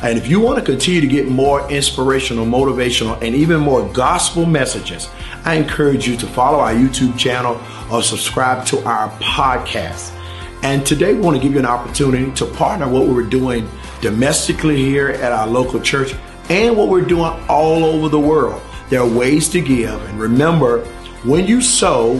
And 0.00 0.16
if 0.16 0.28
you 0.28 0.38
want 0.38 0.60
to 0.60 0.64
continue 0.64 1.00
to 1.00 1.08
get 1.08 1.26
more 1.26 1.68
inspirational, 1.70 2.46
motivational, 2.46 3.20
and 3.20 3.34
even 3.34 3.58
more 3.60 3.88
gospel 3.92 4.46
messages, 4.46 5.08
I 5.44 5.54
encourage 5.54 6.06
you 6.06 6.16
to 6.18 6.26
follow 6.26 6.60
our 6.60 6.72
YouTube 6.72 7.18
channel 7.18 7.60
or 7.90 8.02
subscribe 8.02 8.64
to 8.66 8.78
our 8.84 9.10
podcast. 9.18 10.14
And 10.62 10.86
today 10.86 11.14
we 11.14 11.20
want 11.20 11.36
to 11.36 11.42
give 11.42 11.52
you 11.52 11.58
an 11.58 11.66
opportunity 11.66 12.30
to 12.32 12.46
partner 12.46 12.88
what 12.88 13.08
we're 13.08 13.24
doing 13.24 13.68
domestically 14.00 14.76
here 14.76 15.08
at 15.08 15.32
our 15.32 15.48
local 15.48 15.80
church 15.80 16.14
and 16.48 16.76
what 16.76 16.88
we're 16.88 17.00
doing 17.00 17.32
all 17.48 17.84
over 17.84 18.08
the 18.08 18.20
world. 18.20 18.62
There 18.90 19.00
are 19.00 19.08
ways 19.08 19.48
to 19.50 19.60
give. 19.60 20.00
And 20.08 20.20
remember, 20.20 20.84
when 21.24 21.46
you 21.46 21.60
sow, 21.60 22.18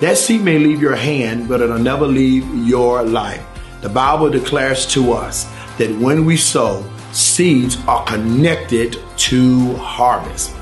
that 0.00 0.16
seed 0.16 0.40
may 0.40 0.58
leave 0.58 0.80
your 0.80 0.96
hand, 0.96 1.46
but 1.46 1.60
it'll 1.60 1.78
never 1.78 2.06
leave 2.06 2.46
your 2.66 3.02
life. 3.02 3.44
The 3.82 3.90
Bible 3.90 4.30
declares 4.30 4.86
to 4.86 5.12
us 5.12 5.44
that 5.76 5.90
when 5.98 6.24
we 6.24 6.36
sow, 6.36 6.84
seeds 7.18 7.76
are 7.86 8.04
connected 8.04 8.96
to 9.16 9.74
harvest. 9.74 10.54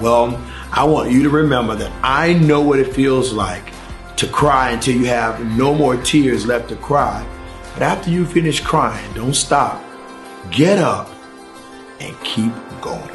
Well, 0.00 0.40
I 0.72 0.84
want 0.84 1.10
you 1.10 1.22
to 1.22 1.30
remember 1.30 1.76
that 1.76 1.92
I 2.02 2.34
know 2.34 2.60
what 2.60 2.78
it 2.78 2.92
feels 2.92 3.32
like 3.32 3.72
to 4.16 4.26
cry 4.26 4.70
until 4.70 4.96
you 4.96 5.06
have 5.06 5.40
no 5.56 5.74
more 5.74 5.96
tears 5.96 6.46
left 6.46 6.68
to 6.70 6.76
cry. 6.76 7.26
But 7.74 7.82
after 7.82 8.10
you 8.10 8.26
finish 8.26 8.60
crying, 8.60 9.12
don't 9.14 9.34
stop. 9.34 9.82
Get 10.50 10.78
up 10.78 11.10
and 12.00 12.18
keep 12.22 12.52
going. 12.80 13.09